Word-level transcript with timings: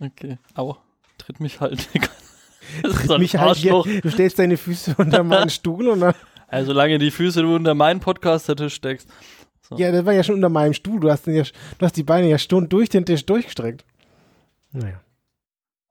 Okay. 0.00 0.38
Au. 0.54 0.76
Tritt 1.18 1.40
mich 1.40 1.60
halt. 1.60 1.88
Ist 2.82 3.06
so 3.06 3.18
mich 3.18 3.36
halt 3.36 3.56
hier, 3.56 3.82
du 4.02 4.10
stellst 4.10 4.38
deine 4.38 4.56
Füße 4.56 4.94
unter 4.96 5.22
meinen 5.22 5.50
Stuhl 5.50 5.88
und 5.88 6.00
dann. 6.00 6.14
Also 6.48 6.68
solange 6.68 6.98
die 6.98 7.10
Füße 7.10 7.42
du 7.42 7.54
unter 7.54 7.74
meinen 7.74 8.00
Podcaster-Tisch 8.00 8.74
steckst. 8.74 9.08
So. 9.68 9.76
Ja, 9.76 9.92
das 9.92 10.04
war 10.04 10.12
ja 10.12 10.22
schon 10.22 10.36
unter 10.36 10.48
meinem 10.48 10.72
Stuhl. 10.72 11.00
Du 11.00 11.10
hast, 11.10 11.26
ja, 11.26 11.42
du 11.42 11.84
hast 11.84 11.96
die 11.96 12.02
Beine 12.02 12.28
ja 12.28 12.38
stund 12.38 12.72
durch 12.72 12.88
den 12.88 13.04
Tisch 13.04 13.24
durchgestreckt. 13.26 13.84
Naja. 14.72 15.00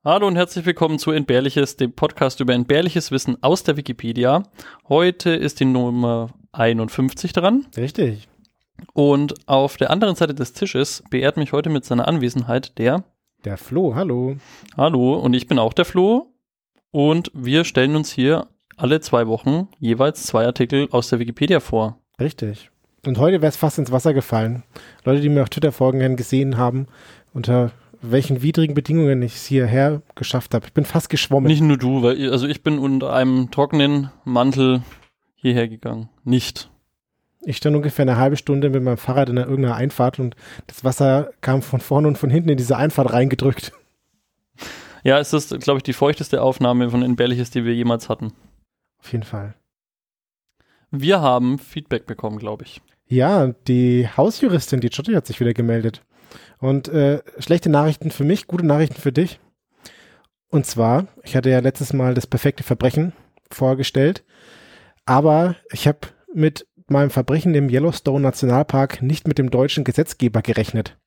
Hallo 0.03 0.27
und 0.27 0.35
herzlich 0.35 0.65
willkommen 0.65 0.99
zu 0.99 1.11
Entbehrliches, 1.11 1.77
dem 1.77 1.93
Podcast 1.93 2.39
über 2.39 2.53
entbehrliches 2.53 3.11
Wissen 3.11 3.41
aus 3.41 3.63
der 3.63 3.77
Wikipedia. 3.77 4.43
Heute 4.89 5.29
ist 5.29 5.59
die 5.59 5.65
Nummer 5.65 6.29
51 6.51 7.33
dran. 7.33 7.65
Richtig. 7.77 8.27
Und 8.93 9.47
auf 9.47 9.77
der 9.77 9.91
anderen 9.91 10.15
Seite 10.15 10.33
des 10.35 10.53
Tisches 10.53 11.03
beehrt 11.09 11.37
mich 11.37 11.53
heute 11.53 11.69
mit 11.69 11.85
seiner 11.85 12.07
Anwesenheit 12.07 12.77
der 12.77 13.03
der 13.45 13.57
Flo, 13.57 13.95
hallo. 13.95 14.37
Hallo, 14.77 15.15
und 15.15 15.33
ich 15.33 15.47
bin 15.47 15.59
auch 15.59 15.73
der 15.73 15.85
Flo. 15.85 16.33
Und 16.91 17.31
wir 17.33 17.63
stellen 17.63 17.95
uns 17.95 18.11
hier 18.11 18.47
alle 18.77 19.01
zwei 19.01 19.27
Wochen 19.27 19.67
jeweils 19.79 20.23
zwei 20.23 20.45
Artikel 20.45 20.87
aus 20.91 21.09
der 21.09 21.19
Wikipedia 21.19 21.59
vor. 21.59 21.99
Richtig. 22.19 22.69
Und 23.05 23.17
heute 23.17 23.41
wäre 23.41 23.49
es 23.49 23.57
fast 23.57 23.79
ins 23.79 23.91
Wasser 23.91 24.13
gefallen. 24.13 24.63
Leute, 25.03 25.21
die 25.21 25.29
mir 25.29 25.43
auf 25.43 25.49
Twitter 25.49 25.71
folgen, 25.71 26.15
gesehen 26.15 26.57
haben, 26.57 26.87
unter 27.33 27.71
welchen 28.01 28.41
widrigen 28.41 28.75
Bedingungen 28.75 29.21
ich 29.21 29.35
es 29.35 29.45
hierher 29.45 30.01
geschafft 30.15 30.53
habe. 30.53 30.65
Ich 30.67 30.73
bin 30.73 30.85
fast 30.85 31.09
geschwommen. 31.09 31.47
Nicht 31.47 31.61
nur 31.61 31.77
du, 31.77 32.03
weil 32.03 32.31
also 32.31 32.47
ich 32.47 32.63
bin 32.63 32.79
unter 32.79 33.13
einem 33.13 33.49
trockenen 33.51 34.09
Mantel 34.23 34.83
hierher 35.35 35.67
gegangen. 35.67 36.09
Nicht. 36.23 36.69
Ich 37.45 37.57
stand 37.57 37.75
ungefähr 37.75 38.03
eine 38.03 38.17
halbe 38.17 38.37
Stunde 38.37 38.69
mit 38.69 38.83
meinem 38.83 38.97
Fahrrad 38.97 39.29
in 39.29 39.37
irgendeiner 39.37 39.75
Einfahrt 39.75 40.19
und 40.19 40.35
das 40.67 40.83
Wasser 40.83 41.31
kam 41.41 41.61
von 41.61 41.81
vorne 41.81 42.07
und 42.07 42.17
von 42.17 42.29
hinten 42.29 42.49
in 42.49 42.57
diese 42.57 42.77
Einfahrt 42.77 43.11
reingedrückt. 43.11 43.73
Ja, 45.03 45.19
es 45.19 45.33
ist, 45.33 45.59
glaube 45.59 45.79
ich, 45.79 45.83
die 45.83 45.93
feuchteste 45.93 46.41
Aufnahme 46.41 46.89
von 46.89 47.03
Entbehrliches, 47.03 47.51
die 47.51 47.65
wir 47.65 47.75
jemals 47.75 48.07
hatten. 48.07 48.31
Auf 48.99 49.11
jeden 49.11 49.25
Fall. 49.25 49.55
Wir 50.91 51.19
haben 51.19 51.59
Feedback 51.59 52.05
bekommen, 52.05 52.37
glaube 52.37 52.63
ich. 52.63 52.81
Ja, 53.07 53.47
die 53.67 54.07
Hausjuristin, 54.15 54.79
die 54.79 54.87
Jotti, 54.87 55.13
hat 55.13 55.27
sich 55.27 55.39
wieder 55.39 55.53
gemeldet. 55.53 56.01
Und 56.59 56.87
äh, 56.87 57.21
schlechte 57.39 57.69
Nachrichten 57.69 58.11
für 58.11 58.23
mich, 58.23 58.47
gute 58.47 58.65
Nachrichten 58.65 59.01
für 59.01 59.11
dich. 59.11 59.39
Und 60.49 60.65
zwar, 60.65 61.07
ich 61.23 61.35
hatte 61.35 61.49
ja 61.49 61.59
letztes 61.59 61.93
Mal 61.93 62.13
das 62.13 62.27
perfekte 62.27 62.63
Verbrechen 62.63 63.11
vorgestellt, 63.51 64.23
aber 65.05 65.55
ich 65.71 65.87
habe 65.87 65.99
mit 66.33 66.67
meinem 66.93 67.09
Verbrechen 67.09 67.53
im 67.53 67.69
Yellowstone 67.69 68.21
Nationalpark 68.21 69.01
nicht 69.01 69.27
mit 69.27 69.37
dem 69.37 69.51
deutschen 69.51 69.83
Gesetzgeber 69.83 70.41
gerechnet. 70.41 70.97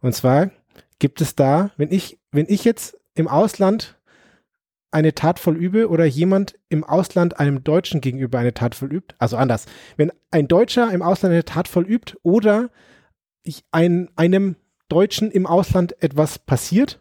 Und 0.00 0.14
zwar 0.14 0.50
gibt 0.98 1.20
es 1.20 1.34
da, 1.34 1.70
wenn 1.76 1.90
ich, 1.90 2.18
wenn 2.30 2.46
ich 2.48 2.64
jetzt 2.64 2.96
im 3.14 3.26
Ausland 3.26 3.98
eine 4.92 5.14
Tat 5.14 5.38
vollübe 5.38 5.88
oder 5.88 6.04
jemand 6.04 6.58
im 6.68 6.84
Ausland 6.84 7.38
einem 7.40 7.64
Deutschen 7.64 8.00
gegenüber 8.00 8.38
eine 8.38 8.54
Tat 8.54 8.74
vollübt, 8.74 9.14
also 9.18 9.36
anders, 9.36 9.66
wenn 9.96 10.12
ein 10.30 10.48
Deutscher 10.48 10.90
im 10.92 11.02
Ausland 11.02 11.32
eine 11.32 11.44
Tat 11.44 11.68
vollübt 11.68 12.16
oder 12.22 12.70
ich 13.42 13.64
ein, 13.72 14.08
einem 14.16 14.56
Deutschen 14.88 15.30
im 15.30 15.46
Ausland 15.46 16.00
etwas 16.02 16.38
passiert, 16.38 17.00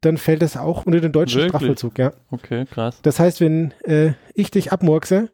dann 0.00 0.18
fällt 0.18 0.42
es 0.42 0.56
auch 0.56 0.86
unter 0.86 1.00
den 1.00 1.12
deutschen 1.12 1.42
Wirklich? 1.42 1.50
Strafvollzug, 1.50 1.98
ja. 1.98 2.12
Okay, 2.30 2.64
krass. 2.66 3.00
Das 3.02 3.18
heißt, 3.18 3.40
wenn 3.40 3.72
äh, 3.84 4.12
ich 4.34 4.50
dich 4.50 4.72
abmurkse, 4.72 5.30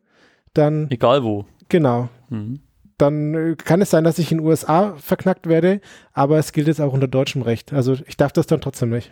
dann. 0.54 0.90
Egal 0.90 1.24
wo. 1.24 1.46
Genau. 1.72 2.10
Mhm. 2.28 2.60
Dann 2.98 3.34
äh, 3.34 3.56
kann 3.56 3.80
es 3.80 3.88
sein, 3.88 4.04
dass 4.04 4.18
ich 4.18 4.30
in 4.30 4.38
den 4.38 4.46
USA 4.46 4.94
verknackt 4.98 5.46
werde, 5.46 5.80
aber 6.12 6.36
es 6.36 6.52
gilt 6.52 6.66
jetzt 6.66 6.82
auch 6.82 6.92
unter 6.92 7.08
deutschem 7.08 7.40
Recht. 7.40 7.72
Also 7.72 7.96
ich 8.06 8.18
darf 8.18 8.30
das 8.30 8.46
dann 8.46 8.60
trotzdem 8.60 8.90
nicht. 8.90 9.10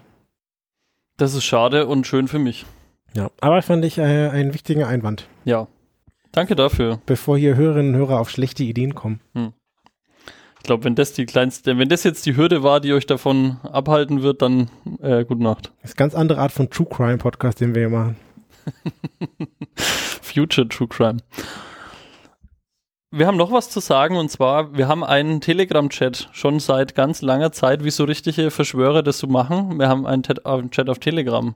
Das 1.16 1.32
ist 1.32 1.44
schade 1.44 1.86
und 1.86 2.06
schön 2.06 2.28
für 2.28 2.38
mich. 2.38 2.66
Ja, 3.14 3.30
aber 3.40 3.62
fand 3.62 3.82
ich 3.86 3.96
äh, 3.96 4.28
einen 4.28 4.52
wichtigen 4.52 4.84
Einwand. 4.84 5.26
Ja. 5.46 5.68
Danke 6.32 6.54
dafür. 6.54 7.00
Bevor 7.06 7.38
hier 7.38 7.56
Hörerinnen 7.56 7.94
und 7.94 7.98
Hörer 7.98 8.20
auf 8.20 8.28
schlechte 8.28 8.62
Ideen 8.62 8.94
kommen. 8.94 9.20
Hm. 9.34 9.54
Ich 10.58 10.64
glaube, 10.64 10.84
wenn 10.84 10.94
das 10.94 11.14
die 11.14 11.24
kleinste, 11.24 11.78
wenn 11.78 11.88
das 11.88 12.04
jetzt 12.04 12.26
die 12.26 12.36
Hürde 12.36 12.62
war, 12.62 12.80
die 12.80 12.92
euch 12.92 13.06
davon 13.06 13.56
abhalten 13.62 14.20
wird, 14.20 14.42
dann 14.42 14.70
äh, 15.00 15.24
gute 15.24 15.42
Nacht. 15.42 15.72
Das 15.80 15.92
ist 15.92 15.98
eine 15.98 16.04
ganz 16.10 16.14
andere 16.14 16.40
Art 16.40 16.52
von 16.52 16.68
True 16.68 16.86
Crime 16.88 17.16
Podcast, 17.16 17.62
den 17.62 17.74
wir 17.74 17.88
hier 17.88 17.98
machen. 17.98 18.16
Future 20.20 20.68
True 20.68 20.88
Crime 20.88 21.20
wir 23.10 23.26
haben 23.26 23.36
noch 23.36 23.50
was 23.50 23.70
zu 23.70 23.80
sagen 23.80 24.16
und 24.16 24.30
zwar, 24.30 24.76
wir 24.76 24.86
haben 24.86 25.02
einen 25.02 25.40
Telegram-Chat 25.40 26.28
schon 26.32 26.60
seit 26.60 26.94
ganz 26.94 27.22
langer 27.22 27.50
Zeit, 27.50 27.82
wie 27.82 27.90
so 27.90 28.04
richtige 28.04 28.50
Verschwörer 28.50 29.02
das 29.02 29.18
so 29.18 29.26
machen. 29.26 29.78
Wir 29.78 29.88
haben 29.88 30.06
einen 30.06 30.22
Chat 30.22 30.44
auf 30.44 30.98
Telegram 31.00 31.54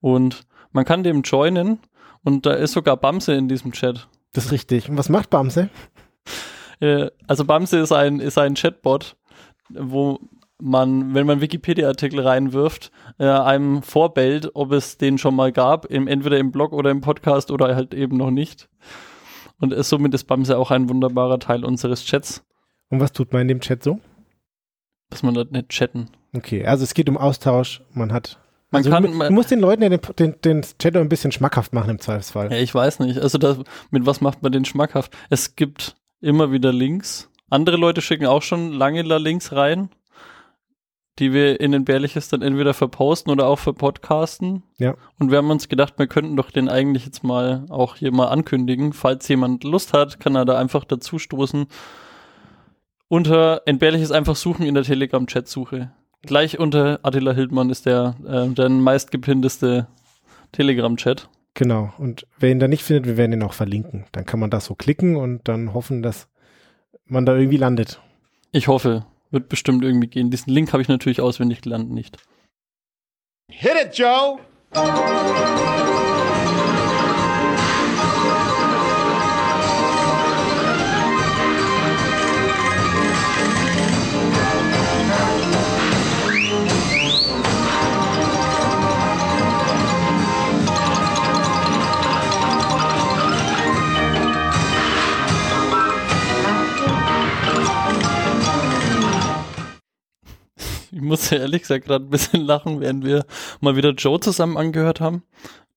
und 0.00 0.42
man 0.70 0.84
kann 0.84 1.02
dem 1.02 1.22
joinen 1.22 1.80
und 2.22 2.46
da 2.46 2.52
ist 2.52 2.72
sogar 2.72 2.96
Bamse 2.96 3.34
in 3.34 3.48
diesem 3.48 3.72
Chat. 3.72 4.06
Das 4.32 4.46
ist 4.46 4.52
richtig. 4.52 4.88
Und 4.88 4.96
was 4.96 5.08
macht 5.08 5.30
Bamse? 5.30 5.68
Äh, 6.80 7.10
also 7.26 7.44
Bamse 7.44 7.78
ist 7.78 7.92
ein, 7.92 8.20
ist 8.20 8.38
ein 8.38 8.54
Chatbot, 8.54 9.16
wo 9.68 10.20
man, 10.60 11.14
wenn 11.14 11.26
man 11.26 11.40
Wikipedia-Artikel 11.40 12.20
reinwirft, 12.20 12.92
äh, 13.18 13.26
einem 13.26 13.82
vorbellt, 13.82 14.50
ob 14.54 14.70
es 14.70 14.98
den 14.98 15.18
schon 15.18 15.34
mal 15.34 15.50
gab, 15.50 15.86
im, 15.86 16.06
entweder 16.06 16.38
im 16.38 16.52
Blog 16.52 16.72
oder 16.72 16.90
im 16.90 17.00
Podcast 17.00 17.50
oder 17.50 17.74
halt 17.74 17.92
eben 17.92 18.16
noch 18.16 18.30
nicht. 18.30 18.68
Und 19.62 19.72
somit 19.84 20.12
ist 20.12 20.24
Bamse 20.24 20.58
auch 20.58 20.72
ein 20.72 20.88
wunderbarer 20.88 21.38
Teil 21.38 21.64
unseres 21.64 22.04
Chats. 22.04 22.42
Und 22.90 22.98
was 22.98 23.12
tut 23.12 23.32
man 23.32 23.42
in 23.42 23.48
dem 23.48 23.60
Chat 23.60 23.84
so? 23.84 24.00
Dass 25.08 25.22
man 25.22 25.34
dort 25.34 25.52
nicht 25.52 25.68
chatten. 25.68 26.08
Okay, 26.34 26.66
also 26.66 26.82
es 26.82 26.94
geht 26.94 27.08
um 27.08 27.16
Austausch. 27.16 27.80
Man 27.94 28.12
hat. 28.12 28.40
Man 28.72 28.80
also 28.80 28.90
kann, 28.90 29.16
man, 29.16 29.28
du 29.28 29.34
musst 29.34 29.52
den 29.52 29.60
Leuten 29.60 29.82
den, 29.82 30.00
den, 30.18 30.34
den 30.42 30.62
Chat 30.62 30.96
ein 30.96 31.08
bisschen 31.08 31.30
schmackhaft 31.30 31.72
machen 31.74 31.90
im 31.90 32.00
Zweifelsfall. 32.00 32.50
Ja, 32.50 32.58
ich 32.58 32.74
weiß 32.74 32.98
nicht. 32.98 33.20
Also 33.20 33.38
das, 33.38 33.58
mit 33.92 34.04
was 34.04 34.20
macht 34.20 34.42
man 34.42 34.50
den 34.50 34.64
schmackhaft? 34.64 35.16
Es 35.30 35.54
gibt 35.54 35.94
immer 36.20 36.50
wieder 36.50 36.72
Links. 36.72 37.30
Andere 37.48 37.76
Leute 37.76 38.02
schicken 38.02 38.26
auch 38.26 38.42
schon 38.42 38.72
lange 38.72 39.02
Links 39.02 39.52
rein 39.52 39.90
die 41.18 41.32
wir 41.32 41.60
in 41.60 41.72
den 41.72 41.84
Bärliches 41.84 42.28
dann 42.28 42.42
entweder 42.42 42.72
verposten 42.72 43.30
oder 43.30 43.46
auch 43.46 43.58
verpodcasten. 43.58 44.62
Ja. 44.78 44.94
Und 45.18 45.30
wir 45.30 45.38
haben 45.38 45.50
uns 45.50 45.68
gedacht, 45.68 45.94
wir 45.98 46.06
könnten 46.06 46.36
doch 46.36 46.50
den 46.50 46.68
eigentlich 46.68 47.04
jetzt 47.04 47.22
mal 47.22 47.66
auch 47.68 47.96
hier 47.96 48.12
mal 48.12 48.28
ankündigen. 48.28 48.92
Falls 48.92 49.28
jemand 49.28 49.64
Lust 49.64 49.92
hat, 49.92 50.20
kann 50.20 50.34
er 50.34 50.44
da 50.44 50.58
einfach 50.58 50.84
dazu 50.84 51.18
stoßen. 51.18 51.66
Unter 53.08 53.62
Entbehrliches 53.66 54.10
einfach 54.10 54.36
suchen 54.36 54.64
in 54.64 54.74
der 54.74 54.84
Telegram-Chat-Suche. 54.84 55.90
Gleich 56.22 56.58
unter 56.58 57.00
Attila 57.02 57.32
Hildmann 57.32 57.68
ist 57.68 57.84
der, 57.84 58.14
äh, 58.26 58.48
der 58.48 58.70
meistgepinteste 58.70 59.88
Telegram-Chat. 60.52 61.28
Genau. 61.54 61.92
Und 61.98 62.26
wer 62.38 62.50
ihn 62.50 62.58
da 62.58 62.68
nicht 62.68 62.84
findet, 62.84 63.06
wir 63.06 63.16
werden 63.18 63.32
ihn 63.32 63.42
auch 63.42 63.52
verlinken. 63.52 64.06
Dann 64.12 64.24
kann 64.24 64.40
man 64.40 64.48
da 64.48 64.60
so 64.60 64.74
klicken 64.74 65.16
und 65.16 65.46
dann 65.46 65.74
hoffen, 65.74 66.02
dass 66.02 66.28
man 67.04 67.26
da 67.26 67.36
irgendwie 67.36 67.58
landet. 67.58 68.00
Ich 68.52 68.68
hoffe. 68.68 69.04
Wird 69.32 69.48
bestimmt 69.48 69.82
irgendwie 69.82 70.08
gehen. 70.08 70.30
Diesen 70.30 70.52
Link 70.52 70.72
habe 70.72 70.82
ich 70.82 70.88
natürlich 70.88 71.20
auswendig 71.20 71.62
gelernt 71.62 71.90
nicht. 71.90 72.18
Hit 73.50 73.72
it, 73.82 73.98
Joe! 73.98 74.38
Musste 101.02 101.36
ehrlich 101.36 101.62
gesagt 101.62 101.84
gerade 101.86 102.04
ein 102.04 102.10
bisschen 102.10 102.40
lachen, 102.46 102.80
während 102.80 103.04
wir 103.04 103.24
mal 103.60 103.76
wieder 103.76 103.90
Joe 103.90 104.20
zusammen 104.20 104.56
angehört 104.56 105.00
haben, 105.00 105.22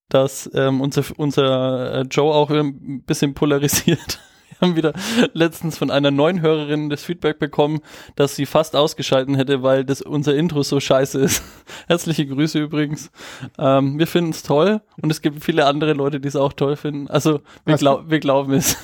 dass 0.10 0.50
ähm, 0.54 0.82
unser, 0.82 1.04
unser 1.18 2.02
äh, 2.02 2.02
Joe 2.04 2.34
auch 2.34 2.50
ein 2.50 3.04
bisschen 3.04 3.34
polarisiert. 3.34 4.20
Wir 4.60 4.70
haben 4.70 4.78
wieder 4.78 4.94
letztens 5.34 5.78
von 5.78 5.92
einer 5.92 6.12
neuen 6.12 6.40
Hörerin 6.40 6.90
das 6.90 7.04
Feedback 7.04 7.40
bekommen, 7.40 7.82
dass 8.16 8.38
sie 8.38 8.46
fast 8.46 8.74
ausgeschalten 8.74 9.36
hätte, 9.36 9.64
weil 9.64 9.84
das 9.84 10.02
unser 10.02 10.34
Intro 10.34 10.64
so 10.64 10.80
scheiße 10.80 11.20
ist. 11.20 11.44
Herzliche 11.88 12.26
Grüße 12.26 12.60
übrigens. 12.60 13.12
Ähm, 13.60 14.00
wir 14.00 14.08
finden 14.08 14.30
es 14.30 14.44
toll 14.44 14.80
und 15.02 15.12
es 15.12 15.22
gibt 15.22 15.44
viele 15.44 15.66
andere 15.66 15.92
Leute, 15.92 16.22
die 16.22 16.30
es 16.30 16.38
auch 16.38 16.54
toll 16.54 16.78
finden. 16.78 17.10
Also 17.10 17.42
wir, 17.66 17.76
glaub, 17.76 18.10
wir 18.10 18.22
glauben 18.22 18.54
es. 18.54 18.78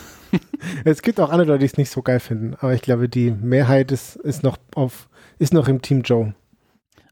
Es 0.83 1.01
gibt 1.01 1.21
auch 1.21 1.29
andere 1.29 1.47
Leute, 1.47 1.59
die 1.59 1.65
es 1.67 1.77
nicht 1.77 1.89
so 1.89 2.01
geil 2.01 2.19
finden, 2.19 2.55
aber 2.59 2.73
ich 2.73 2.81
glaube, 2.81 3.07
die 3.07 3.31
Mehrheit 3.31 3.91
ist, 3.91 4.17
ist 4.17 4.43
noch 4.43 4.57
auf 4.75 5.07
ist 5.39 5.53
noch 5.53 5.67
im 5.67 5.81
Team 5.81 6.01
Joe. 6.01 6.35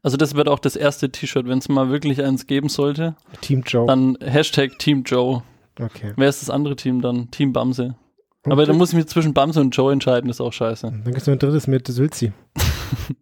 Also 0.02 0.16
das 0.16 0.34
wird 0.34 0.48
auch 0.48 0.58
das 0.58 0.76
erste 0.76 1.10
T-Shirt, 1.10 1.46
wenn 1.46 1.58
es 1.58 1.68
mal 1.68 1.90
wirklich 1.90 2.22
eins 2.22 2.46
geben 2.46 2.68
sollte. 2.68 3.16
Team 3.40 3.62
Joe. 3.66 3.86
Dann 3.86 4.16
Hashtag 4.20 4.78
Team 4.78 5.02
Joe. 5.04 5.42
Okay. 5.78 6.12
Wer 6.16 6.28
ist 6.28 6.42
das 6.42 6.50
andere 6.50 6.76
Team 6.76 7.00
dann? 7.00 7.30
Team 7.30 7.52
Bamse. 7.52 7.94
Und 8.42 8.52
Aber 8.52 8.62
dann 8.62 8.70
dann, 8.70 8.78
muss 8.78 8.90
ich 8.90 8.96
mich 8.96 9.06
zwischen 9.06 9.34
Bamse 9.34 9.60
und 9.60 9.76
Joe 9.76 9.92
entscheiden, 9.92 10.28
das 10.28 10.36
ist 10.36 10.40
auch 10.40 10.52
scheiße. 10.52 10.86
dann 10.86 11.04
gibt 11.04 11.18
es 11.18 11.26
noch 11.26 11.32
ein 11.32 11.38
drittes 11.38 11.66
mit 11.66 11.86
Sülzi. 11.86 12.32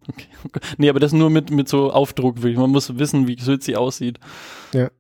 Okay. 0.09 0.29
Nee, 0.79 0.89
aber 0.89 0.99
das 0.99 1.13
nur 1.13 1.29
mit, 1.29 1.51
mit 1.51 1.69
so 1.69 1.93
Aufdruck 1.93 2.37
wirklich. 2.37 2.57
Man 2.57 2.71
muss 2.71 2.97
wissen, 2.99 3.27
wie 3.29 3.39
Sülzi 3.39 3.75
aussieht. 3.75 4.19
Ja. 4.73 4.91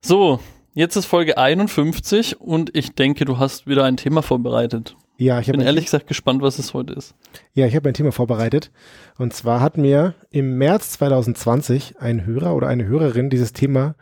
So, 0.00 0.40
jetzt 0.72 0.96
ist 0.96 1.04
Folge 1.04 1.36
51 1.36 2.40
und 2.40 2.74
ich 2.74 2.94
denke, 2.94 3.26
du 3.26 3.38
hast 3.38 3.66
wieder 3.66 3.84
ein 3.84 3.98
Thema 3.98 4.22
vorbereitet. 4.22 4.96
Ja, 5.16 5.38
ich 5.38 5.46
bin 5.46 5.60
ehrlich 5.60 5.84
gesagt 5.84 6.08
gespannt, 6.08 6.42
was 6.42 6.58
es 6.58 6.74
heute 6.74 6.94
ist. 6.94 7.14
ja, 7.54 7.66
ich 7.66 7.76
habe 7.76 7.88
ein 7.88 7.94
Thema 7.94 8.10
vorbereitet. 8.10 8.72
Und 9.16 9.32
zwar 9.32 9.60
hat 9.60 9.78
mir 9.78 10.14
im 10.30 10.58
März 10.58 10.90
2020 10.92 12.00
ein 12.00 12.26
Hörer 12.26 12.54
oder 12.54 12.66
eine 12.66 12.86
Hörerin 12.86 13.30
dieses 13.30 13.52
Thema 13.52 13.94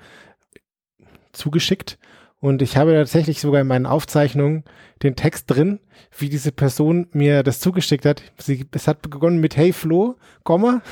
zugeschickt. 1.33 1.99
Und 2.41 2.61
ich 2.61 2.77
habe 2.77 2.93
tatsächlich 2.95 3.41
sogar 3.41 3.61
in 3.61 3.69
meinen 3.69 3.87
Aufzeichnungen 3.87 4.65
den 5.03 5.15
Text 5.15 5.51
drin, 5.51 5.79
wie 6.17 6.29
diese 6.29 6.51
Person 6.51 7.07
mir 7.13 7.43
das 7.43 7.61
zugeschickt 7.61 8.05
hat. 8.05 8.23
Sie, 8.39 8.67
es 8.73 8.89
hat 8.89 9.03
begonnen 9.03 9.39
mit 9.39 9.57
Hey 9.57 9.73
Flo, 9.73 10.17
Komma, 10.43 10.83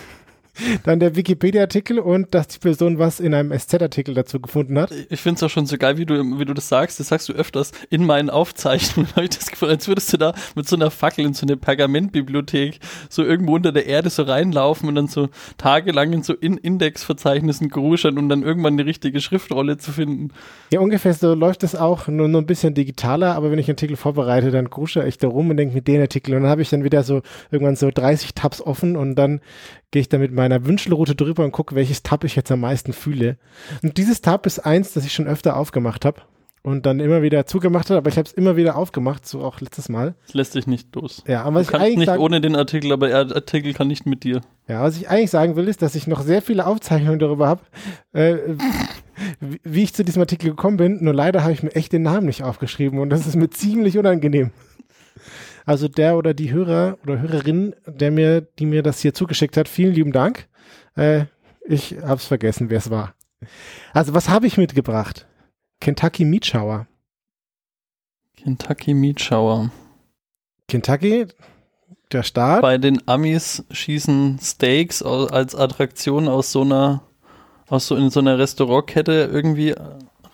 dann 0.85 1.01
der 1.01 1.17
Wikipedia-Artikel 1.17 1.99
und 1.99 2.35
dass 2.35 2.49
die 2.49 2.59
Person 2.59 2.99
was 2.99 3.21
in 3.21 3.35
einem 3.35 3.57
SZ-Artikel 3.57 4.15
dazu 4.15 4.41
gefunden 4.41 4.79
hat. 4.79 4.91
Ich 5.09 5.21
finde 5.21 5.37
es 5.37 5.43
auch 5.43 5.51
schon 5.51 5.67
so 5.67 5.77
geil, 5.79 5.99
wie 5.99 6.07
du, 6.07 6.39
wie 6.39 6.45
du 6.45 6.55
das 6.55 6.69
sagst. 6.69 7.01
Das 7.01 7.09
sagst 7.09 7.29
du 7.29 7.33
öfters 7.33 7.73
in 7.91 8.05
meinen 8.05 8.31
Aufzeichnungen. 8.31 9.11
Habe 9.17 9.25
ich 9.25 9.31
das 9.31 9.51
Gefühl, 9.51 9.71
als 9.71 9.89
würdest 9.89 10.13
du 10.13 10.17
da 10.17 10.35
mit 10.55 10.69
so 10.69 10.77
einer 10.77 10.91
Fackel 10.91 11.25
in 11.25 11.35
so 11.35 11.47
eine 11.47 11.57
Pergamentbibliothek 11.57 12.79
so 13.09 13.23
irgendwo 13.25 13.55
unter 13.55 13.73
der 13.73 13.87
Erde 13.87 14.11
so 14.11 14.23
reinlaufen 14.23 14.89
und 14.89 14.95
dann 14.95 15.09
so 15.09 15.29
tagelang 15.59 16.13
in 16.13 16.23
so 16.23 16.35
in 16.35 16.57
Indexverzeichnissen 16.57 17.69
gruschern, 17.69 18.19
um 18.19 18.29
dann 18.29 18.43
irgendwann 18.43 18.75
eine 18.75 18.87
richtige 18.87 19.21
Schriftrolle 19.21 19.79
zu 19.79 19.93
finden. 19.93 20.29
Ja, 20.73 20.81
ungefähr 20.81 21.15
so 21.15 21.35
läuft 21.35 21.63
es 21.63 21.75
auch, 21.75 22.09
nur, 22.09 22.29
nur 22.29 22.41
ein 22.41 22.47
bisschen 22.47 22.75
digitaler, 22.75 23.35
aber 23.35 23.51
wenn 23.51 23.59
ich 23.59 23.69
einen 23.69 23.77
Artikel 23.77 23.97
vorbereite, 23.97 24.51
dann 24.51 24.71
grusche 24.71 25.07
ich 25.07 25.19
da 25.19 25.29
rum 25.29 25.51
und 25.51 25.57
denke 25.57 25.75
mit 25.75 25.89
den 25.89 26.01
Artikel 26.01 26.35
und 26.35 26.43
dann 26.43 26.51
habe 26.51 26.63
ich 26.63 26.71
dann 26.71 26.85
wieder 26.85 27.03
so 27.03 27.23
irgendwann 27.51 27.77
so 27.77 27.91
30 27.91 28.35
Tabs 28.35 28.61
offen 28.61 28.97
und 28.97 29.15
dann 29.15 29.41
gehe 29.91 30.01
ich 30.01 30.09
da 30.09 30.19
mit 30.19 30.33
meiner 30.33 30.65
Wünschelroute 30.67 31.15
drüber 31.15 31.45
und 31.45 31.53
gucke, 31.53 31.75
welches 31.75 32.03
Tab 32.03 32.25
ich 32.25 32.37
jetzt 32.37 32.51
am 32.53 32.61
meisten 32.61 32.93
fühle. 32.93 33.37
Und 33.83 33.97
dieses 33.97 34.21
Tab 34.21 34.47
ist 34.47 34.61
eins, 34.61 34.93
das 34.93 35.05
ich 35.05 35.13
schon 35.13 35.27
öfter 35.27 35.57
aufgemacht 35.57 36.05
habe 36.05 36.23
und 36.63 36.85
dann 36.85 37.01
immer 37.01 37.23
wieder 37.23 37.47
zugemacht 37.47 37.89
habe, 37.89 37.99
aber 37.99 38.11
ich 38.11 38.19
habe 38.19 38.27
es 38.27 38.33
immer 38.35 38.55
wieder 38.57 38.77
aufgemacht, 38.77 39.27
so 39.27 39.43
auch 39.43 39.61
letztes 39.61 39.89
Mal. 39.89 40.15
Das 40.27 40.35
lässt 40.35 40.53
sich 40.53 40.67
nicht 40.67 40.95
los. 40.95 41.25
Ja, 41.27 41.43
aber 41.43 41.57
was 41.61 41.67
Du 41.67 41.69
ich 41.69 41.73
kannst 41.73 41.85
eigentlich 41.87 41.99
nicht 41.99 42.07
sagen, 42.07 42.23
ohne 42.23 42.41
den 42.41 42.55
Artikel, 42.55 42.93
aber 42.93 43.09
der 43.09 43.17
Artikel 43.35 43.73
kann 43.73 43.89
nicht 43.89 44.05
mit 44.07 44.25
dir. 44.25 44.43
ja, 44.69 44.83
was 44.83 44.97
ich 44.97 45.09
eigentlich 45.09 45.31
sagen 45.31 45.57
will, 45.57 45.67
ist, 45.69 45.81
dass 45.83 45.95
ich 45.95 46.07
noch 46.07 46.21
sehr 46.21 46.43
viele 46.43 46.67
Aufzeichnungen 46.67 47.19
darüber 47.19 47.49
habe, 47.49 47.63
äh, 48.13 48.37
wie 49.41 49.83
ich 49.83 49.95
zu 49.95 50.05
diesem 50.05 50.21
Artikel 50.21 50.51
gekommen 50.51 50.77
bin. 50.77 51.03
Nur 51.03 51.15
leider 51.15 51.43
habe 51.43 51.53
ich 51.53 51.63
mir 51.63 51.75
echt 51.75 51.93
den 51.93 52.03
Namen 52.03 52.27
nicht 52.27 52.43
aufgeschrieben 52.43 52.99
und 52.99 53.11
das 53.11 53.27
ist 53.27 53.37
mir 53.37 53.51
ziemlich 53.51 53.97
unangenehm. 53.99 54.51
Also 55.71 55.87
der 55.87 56.17
oder 56.17 56.35
die 56.35 56.51
Hörer 56.51 56.99
oder 57.05 57.21
Hörerin, 57.21 57.77
der 57.87 58.11
mir, 58.11 58.41
die 58.41 58.67
mir 58.67 58.83
das 58.83 59.03
hier 59.03 59.15
zugeschickt 59.15 59.57
hat, 59.57 59.69
vielen 59.69 59.95
lieben 59.95 60.11
Dank. 60.11 60.49
Äh, 60.97 61.27
ich 61.65 61.99
habe 62.03 62.17
es 62.17 62.25
vergessen, 62.25 62.71
wer 62.71 62.79
es 62.79 62.91
war. 62.91 63.15
Also 63.93 64.13
was 64.13 64.29
habe 64.29 64.49
ich 64.49 64.57
mitgebracht? 64.57 65.29
Kentucky 65.81 66.25
Meat 66.25 66.47
Shower. 66.47 66.89
Kentucky 68.37 68.95
Meat 68.95 69.21
Shower. 69.21 69.71
Kentucky, 70.67 71.29
der 72.11 72.25
Staat. 72.25 72.63
Bei 72.63 72.77
den 72.77 73.07
Amis 73.07 73.65
schießen 73.71 74.41
Steaks 74.43 75.05
als 75.05 75.55
Attraktion 75.55 76.27
aus 76.27 76.51
so 76.51 76.63
einer, 76.63 77.05
aus 77.69 77.87
so 77.87 77.95
in 77.95 78.11
so 78.11 78.19
einer 78.19 78.41
Restaurantkette 78.41 79.31
irgendwie 79.33 79.71
äh, 79.71 79.81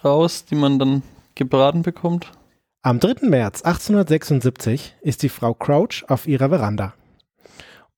raus, 0.03 0.47
die 0.47 0.55
man 0.55 0.79
dann 0.79 1.03
gebraten 1.35 1.83
bekommt. 1.83 2.33
Am 2.83 3.01
3. 3.01 3.27
März 3.29 3.63
1876 3.63 4.97
ist 5.01 5.23
die 5.23 5.29
Frau 5.29 5.55
Crouch 5.55 6.05
auf 6.09 6.27
ihrer 6.27 6.49
Veranda. 6.49 6.95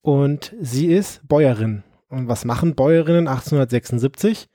Und 0.00 0.54
sie 0.60 0.86
ist 0.86 1.26
Bäuerin. 1.28 1.82
Und 2.08 2.28
was 2.28 2.44
machen 2.44 2.74
Bäuerinnen 2.74 3.28
1876? 3.28 4.48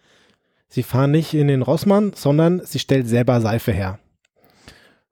Sie 0.67 0.81
fahren 0.81 1.11
nicht 1.11 1.35
in 1.35 1.47
den 1.47 1.61
Rossmann, 1.61 2.13
sondern 2.13 2.65
sie 2.65 2.79
stellt 2.79 3.07
selber 3.07 3.41
Seife 3.41 3.71
her. 3.71 3.99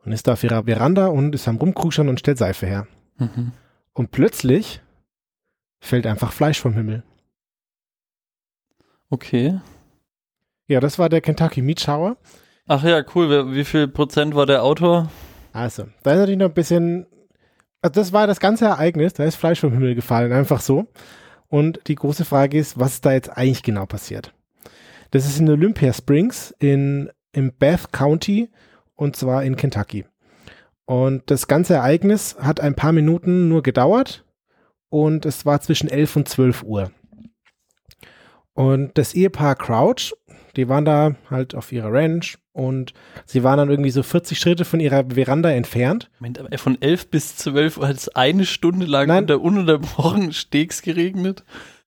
Und 0.04 0.12
ist 0.12 0.28
da 0.28 0.34
auf 0.34 0.44
ihrer 0.44 0.64
Veranda 0.64 1.08
und 1.08 1.36
ist 1.36 1.48
am 1.48 1.58
Rumkruschern 1.58 2.10
und 2.10 2.20
stellt 2.20 2.40
Seife 2.40 2.66
her. 2.66 2.88
Mhm. 3.18 3.52
Und 3.94 4.10
plötzlich 4.10 4.82
fällt 5.80 6.08
einfach 6.08 6.32
Fleisch 6.32 6.60
vom 6.60 6.74
Himmel. 6.74 7.04
Okay. 9.12 9.60
Ja, 10.68 10.80
das 10.80 10.98
war 10.98 11.10
der 11.10 11.22
Kentucky 11.22 11.62
Meat 11.62 11.82
Shower. 11.82 12.18
Ach 12.74 12.86
ja, 12.86 13.04
cool. 13.16 13.54
Wie 13.54 13.66
viel 13.66 13.90
Prozent 13.90 14.34
war 14.34 14.46
der 14.46 14.64
Autor? 14.64 15.12
Also, 15.52 15.88
da 16.04 16.14
ist 16.14 16.20
natürlich 16.20 16.40
noch 16.40 16.48
ein 16.48 16.54
bisschen. 16.54 17.06
Also 17.82 18.00
das 18.00 18.14
war 18.14 18.28
das 18.28 18.40
ganze 18.40 18.64
Ereignis, 18.64 19.12
da 19.12 19.26
ist 19.26 19.36
Fleisch 19.36 19.60
vom 19.60 19.74
Himmel 19.74 19.94
gefallen, 19.94 20.32
einfach 20.32 20.62
so. 20.62 20.88
Und 21.50 21.82
die 21.88 21.96
große 21.96 22.24
Frage 22.24 22.58
ist, 22.58 22.80
was 22.80 22.94
ist 22.94 23.06
da 23.06 23.12
jetzt 23.12 23.28
eigentlich 23.28 23.64
genau 23.64 23.86
passiert? 23.88 24.34
Das 25.10 25.26
ist 25.26 25.38
in 25.38 25.50
Olympia 25.50 25.92
Springs 25.92 26.56
in, 26.60 27.12
im 27.34 27.52
Bath 27.52 27.92
County 27.92 28.50
und 28.96 29.18
zwar 29.18 29.44
in 29.44 29.58
Kentucky. 29.58 30.06
Und 30.86 31.30
das 31.30 31.48
ganze 31.48 31.74
Ereignis 31.74 32.38
hat 32.40 32.62
ein 32.62 32.76
paar 32.76 32.94
Minuten 32.94 33.50
nur 33.50 33.64
gedauert 33.64 34.24
und 34.88 35.26
es 35.26 35.46
war 35.46 35.60
zwischen 35.60 35.90
11 35.90 36.16
und 36.16 36.30
12 36.30 36.64
Uhr. 36.64 36.92
Und 38.54 38.98
das 38.98 39.14
Ehepaar 39.14 39.56
Crouch, 39.56 40.14
die 40.56 40.70
waren 40.70 40.86
da 40.86 41.16
halt 41.30 41.56
auf 41.56 41.72
ihrer 41.72 41.92
Ranch 41.92 42.38
und 42.54 42.94
sie 43.26 43.44
waren 43.44 43.58
dann 43.58 43.70
irgendwie 43.70 43.92
so 43.92 44.04
40 44.04 44.38
Schritte 44.38 44.66
von 44.66 44.80
ihrer 44.80 45.06
Veranda 45.10 45.50
entfernt. 45.52 46.10
Moment, 46.20 46.40
aber 46.40 46.58
von 46.58 46.82
11 46.82 47.10
bis 47.10 47.38
12 47.38 47.78
Uhr 47.78 47.88
hat 47.88 47.98
es 47.98 48.10
eine 48.10 48.46
Stunde 48.46 48.86
lang 48.86 49.08
Nein. 49.08 49.24
unter 49.24 49.42
ununterbrochen 49.42 50.34
Steaks 50.34 50.82
geregnet. 50.82 51.44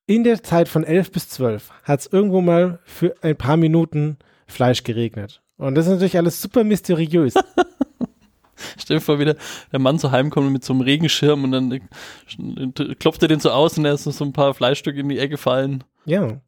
In 0.06 0.25
der 0.25 0.43
Zeit 0.43 0.69
von 0.69 0.84
11 0.84 1.12
bis 1.12 1.28
12 1.31 1.70
hat 1.82 2.00
es 2.00 2.06
irgendwo 2.06 2.40
mal 2.40 2.78
für 2.84 3.14
ein 3.22 3.37
paar 3.37 3.56
Minuten 3.56 4.19
Fleisch 4.46 4.84
geregnet. 4.84 5.43
Und 5.56 5.75
das 5.76 5.87
ist 5.87 5.93
natürlich 5.93 6.17
alles 6.17 6.40
super 6.40 6.64
mysteriös. 6.64 7.34
Stell 8.78 8.99
dir 8.99 9.00
vor, 9.00 9.19
wie 9.19 9.25
der, 9.25 9.37
der 9.72 9.78
Mann 9.78 9.99
so 9.99 10.10
heimkommt 10.10 10.50
mit 10.50 10.64
so 10.64 10.72
einem 10.72 10.82
Regenschirm 10.82 11.44
und 11.44 11.52
dann 11.52 11.72
äh, 11.72 12.94
klopft 12.94 13.22
er 13.22 13.28
den 13.28 13.40
so 13.40 13.50
aus 13.50 13.78
und 13.78 13.84
er 13.84 13.94
ist 13.94 14.05
so 14.05 14.25
ein 14.25 14.32
paar 14.32 14.55
Fleischstücke 14.55 15.00
in 15.00 15.08
die 15.08 15.19
Ecke 15.19 15.37
fallen. 15.37 15.84
ja. 16.05 16.40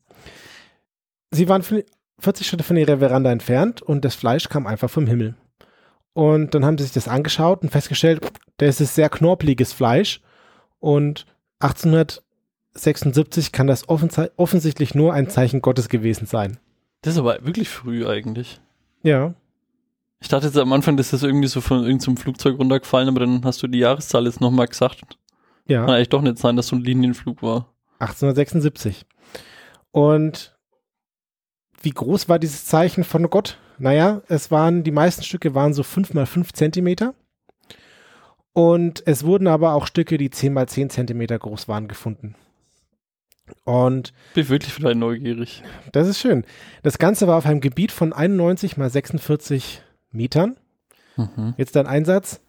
Sie 1.33 1.49
waren 1.49 1.62
40 2.19 2.47
Schritte 2.47 2.65
von 2.65 2.77
ihrer 2.77 2.99
Veranda 2.99 3.31
entfernt 3.31 3.83
und 3.83 4.05
das 4.05 4.15
Fleisch 4.15 4.49
kam 4.49 4.67
einfach 4.67 4.91
vom 4.91 5.07
Himmel. 5.07 5.35
Und 6.15 6.55
dann 6.55 6.65
haben 6.65 6.79
sie 6.79 6.85
sich 6.85 6.93
das 6.95 7.09
angeschaut 7.09 7.63
und 7.63 7.71
festgestellt, 7.71 8.27
das 8.57 8.81
ist 8.81 8.95
sehr 8.95 9.11
knorpeliges 9.11 9.73
Fleisch. 9.75 10.23
Und 10.81 11.27
1876 11.61 13.53
kann 13.53 13.67
das 13.67 13.87
offensi- 13.89 14.31
offensichtlich 14.37 14.95
nur 14.95 15.13
ein 15.13 15.29
Zeichen 15.29 15.61
Gottes 15.61 15.89
gewesen 15.89 16.27
sein. 16.27 16.59
Das 17.02 17.14
ist 17.14 17.19
aber 17.19 17.45
wirklich 17.45 17.69
früh 17.69 18.07
eigentlich. 18.07 18.61
Ja. 19.02 19.35
Ich 20.21 20.29
dachte 20.29 20.47
jetzt 20.47 20.57
am 20.57 20.73
Anfang, 20.73 20.97
dass 20.97 21.11
das 21.11 21.23
irgendwie 21.23 21.49
so 21.49 21.61
von 21.61 21.85
irgendeinem 21.85 22.17
Flugzeug 22.17 22.59
runtergefallen, 22.59 23.09
aber 23.09 23.21
dann 23.21 23.45
hast 23.45 23.62
du 23.62 23.67
die 23.67 23.79
Jahreszahl 23.81 24.25
jetzt 24.25 24.40
nochmal 24.40 24.67
gesagt. 24.67 25.02
Ja. 25.69 25.85
Kann 25.85 25.95
eigentlich 25.95 26.09
doch 26.09 26.23
nicht 26.23 26.38
sein, 26.38 26.57
dass 26.57 26.69
so 26.69 26.76
ein 26.76 26.83
Linienflug 26.83 27.43
war. 27.43 27.73
1876. 27.99 29.05
Und 29.90 30.56
wie 31.87 31.90
groß 31.90 32.28
war 32.28 32.40
dieses 32.40 32.64
Zeichen 32.64 33.05
von 33.05 33.31
Gott? 33.31 33.59
Naja, 33.78 34.21
es 34.26 34.50
waren, 34.50 34.83
die 34.83 34.90
meisten 34.90 35.23
Stücke 35.23 35.55
waren 35.55 35.73
so 35.73 35.85
5 35.85 36.14
mal 36.14 36.26
5 36.26 36.52
Zentimeter. 36.52 37.14
Und 38.52 39.05
es 39.07 39.23
wurden 39.23 39.47
aber 39.47 39.73
auch 39.73 39.87
Stücke, 39.87 40.19
die 40.19 40.31
10 40.31 40.52
mal 40.52 40.69
10 40.69 40.90
Zentimeter 40.90 41.38
groß 41.38 41.69
waren, 41.69 41.87
gefunden. 41.87 42.35
Und 43.62 44.12
Bin 44.35 44.49
wirklich 44.49 44.76
wieder 44.76 44.97
neugierig. 44.97 45.62
das 45.93 46.09
ist 46.09 46.19
schön. 46.19 46.45
Das 46.83 46.99
Ganze 46.99 47.28
war 47.28 47.37
auf 47.38 47.47
einem 47.47 47.61
Gebiet 47.61 47.93
von 47.93 48.12
91 48.12 48.76
mal 48.76 48.90
46 48.90 49.81
Metern. 50.11 50.57
Mhm. 51.16 51.55
Jetzt 51.57 51.76
dein 51.76 51.87
Einsatz. 51.87 52.40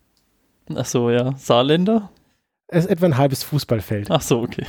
Ach 0.74 0.86
so, 0.86 1.12
ja. 1.12 1.36
Saarländer? 1.38 2.10
Es 2.70 2.86
ist 2.86 2.90
etwa 2.90 3.06
ein 3.06 3.18
halbes 3.18 3.44
Fußballfeld. 3.44 4.10
Ach 4.10 4.24
so, 4.24 4.42
okay. 4.42 4.66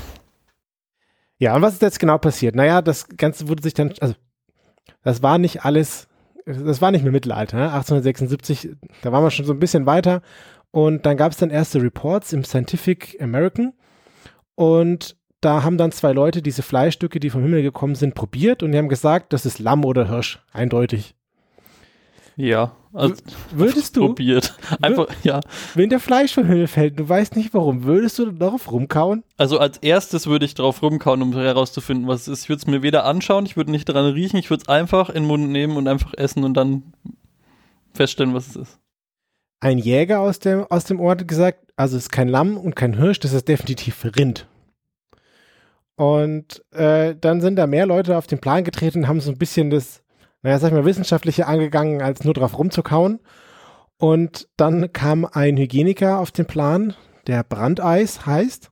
Ja, 1.38 1.56
und 1.56 1.62
was 1.62 1.72
ist 1.72 1.80
jetzt 1.82 2.00
genau 2.00 2.18
passiert? 2.18 2.54
Naja, 2.54 2.82
das 2.82 3.08
Ganze 3.08 3.48
wurde 3.48 3.62
sich 3.62 3.72
dann, 3.72 3.94
also, 4.00 4.14
das 5.02 5.22
war 5.22 5.38
nicht 5.38 5.64
alles, 5.64 6.08
das 6.44 6.80
war 6.80 6.90
nicht 6.90 7.02
mehr 7.02 7.12
Mittelalter, 7.12 7.56
ne? 7.56 7.72
1876, 7.72 8.70
da 9.02 9.12
waren 9.12 9.24
wir 9.24 9.30
schon 9.30 9.46
so 9.46 9.52
ein 9.52 9.58
bisschen 9.58 9.86
weiter. 9.86 10.22
Und 10.70 11.06
dann 11.06 11.16
gab 11.16 11.32
es 11.32 11.38
dann 11.38 11.50
erste 11.50 11.80
Reports 11.82 12.32
im 12.32 12.44
Scientific 12.44 13.16
American. 13.20 13.72
Und 14.54 15.16
da 15.40 15.62
haben 15.62 15.78
dann 15.78 15.92
zwei 15.92 16.12
Leute 16.12 16.42
diese 16.42 16.62
Fleischstücke, 16.62 17.20
die 17.20 17.30
vom 17.30 17.42
Himmel 17.42 17.62
gekommen 17.62 17.94
sind, 17.94 18.14
probiert 18.14 18.62
und 18.62 18.72
die 18.72 18.78
haben 18.78 18.88
gesagt, 18.88 19.32
das 19.32 19.46
ist 19.46 19.58
Lamm 19.58 19.84
oder 19.84 20.08
Hirsch, 20.08 20.40
eindeutig. 20.52 21.14
Ja. 22.36 22.72
Also, 22.92 23.14
Würdest 23.52 23.96
du, 23.96 24.06
probiert. 24.06 24.56
Einfach, 24.82 25.08
ja. 25.22 25.40
wenn 25.74 25.90
der 25.90 26.00
Fleisch 26.00 26.34
vom 26.34 26.46
Himmel 26.46 26.66
fällt, 26.66 26.98
du 26.98 27.08
weißt 27.08 27.36
nicht 27.36 27.52
warum, 27.52 27.84
würdest 27.84 28.18
du 28.18 28.30
darauf 28.32 28.70
rumkauen? 28.72 29.24
Also 29.36 29.58
als 29.58 29.78
erstes 29.78 30.26
würde 30.26 30.46
ich 30.46 30.54
drauf 30.54 30.82
rumkauen, 30.82 31.20
um 31.22 31.34
herauszufinden, 31.34 32.08
was 32.08 32.22
es 32.22 32.28
ist. 32.28 32.42
Ich 32.44 32.48
würde 32.48 32.60
es 32.60 32.66
mir 32.66 32.82
weder 32.82 33.04
anschauen, 33.04 33.44
ich 33.46 33.56
würde 33.56 33.70
nicht 33.70 33.84
dran 33.84 34.12
riechen, 34.12 34.38
ich 34.38 34.50
würde 34.50 34.62
es 34.62 34.68
einfach 34.68 35.08
in 35.10 35.22
den 35.22 35.26
Mund 35.26 35.50
nehmen 35.50 35.76
und 35.76 35.86
einfach 35.86 36.14
essen 36.14 36.44
und 36.44 36.54
dann 36.54 36.94
feststellen, 37.92 38.34
was 38.34 38.48
es 38.48 38.56
ist. 38.56 38.78
ein 39.60 39.78
Jäger 39.78 40.20
aus 40.20 40.38
dem, 40.38 40.64
aus 40.70 40.84
dem 40.84 41.00
Ort 41.00 41.26
gesagt, 41.28 41.72
also 41.76 41.96
es 41.96 42.04
ist 42.04 42.10
kein 42.10 42.28
Lamm 42.28 42.56
und 42.56 42.76
kein 42.76 42.96
Hirsch, 42.96 43.20
das 43.20 43.32
ist 43.32 43.48
definitiv 43.48 44.04
Rind. 44.16 44.46
Und 45.96 46.64
äh, 46.72 47.16
dann 47.20 47.40
sind 47.40 47.56
da 47.56 47.66
mehr 47.66 47.84
Leute 47.84 48.16
auf 48.16 48.28
den 48.28 48.38
Plan 48.38 48.62
getreten 48.62 49.00
und 49.00 49.08
haben 49.08 49.20
so 49.20 49.32
ein 49.32 49.38
bisschen 49.38 49.70
das, 49.70 50.02
naja, 50.42 50.58
sag 50.58 50.68
ich 50.68 50.74
mal, 50.74 50.84
wissenschaftliche 50.84 51.46
angegangen, 51.46 52.02
als 52.02 52.24
nur 52.24 52.34
drauf 52.34 52.58
rumzukauen. 52.58 53.20
Und 53.98 54.48
dann 54.56 54.92
kam 54.92 55.24
ein 55.24 55.56
Hygieniker 55.56 56.20
auf 56.20 56.30
den 56.30 56.46
Plan, 56.46 56.94
der 57.26 57.42
Brandeis 57.42 58.26
heißt. 58.26 58.70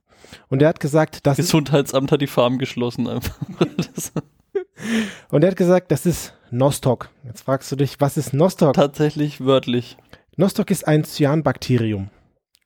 Und 0.49 0.59
der 0.59 0.69
hat 0.69 0.79
gesagt, 0.79 1.25
das 1.25 1.37
Gesundheitsamt 1.37 2.11
hat 2.11 2.21
die 2.21 2.27
Farm 2.27 2.57
geschlossen 2.57 3.07
einfach. 3.07 3.35
und 5.29 5.43
er 5.43 5.51
hat 5.51 5.57
gesagt, 5.57 5.91
das 5.91 6.05
ist 6.05 6.33
Nostoc. 6.51 7.09
Jetzt 7.25 7.41
fragst 7.43 7.71
du 7.71 7.75
dich, 7.75 7.99
was 7.99 8.17
ist 8.17 8.33
Nostoc? 8.33 8.73
Tatsächlich 8.73 9.43
wörtlich. 9.43 9.97
Nostoc 10.37 10.71
ist 10.71 10.87
ein 10.87 11.03
Cyanbakterium. 11.03 12.09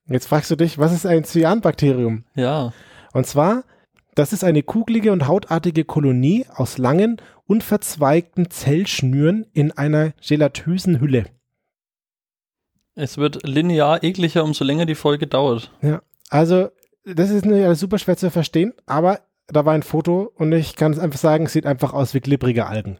Jetzt 0.08 0.27
fragst 0.27 0.51
du 0.51 0.55
dich, 0.55 0.77
was 0.77 0.91
ist 0.91 1.05
ein 1.05 1.24
Cyanbakterium? 1.24 2.25
Ja. 2.36 2.74
Und 3.13 3.25
zwar, 3.25 3.63
das 4.15 4.33
ist 4.33 4.43
eine 4.43 4.63
kugelige 4.63 5.11
und 5.11 5.27
hautartige 5.27 5.85
Kolonie 5.85 6.45
aus 6.53 6.77
langen, 6.77 7.17
unverzweigten 7.47 8.49
Zellschnüren 8.49 9.45
in 9.53 9.71
einer 9.71 10.13
gelatösen 10.25 10.99
Hülle. 10.99 11.25
Es 12.95 13.17
wird 13.17 13.47
linear 13.47 14.03
ekliger, 14.03 14.43
umso 14.43 14.65
länger 14.65 14.85
die 14.85 14.95
Folge 14.95 15.27
dauert. 15.27 15.71
Ja, 15.81 16.01
also 16.29 16.69
das 17.05 17.29
ist 17.29 17.45
nicht 17.45 17.77
super 17.77 17.97
schwer 17.97 18.17
zu 18.17 18.29
verstehen, 18.29 18.73
aber 18.85 19.21
da 19.47 19.65
war 19.65 19.73
ein 19.73 19.83
Foto 19.83 20.31
und 20.35 20.51
ich 20.51 20.75
kann 20.75 20.91
es 20.91 20.99
einfach 20.99 21.19
sagen, 21.19 21.45
es 21.45 21.53
sieht 21.53 21.65
einfach 21.65 21.93
aus 21.93 22.13
wie 22.13 22.19
glibbrige 22.19 22.67
Algen. 22.67 22.99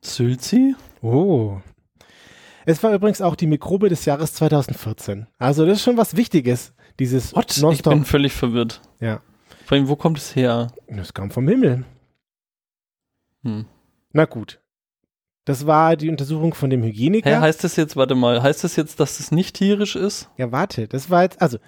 Sülzi? 0.00 0.74
Oh. 1.02 1.58
Es 2.64 2.82
war 2.82 2.92
übrigens 2.94 3.20
auch 3.20 3.36
die 3.36 3.46
Mikrobe 3.46 3.88
des 3.88 4.04
Jahres 4.04 4.32
2014. 4.34 5.26
Also 5.38 5.66
das 5.66 5.78
ist 5.78 5.84
schon 5.84 5.96
was 5.96 6.16
Wichtiges, 6.16 6.74
dieses 6.98 7.34
What? 7.34 7.56
Ich 7.72 7.82
bin 7.82 8.04
völlig 8.04 8.32
verwirrt. 8.32 8.80
Ja, 9.00 9.20
Vor 9.66 9.76
allem, 9.76 9.88
wo 9.88 9.96
kommt 9.96 10.18
es 10.18 10.36
her? 10.36 10.68
das 10.86 11.12
kam 11.12 11.32
vom 11.32 11.48
Himmel. 11.48 11.84
Hm. 13.42 13.66
Na 14.12 14.24
gut. 14.24 14.60
Das 15.44 15.66
war 15.66 15.96
die 15.96 16.08
Untersuchung 16.08 16.54
von 16.54 16.70
dem 16.70 16.84
Hygieniker. 16.84 17.28
Hä, 17.28 17.40
heißt 17.40 17.64
das 17.64 17.74
jetzt, 17.74 17.96
warte 17.96 18.14
mal, 18.14 18.40
heißt 18.40 18.62
das 18.62 18.76
jetzt, 18.76 19.00
dass 19.00 19.18
es 19.18 19.32
nicht 19.32 19.56
tierisch 19.56 19.96
ist? 19.96 20.30
Ja, 20.36 20.52
warte, 20.52 20.86
das 20.86 21.10
war 21.10 21.24
jetzt, 21.24 21.42
also 21.42 21.58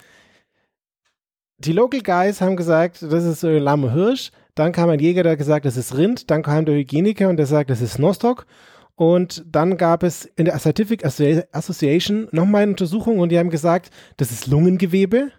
die 1.58 1.72
Local 1.72 2.00
Guys 2.00 2.40
haben 2.40 2.54
gesagt, 2.54 3.02
das 3.02 3.24
ist 3.24 3.42
äh, 3.42 3.58
lahme 3.58 3.92
Hirsch. 3.92 4.30
Dann 4.54 4.70
kam 4.70 4.90
ein 4.90 5.00
Jäger, 5.00 5.24
der 5.24 5.32
hat 5.32 5.38
gesagt, 5.38 5.66
das 5.66 5.76
ist 5.76 5.96
Rind. 5.96 6.30
Dann 6.30 6.44
kam 6.44 6.66
der 6.66 6.76
Hygieniker 6.76 7.28
und 7.28 7.36
der 7.36 7.46
sagt, 7.46 7.68
das 7.68 7.80
ist 7.80 7.98
Nostoc. 7.98 8.46
Und 8.94 9.44
dann 9.44 9.76
gab 9.76 10.04
es 10.04 10.24
in 10.24 10.44
der 10.44 10.56
Scientific 10.60 11.04
Associ- 11.04 11.48
Association 11.50 12.28
nochmal 12.30 12.62
eine 12.62 12.70
Untersuchung 12.72 13.18
und 13.18 13.30
die 13.30 13.40
haben 13.40 13.50
gesagt, 13.50 13.90
das 14.18 14.30
ist 14.30 14.46
Lungengewebe 14.46 15.32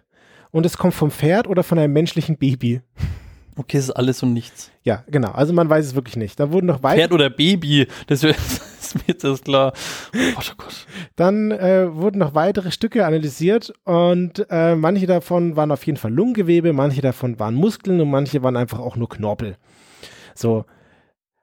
und 0.50 0.66
es 0.66 0.76
kommt 0.76 0.94
vom 0.94 1.10
Pferd 1.10 1.46
oder 1.46 1.62
von 1.62 1.78
einem 1.78 1.92
menschlichen 1.92 2.36
Baby. 2.36 2.80
Okay, 3.56 3.76
es 3.76 3.84
ist 3.84 3.90
alles 3.90 4.22
und 4.22 4.32
nichts. 4.32 4.70
Ja, 4.84 5.04
genau. 5.08 5.32
Also 5.32 5.52
man 5.52 5.68
weiß 5.68 5.84
es 5.84 5.94
wirklich 5.94 6.16
nicht. 6.16 6.40
Da 6.40 6.50
wurden 6.50 6.66
noch. 6.66 6.80
Pferd 6.80 7.12
oder 7.12 7.28
Baby, 7.28 7.86
das, 8.06 8.24
ist 8.94 8.94
mir 8.94 9.02
jetzt 9.06 9.44
klar. 9.44 9.72
Oh 10.14 10.18
oh 10.38 10.54
Gott. 10.56 10.86
Dann 11.16 11.50
äh, 11.50 11.94
wurden 11.94 12.18
noch 12.18 12.34
weitere 12.34 12.70
Stücke 12.70 13.04
analysiert 13.04 13.72
und 13.84 14.46
äh, 14.50 14.76
manche 14.76 15.06
davon 15.06 15.56
waren 15.56 15.72
auf 15.72 15.84
jeden 15.84 15.98
Fall 15.98 16.12
Lungengewebe, 16.12 16.72
manche 16.72 17.02
davon 17.02 17.38
waren 17.38 17.54
Muskeln 17.54 18.00
und 18.00 18.10
manche 18.10 18.42
waren 18.42 18.56
einfach 18.56 18.78
auch 18.78 18.96
nur 18.96 19.08
Knorpel. 19.08 19.56
So. 20.34 20.64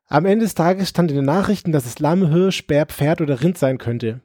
Am 0.09 0.25
Ende 0.25 0.45
des 0.45 0.55
Tages 0.55 0.87
stand 0.87 1.11
in 1.11 1.17
den 1.17 1.25
Nachrichten, 1.25 1.73
dass 1.73 1.85
es 1.85 1.99
Lamm, 1.99 2.29
Hirsch, 2.29 2.65
Bär, 2.65 2.85
Pferd 2.85 3.19
oder 3.19 3.41
Rind 3.41 3.57
sein 3.57 3.77
könnte. 3.77 4.21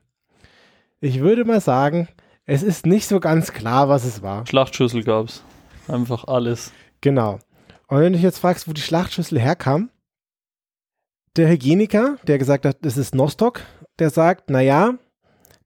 Ich 1.00 1.18
würde 1.18 1.44
mal 1.44 1.60
sagen, 1.60 2.06
es 2.46 2.62
ist 2.62 2.86
nicht 2.86 3.06
so 3.06 3.20
ganz 3.20 3.52
klar, 3.52 3.88
was 3.88 4.04
es 4.04 4.22
war. 4.22 4.46
Schlachtschüssel 4.46 5.04
gab's. 5.04 5.42
Einfach 5.88 6.24
alles. 6.24 6.72
Genau. 7.00 7.38
Und 7.88 7.98
wenn 7.98 8.12
du 8.12 8.18
dich 8.18 8.22
jetzt 8.22 8.38
fragst, 8.38 8.68
wo 8.68 8.72
die 8.72 8.80
Schlachtschüssel 8.80 9.38
herkam, 9.38 9.90
der 11.36 11.48
Hygieniker, 11.48 12.16
der 12.26 12.38
gesagt 12.38 12.64
hat, 12.66 12.84
das 12.84 12.96
ist 12.96 13.14
Nostoc, 13.14 13.62
der 13.98 14.10
sagt, 14.10 14.50
naja, 14.50 14.98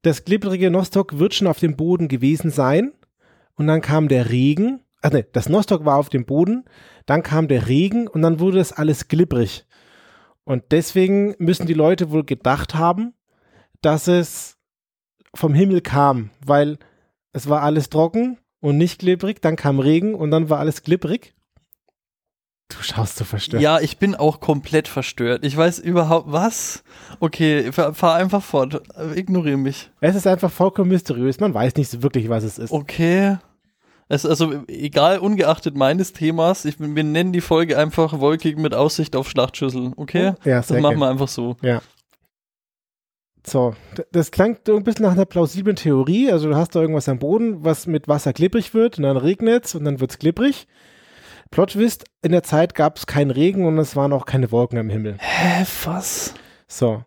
das 0.02 0.24
glibbrige 0.24 0.70
Nostoc 0.70 1.18
wird 1.18 1.34
schon 1.34 1.46
auf 1.46 1.58
dem 1.58 1.76
Boden 1.76 2.08
gewesen 2.08 2.50
sein. 2.50 2.92
Und 3.54 3.66
dann 3.66 3.80
kam 3.80 4.08
der 4.08 4.30
Regen. 4.30 4.80
Ach 5.02 5.10
nee, 5.10 5.24
das 5.32 5.48
Nostoc 5.48 5.84
war 5.84 5.96
auf 5.96 6.08
dem 6.08 6.26
Boden, 6.26 6.64
dann 7.06 7.22
kam 7.22 7.48
der 7.48 7.68
Regen 7.68 8.08
und 8.08 8.22
dann 8.22 8.40
wurde 8.40 8.58
das 8.58 8.72
alles 8.72 9.08
glibbrig. 9.08 9.66
Und 10.44 10.64
deswegen 10.70 11.34
müssen 11.38 11.66
die 11.66 11.74
Leute 11.74 12.10
wohl 12.10 12.24
gedacht 12.24 12.74
haben, 12.74 13.14
dass 13.82 14.08
es 14.08 14.55
vom 15.36 15.54
Himmel 15.54 15.80
kam, 15.80 16.30
weil 16.44 16.78
es 17.32 17.48
war 17.48 17.62
alles 17.62 17.90
trocken 17.90 18.38
und 18.60 18.78
nicht 18.78 19.00
glibberig, 19.00 19.40
dann 19.42 19.56
kam 19.56 19.78
Regen 19.78 20.14
und 20.14 20.30
dann 20.30 20.50
war 20.50 20.58
alles 20.58 20.82
glibberig. 20.82 21.34
Du 22.68 22.82
schaust 22.82 23.16
so 23.16 23.24
verstört. 23.24 23.62
Ja, 23.62 23.78
ich 23.78 23.98
bin 23.98 24.16
auch 24.16 24.40
komplett 24.40 24.88
verstört. 24.88 25.44
Ich 25.44 25.56
weiß 25.56 25.78
überhaupt, 25.78 26.32
was? 26.32 26.82
Okay, 27.20 27.70
fahr, 27.70 27.94
fahr 27.94 28.16
einfach 28.16 28.42
fort. 28.42 28.82
Ignoriere 29.14 29.56
mich. 29.56 29.90
Es 30.00 30.16
ist 30.16 30.26
einfach 30.26 30.50
vollkommen 30.50 30.90
mysteriös. 30.90 31.38
Man 31.38 31.54
weiß 31.54 31.76
nicht 31.76 31.88
so 31.88 32.02
wirklich, 32.02 32.28
was 32.28 32.42
es 32.42 32.58
ist. 32.58 32.72
Okay. 32.72 33.36
Es, 34.08 34.26
also, 34.26 34.64
egal, 34.66 35.18
ungeachtet 35.18 35.76
meines 35.76 36.12
Themas, 36.12 36.64
ich, 36.64 36.78
wir 36.78 37.04
nennen 37.04 37.32
die 37.32 37.40
Folge 37.40 37.78
einfach 37.78 38.18
wolkig 38.20 38.56
mit 38.56 38.74
Aussicht 38.74 39.14
auf 39.14 39.28
Schlachtschüssel. 39.28 39.92
Okay? 39.96 40.34
Ja, 40.44 40.56
Das 40.56 40.70
machen 40.70 40.98
wir 40.98 41.08
einfach 41.08 41.28
so. 41.28 41.56
So, 43.48 43.76
das 44.10 44.32
klang 44.32 44.58
so 44.66 44.76
ein 44.76 44.82
bisschen 44.82 45.04
nach 45.04 45.12
einer 45.12 45.24
plausiblen 45.24 45.76
Theorie. 45.76 46.32
Also 46.32 46.48
du 46.48 46.56
hast 46.56 46.74
da 46.74 46.80
irgendwas 46.80 47.08
am 47.08 47.20
Boden, 47.20 47.64
was 47.64 47.86
mit 47.86 48.08
Wasser 48.08 48.32
glibberig 48.32 48.74
wird 48.74 48.98
und 48.98 49.04
dann 49.04 49.16
regnet 49.16 49.66
es 49.66 49.74
und 49.76 49.84
dann 49.84 50.00
wird 50.00 50.10
es 50.10 50.18
glibberig. 50.18 50.66
Plot 51.52 51.70
Twist, 51.70 52.06
in 52.22 52.32
der 52.32 52.42
Zeit 52.42 52.74
gab 52.74 52.96
es 52.96 53.06
keinen 53.06 53.30
Regen 53.30 53.64
und 53.64 53.78
es 53.78 53.94
waren 53.94 54.12
auch 54.12 54.26
keine 54.26 54.50
Wolken 54.50 54.78
am 54.78 54.90
Himmel. 54.90 55.16
Hä, 55.18 55.64
was? 55.84 56.34
So. 56.66 57.04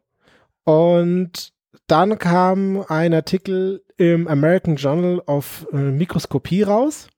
Und 0.64 1.52
dann 1.88 2.18
kam 2.18 2.86
ein 2.88 3.14
Artikel 3.14 3.84
im 3.98 4.30
American 4.30 4.78
Journal 4.78 5.20
of 5.26 5.68
äh, 5.74 5.76
Mikroskopie 5.76 6.64
raus 6.64 7.10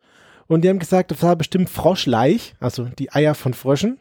und 0.47 0.63
die 0.63 0.69
haben 0.69 0.79
gesagt, 0.79 1.11
das 1.11 1.21
war 1.21 1.35
bestimmt 1.35 1.69
Froschleich, 1.69 2.55
also 2.59 2.85
die 2.85 3.11
Eier 3.11 3.35
von 3.35 3.53
Fröschen. 3.53 3.99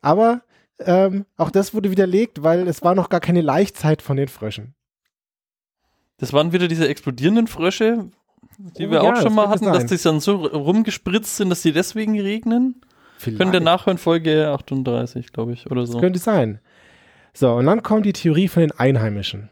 Aber 0.00 0.40
ähm, 0.84 1.26
auch 1.36 1.50
das 1.50 1.74
wurde 1.74 1.90
widerlegt, 1.90 2.42
weil 2.42 2.66
es 2.68 2.82
war 2.82 2.94
noch 2.94 3.08
gar 3.08 3.20
keine 3.20 3.40
Laichzeit 3.40 4.02
von 4.02 4.16
den 4.16 4.28
Fröschen. 4.28 4.74
Das 6.18 6.32
waren 6.32 6.52
wieder 6.52 6.68
diese 6.68 6.88
explodierenden 6.88 7.46
Frösche, 7.46 8.10
die 8.58 8.86
Oh 8.86 8.90
wir 8.90 9.02
ja, 9.02 9.12
auch 9.12 9.16
schon 9.20 9.34
mal 9.34 9.48
könnte 9.48 9.66
hatten, 9.66 9.72
dass 9.72 9.88
sein. 9.88 9.96
die 9.98 10.02
dann 10.02 10.20
so 10.20 10.36
rumgespritzt 10.36 11.36
sind, 11.36 11.50
dass 11.50 11.62
die 11.62 11.72
deswegen 11.72 12.18
regnen. 12.20 12.82
Könnt 13.36 13.54
ihr 13.54 13.60
nachhören, 13.60 13.98
Folge 13.98 14.48
38, 14.48 15.32
glaube 15.32 15.52
ich, 15.52 15.70
oder 15.70 15.86
so. 15.86 15.94
Das 15.94 16.02
könnte 16.02 16.18
sein. 16.18 16.60
So, 17.32 17.52
und 17.54 17.66
dann 17.66 17.82
kommt 17.82 18.06
die 18.06 18.12
Theorie 18.12 18.48
von 18.48 18.60
den 18.60 18.72
Einheimischen. 18.72 19.50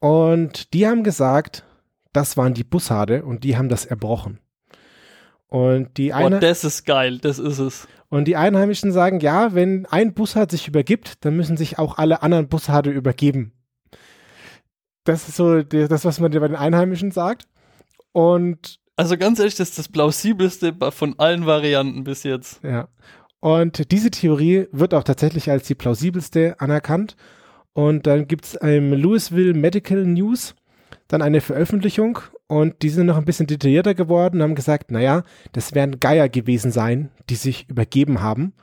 Und 0.00 0.72
die 0.72 0.86
haben 0.86 1.04
gesagt, 1.04 1.64
das 2.12 2.36
waren 2.36 2.54
die 2.54 2.64
Bussarde 2.64 3.24
und 3.24 3.44
die 3.44 3.56
haben 3.56 3.68
das 3.68 3.84
erbrochen. 3.84 4.40
Und 5.50 5.96
die, 5.98 6.12
Oh, 6.12 6.16
Einhe 6.16 6.38
das 6.40 6.64
ist 6.64 6.84
geil, 6.86 7.18
das 7.18 7.38
ist 7.38 7.58
es. 7.58 7.88
und 8.08 8.26
die 8.26 8.36
Einheimischen 8.36 8.92
sagen, 8.92 9.20
ja, 9.20 9.52
wenn 9.54 9.84
ein 9.86 10.14
Bussard 10.14 10.50
sich 10.52 10.66
übergibt, 10.68 11.24
dann 11.24 11.36
müssen 11.36 11.56
sich 11.56 11.78
auch 11.78 11.98
alle 11.98 12.22
anderen 12.22 12.48
Bussarde 12.48 12.90
übergeben. 12.90 13.52
Das 15.04 15.28
ist 15.28 15.36
so 15.36 15.62
die- 15.62 15.88
das, 15.88 16.04
was 16.04 16.20
man 16.20 16.30
bei 16.30 16.38
den 16.48 16.56
Einheimischen 16.56 17.10
sagt. 17.10 17.46
Und 18.12 18.78
Also 18.96 19.16
ganz 19.16 19.38
ehrlich, 19.38 19.54
das 19.56 19.70
ist 19.70 19.78
das 19.78 19.88
plausibelste 19.88 20.74
von 20.90 21.18
allen 21.18 21.46
Varianten 21.46 22.04
bis 22.04 22.22
jetzt. 22.22 22.62
Ja. 22.62 22.88
Und 23.40 23.90
diese 23.90 24.10
Theorie 24.10 24.66
wird 24.72 24.92
auch 24.94 25.02
tatsächlich 25.04 25.50
als 25.50 25.66
die 25.66 25.74
plausibelste 25.74 26.60
anerkannt. 26.60 27.16
Und 27.72 28.06
dann 28.06 28.28
gibt 28.28 28.44
es 28.44 28.54
im 28.54 28.92
Louisville 28.92 29.54
Medical 29.54 30.04
News 30.04 30.54
dann 31.08 31.22
eine 31.22 31.40
Veröffentlichung 31.40 32.18
und 32.50 32.82
die 32.82 32.88
sind 32.88 33.06
noch 33.06 33.16
ein 33.16 33.24
bisschen 33.24 33.46
detaillierter 33.46 33.94
geworden 33.94 34.38
und 34.38 34.42
haben 34.42 34.54
gesagt, 34.56 34.90
naja, 34.90 35.22
das 35.52 35.72
werden 35.72 36.00
Geier 36.00 36.28
gewesen 36.28 36.72
sein, 36.72 37.10
die 37.28 37.36
sich 37.36 37.70
übergeben 37.70 38.22
haben. 38.22 38.54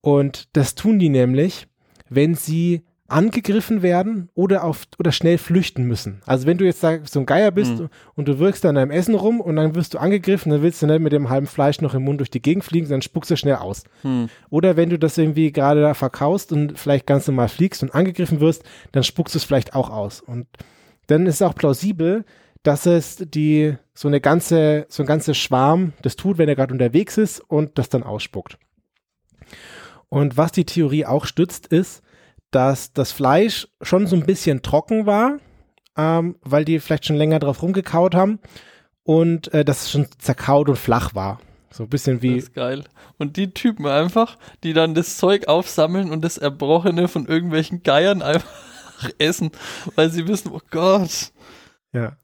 Und 0.00 0.48
das 0.52 0.76
tun 0.76 1.00
die 1.00 1.08
nämlich, 1.08 1.66
wenn 2.08 2.36
sie 2.36 2.82
angegriffen 3.08 3.82
werden 3.82 4.28
oder 4.34 4.62
auf 4.62 4.84
oder 5.00 5.10
schnell 5.10 5.38
flüchten 5.38 5.88
müssen. 5.88 6.22
Also 6.24 6.46
wenn 6.46 6.58
du 6.58 6.64
jetzt 6.64 6.78
sag, 6.82 7.08
so 7.08 7.18
ein 7.18 7.26
Geier 7.26 7.50
bist 7.50 7.80
Mhm. 7.80 7.88
und 8.14 8.28
du 8.28 8.38
wirkst 8.38 8.64
an 8.64 8.76
deinem 8.76 8.92
Essen 8.92 9.16
rum 9.16 9.40
und 9.40 9.56
dann 9.56 9.74
wirst 9.74 9.94
du 9.94 9.98
angegriffen, 9.98 10.52
dann 10.52 10.62
willst 10.62 10.80
du 10.80 10.86
nicht 10.86 11.00
mit 11.00 11.12
dem 11.12 11.30
halben 11.30 11.48
Fleisch 11.48 11.80
noch 11.80 11.94
im 11.94 12.04
Mund 12.04 12.20
durch 12.20 12.30
die 12.30 12.40
Gegend 12.40 12.62
fliegen, 12.62 12.88
dann 12.88 13.02
spuckst 13.02 13.32
du 13.32 13.36
schnell 13.36 13.56
aus. 13.56 13.82
Hm. 14.02 14.28
Oder 14.50 14.76
wenn 14.76 14.88
du 14.88 15.00
das 15.00 15.18
irgendwie 15.18 15.50
gerade 15.50 15.80
da 15.80 15.94
verkaust 15.94 16.52
und 16.52 16.78
vielleicht 16.78 17.08
ganz 17.08 17.26
normal 17.26 17.48
fliegst 17.48 17.82
und 17.82 17.92
angegriffen 17.92 18.38
wirst, 18.38 18.62
dann 18.92 19.02
spuckst 19.02 19.34
du 19.34 19.38
es 19.38 19.44
vielleicht 19.44 19.74
auch 19.74 19.90
aus. 19.90 20.20
Und 20.20 20.46
dann 21.08 21.26
ist 21.26 21.34
es 21.34 21.42
auch 21.42 21.56
plausibel, 21.56 22.24
dass 22.62 22.86
es 22.86 23.16
die 23.16 23.76
so 23.94 24.08
eine 24.08 24.20
ganze, 24.20 24.86
so 24.88 25.02
ein 25.02 25.06
ganzer 25.06 25.34
Schwarm 25.34 25.92
das 26.02 26.16
tut, 26.16 26.38
wenn 26.38 26.48
er 26.48 26.56
gerade 26.56 26.72
unterwegs 26.72 27.16
ist 27.16 27.40
und 27.40 27.78
das 27.78 27.88
dann 27.88 28.02
ausspuckt. 28.02 28.58
Und 30.08 30.36
was 30.36 30.52
die 30.52 30.64
Theorie 30.64 31.06
auch 31.06 31.24
stützt, 31.24 31.68
ist, 31.68 32.02
dass 32.50 32.92
das 32.92 33.12
Fleisch 33.12 33.68
schon 33.80 34.06
so 34.06 34.16
ein 34.16 34.26
bisschen 34.26 34.62
trocken 34.62 35.06
war, 35.06 35.38
ähm, 35.96 36.36
weil 36.42 36.64
die 36.64 36.80
vielleicht 36.80 37.06
schon 37.06 37.16
länger 37.16 37.38
drauf 37.38 37.62
rumgekaut 37.62 38.14
haben 38.14 38.40
und 39.04 39.52
äh, 39.54 39.64
das 39.64 39.90
schon 39.90 40.06
zerkaut 40.18 40.68
und 40.68 40.76
flach 40.76 41.14
war. 41.14 41.40
So 41.70 41.84
ein 41.84 41.88
bisschen 41.88 42.20
wie. 42.22 42.34
Das 42.34 42.44
ist 42.44 42.54
geil. 42.54 42.84
Und 43.18 43.36
die 43.36 43.52
Typen 43.54 43.86
einfach, 43.86 44.36
die 44.64 44.72
dann 44.72 44.94
das 44.94 45.16
Zeug 45.16 45.46
aufsammeln 45.46 46.10
und 46.10 46.22
das 46.22 46.36
Erbrochene 46.36 47.06
von 47.06 47.26
irgendwelchen 47.26 47.82
Geiern 47.84 48.22
einfach 48.22 48.50
essen, 49.18 49.52
weil 49.94 50.10
sie 50.10 50.26
wissen, 50.26 50.50
oh 50.52 50.60
Gott. 50.70 51.32
Ja. 51.92 52.16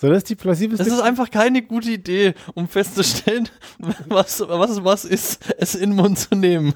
So, 0.00 0.08
das 0.08 0.18
ist 0.18 0.30
die 0.30 0.34
plausibelste. 0.34 0.82
Das 0.82 0.94
ist 0.94 1.02
einfach 1.02 1.30
keine 1.30 1.60
gute 1.60 1.90
Idee, 1.90 2.32
um 2.54 2.68
festzustellen, 2.68 3.50
was, 4.08 4.40
was, 4.40 4.82
was 4.82 5.04
ist, 5.04 5.54
es 5.58 5.74
in 5.74 5.90
den 5.90 5.96
Mund 5.96 6.18
zu 6.18 6.34
nehmen. 6.34 6.72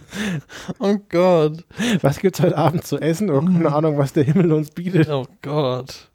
Oh 0.78 0.98
Gott. 1.08 1.64
Was 2.02 2.18
gibt's 2.18 2.42
heute 2.42 2.58
Abend 2.58 2.86
zu 2.86 2.98
essen? 2.98 3.30
Oh, 3.30 3.40
keine 3.40 3.72
Ahnung, 3.72 3.96
was 3.96 4.12
der 4.12 4.24
Himmel 4.24 4.52
uns 4.52 4.72
bietet. 4.72 5.08
Oh 5.08 5.26
Gott. 5.40 6.10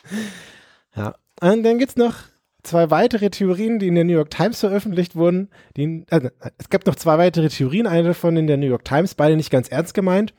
Ja. 0.96 1.16
Und 1.42 1.64
dann 1.64 1.80
gibt's 1.80 1.96
noch 1.96 2.14
zwei 2.62 2.92
weitere 2.92 3.32
Theorien, 3.32 3.80
die 3.80 3.88
in 3.88 3.96
der 3.96 4.04
New 4.04 4.14
York 4.14 4.30
Times 4.30 4.60
veröffentlicht 4.60 5.16
wurden. 5.16 5.50
Die, 5.78 6.06
also, 6.12 6.28
es 6.60 6.70
gab 6.70 6.86
noch 6.86 6.96
zwei 6.96 7.18
weitere 7.18 7.50
Theorien, 7.50 7.88
eine 7.88 8.10
davon 8.10 8.38
in 8.38 8.46
der 8.46 8.58
New 8.58 8.68
York 8.68 8.86
Times, 8.86 9.16
beide 9.16 9.36
nicht 9.36 9.50
ganz 9.50 9.70
ernst 9.70 9.96
gemeint. 9.96 10.36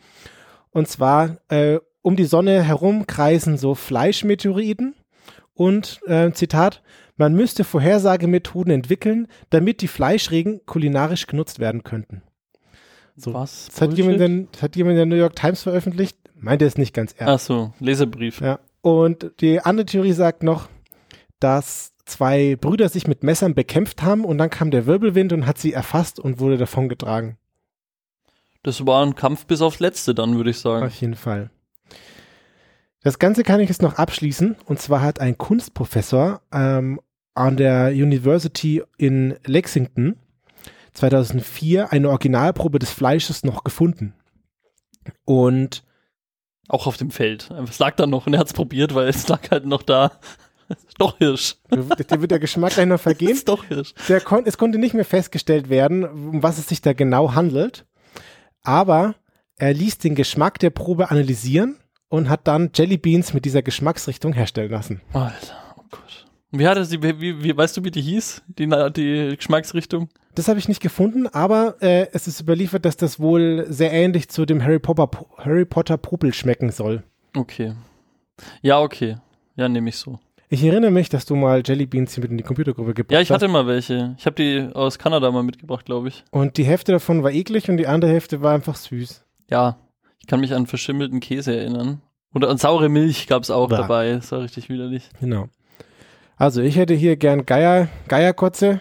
Und 0.70 0.86
zwar, 0.86 1.38
äh, 1.48 1.80
um 2.02 2.14
die 2.14 2.26
Sonne 2.26 2.62
herum 2.62 3.08
kreisen 3.08 3.58
so 3.58 3.74
Fleischmeteoriten 3.74 4.94
und 5.61 6.00
äh, 6.07 6.33
Zitat, 6.33 6.81
man 7.19 7.35
müsste 7.35 7.64
Vorhersagemethoden 7.64 8.73
entwickeln, 8.73 9.29
damit 9.50 9.83
die 9.83 9.88
Fleischregen 9.88 10.64
kulinarisch 10.64 11.26
genutzt 11.26 11.59
werden 11.59 11.85
könnten. 11.85 12.23
So, 13.14 13.35
Was? 13.35 13.67
das 13.67 13.83
hat 13.83 13.93
jemand, 13.93 14.23
in, 14.23 14.49
das 14.52 14.62
hat 14.62 14.75
jemand 14.75 14.93
in 14.93 14.97
der 14.97 15.05
New 15.05 15.17
York 15.17 15.37
Times 15.37 15.62
veröffentlicht, 15.62 16.17
meint 16.35 16.62
er 16.62 16.69
es 16.69 16.79
nicht 16.79 16.95
ganz 16.95 17.12
ernst. 17.12 17.45
Ach 17.45 17.47
so, 17.47 17.73
Leserbrief. 17.79 18.40
Ja. 18.40 18.61
Und 18.81 19.33
die 19.43 19.61
andere 19.61 19.85
Theorie 19.85 20.12
sagt 20.12 20.43
noch, 20.43 20.71
dass 21.40 21.93
zwei 22.07 22.57
Brüder 22.57 22.88
sich 22.88 23.07
mit 23.07 23.23
Messern 23.23 23.55
bekämpft 23.55 24.02
haben 24.02 24.25
und 24.25 24.38
dann 24.38 24.49
kam 24.49 24.71
der 24.71 24.87
Wirbelwind 24.87 25.35
und 25.35 25.47
hat 25.47 25.59
sie 25.59 25.75
erfasst 25.75 26.19
und 26.19 26.40
wurde 26.40 26.57
davongetragen. 26.57 27.37
Das 28.62 28.87
war 28.87 29.05
ein 29.05 29.14
Kampf 29.14 29.45
bis 29.45 29.61
aufs 29.61 29.79
Letzte 29.79 30.14
dann, 30.14 30.38
würde 30.38 30.49
ich 30.49 30.59
sagen. 30.59 30.87
Auf 30.87 30.95
jeden 30.95 31.17
Fall. 31.17 31.50
Das 33.02 33.19
Ganze 33.19 33.42
kann 33.45 33.61
ich 33.61 33.69
jetzt 33.69 33.83
noch 33.83 33.95
abschließen. 33.95 34.57
Und 34.66 34.80
zwar 34.80 35.00
hat 35.00 35.21
ein 35.21 35.38
Kunstprofessor 35.38 36.42
ähm, 36.52 37.00
an 37.35 37.57
der 37.57 37.88
University 37.92 38.83
in 38.99 39.37
Lexington 39.47 40.16
2004 40.92 41.92
eine 41.92 42.11
Originalprobe 42.11 42.78
des 42.78 42.90
Fleisches 42.90 43.45
noch 43.45 43.64
gefunden. 43.64 44.14
Und 45.25 45.83
Auch 46.69 46.87
auf 46.87 46.97
dem 46.97 47.11
Feld. 47.11 47.50
Es 47.69 47.78
lag 47.78 47.97
da 47.97 48.07
noch 48.07 48.26
und 48.26 48.35
er 48.35 48.40
hat 48.40 48.49
es 48.49 48.52
probiert, 48.52 48.95
weil 48.95 49.09
es 49.09 49.26
lag 49.28 49.50
halt 49.50 49.64
noch 49.64 49.83
da. 49.83 50.12
doch 50.99 51.16
Hirsch. 51.19 51.57
der 51.71 52.21
wird 52.21 52.30
der 52.30 52.38
Geschmack 52.38 52.75
gleich 52.75 52.87
noch 52.87 53.00
vergehen. 53.00 53.30
Ist 53.33 53.49
doch 53.49 53.64
Hirsch. 53.64 53.95
Kon 54.25 54.45
es 54.47 54.59
konnte 54.59 54.78
nicht 54.78 54.95
mehr 54.95 55.04
festgestellt 55.04 55.69
werden, 55.71 56.04
um 56.04 56.42
was 56.42 56.59
es 56.59 56.69
sich 56.69 56.83
da 56.83 56.92
genau 56.92 57.35
handelt. 57.35 57.87
Aber 58.62 59.14
er 59.57 59.73
ließ 59.73 59.99
den 59.99 60.14
Geschmack 60.14 60.59
der 60.59 60.71
Probe 60.71 61.11
analysieren 61.11 61.76
und 62.11 62.29
hat 62.29 62.47
dann 62.47 62.71
Jelly 62.75 62.99
Beans 62.99 63.33
mit 63.33 63.47
dieser 63.47 63.62
Geschmacksrichtung 63.62 64.35
herstellen 64.35 64.71
lassen. 64.71 65.00
Alter, 65.14 65.57
oh 65.79 65.83
Gott. 65.90 66.26
Wie 66.50 66.67
hat 66.69 66.85
sie, 66.85 67.02
wie, 67.02 67.43
wie, 67.43 67.57
weißt 67.57 67.79
du, 67.79 67.85
wie 67.85 67.90
die 67.90 68.02
hieß? 68.02 68.43
Die, 68.59 68.67
die 68.95 69.37
Geschmacksrichtung? 69.37 70.09
Das 70.35 70.49
habe 70.49 70.59
ich 70.59 70.69
nicht 70.69 70.83
gefunden, 70.83 71.26
aber 71.29 71.76
äh, 71.81 72.09
es 72.12 72.26
ist 72.29 72.40
überliefert, 72.40 72.85
dass 72.85 72.97
das 72.97 73.19
wohl 73.19 73.64
sehr 73.69 73.93
ähnlich 73.93 74.29
zu 74.29 74.45
dem 74.45 74.62
Harry 74.62 74.79
Potter, 74.79 75.09
Harry 75.38 75.64
Potter 75.64 75.97
Popel 75.97 76.35
schmecken 76.35 76.71
soll. 76.71 77.02
Okay. 77.37 77.73
Ja, 78.62 78.81
okay. 78.81 79.17
Ja, 79.57 79.69
nehme 79.69 79.88
ich 79.88 79.97
so. 79.97 80.19
Ich 80.49 80.64
erinnere 80.64 80.90
mich, 80.90 81.09
dass 81.09 81.26
du 81.26 81.37
mal 81.37 81.62
Jelly 81.64 81.87
Beans 81.87 82.14
hier 82.14 82.23
mit 82.23 82.33
in 82.33 82.38
die 82.38 82.43
Computergruppe 82.43 82.95
gebracht 82.95 83.12
Ja, 83.12 83.21
ich 83.21 83.31
hatte 83.31 83.47
hast. 83.47 83.52
mal 83.52 83.67
welche. 83.69 84.17
Ich 84.19 84.26
habe 84.26 84.35
die 84.35 84.69
aus 84.75 84.99
Kanada 84.99 85.31
mal 85.31 85.45
mitgebracht, 85.45 85.85
glaube 85.85 86.09
ich. 86.09 86.25
Und 86.33 86.57
die 86.57 86.64
Hälfte 86.64 86.90
davon 86.90 87.23
war 87.23 87.31
eklig 87.31 87.69
und 87.69 87.76
die 87.76 87.87
andere 87.87 88.11
Hälfte 88.11 88.43
war 88.43 88.52
einfach 88.55 88.75
süß. 88.75 89.25
Ja, 89.49 89.76
ich 90.20 90.26
kann 90.26 90.40
mich 90.40 90.54
an 90.54 90.66
verschimmelten 90.66 91.20
Käse 91.20 91.56
erinnern. 91.56 92.00
Oder 92.34 92.48
an 92.48 92.58
saure 92.58 92.88
Milch 92.88 93.26
gab 93.26 93.42
es 93.42 93.50
auch 93.50 93.68
Bah. 93.68 93.78
dabei. 93.78 94.12
Das 94.12 94.30
war 94.33 94.42
richtig 94.42 94.68
widerlich. 94.68 95.09
Genau. 95.20 95.48
Also 96.37 96.62
ich 96.62 96.76
hätte 96.76 96.94
hier 96.94 97.16
gern 97.16 97.44
Geier, 97.44 97.88
Geierkotze 98.09 98.80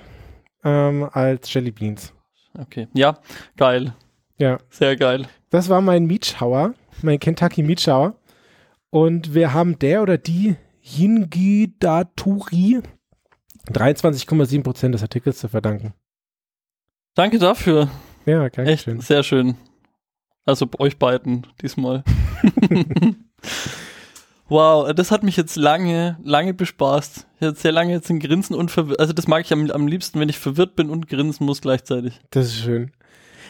ähm, 0.63 1.10
als 1.12 1.52
Jelly 1.54 1.71
Beans. 1.71 2.13
Okay. 2.58 2.88
Ja, 2.93 3.17
geil. 3.58 3.93
Ja. 4.38 4.60
Sehr 4.69 4.95
geil. 4.95 5.25
Das 5.49 5.67
war 5.69 5.82
mein 5.82 6.06
Meatschauer, 6.06 6.73
mein 7.02 7.19
Kentucky 7.19 7.63
Meatschauer. 7.63 8.15
Und 8.91 9.34
wir 9.34 9.54
haben 9.54 9.78
der 9.80 10.02
oder 10.04 10.17
die 10.17 10.56
Hingidaturi 10.82 12.82
23,7 13.67 14.63
Prozent 14.63 14.95
des 14.95 15.02
Artikels 15.04 15.39
zu 15.39 15.47
verdanken. 15.47 15.93
Danke 17.15 17.39
dafür. 17.39 17.89
Ja, 18.25 18.45
Echt 18.45 18.58
danke 18.58 18.78
schön. 18.78 18.99
sehr 19.02 19.23
schön. 19.23 19.56
Also 20.50 20.68
euch 20.80 20.98
beiden 20.98 21.46
diesmal. 21.62 22.04
wow, 24.50 24.92
das 24.94 25.12
hat 25.12 25.22
mich 25.22 25.38
jetzt 25.38 25.56
lange, 25.56 26.18
lange 26.24 26.56
bespaßt. 26.56 27.28
Ich 27.40 27.48
hatte 27.48 27.60
sehr 27.60 27.72
lange 27.72 27.94
jetzt 27.94 28.10
ein 28.10 28.20
Grinsen 28.20 28.56
und 28.56 28.72
verwirrt. 28.72 29.00
Also 29.00 29.14
das 29.14 29.28
mag 29.28 29.46
ich 29.46 29.54
am, 29.54 29.70
am 29.70 29.88
liebsten, 29.88 30.20
wenn 30.20 30.28
ich 30.28 30.40
verwirrt 30.40 30.76
bin 30.76 30.90
und 30.90 31.08
grinsen 31.08 31.46
muss 31.46 31.62
gleichzeitig. 31.62 32.20
Das 32.32 32.48
ist 32.48 32.58
schön. 32.58 32.92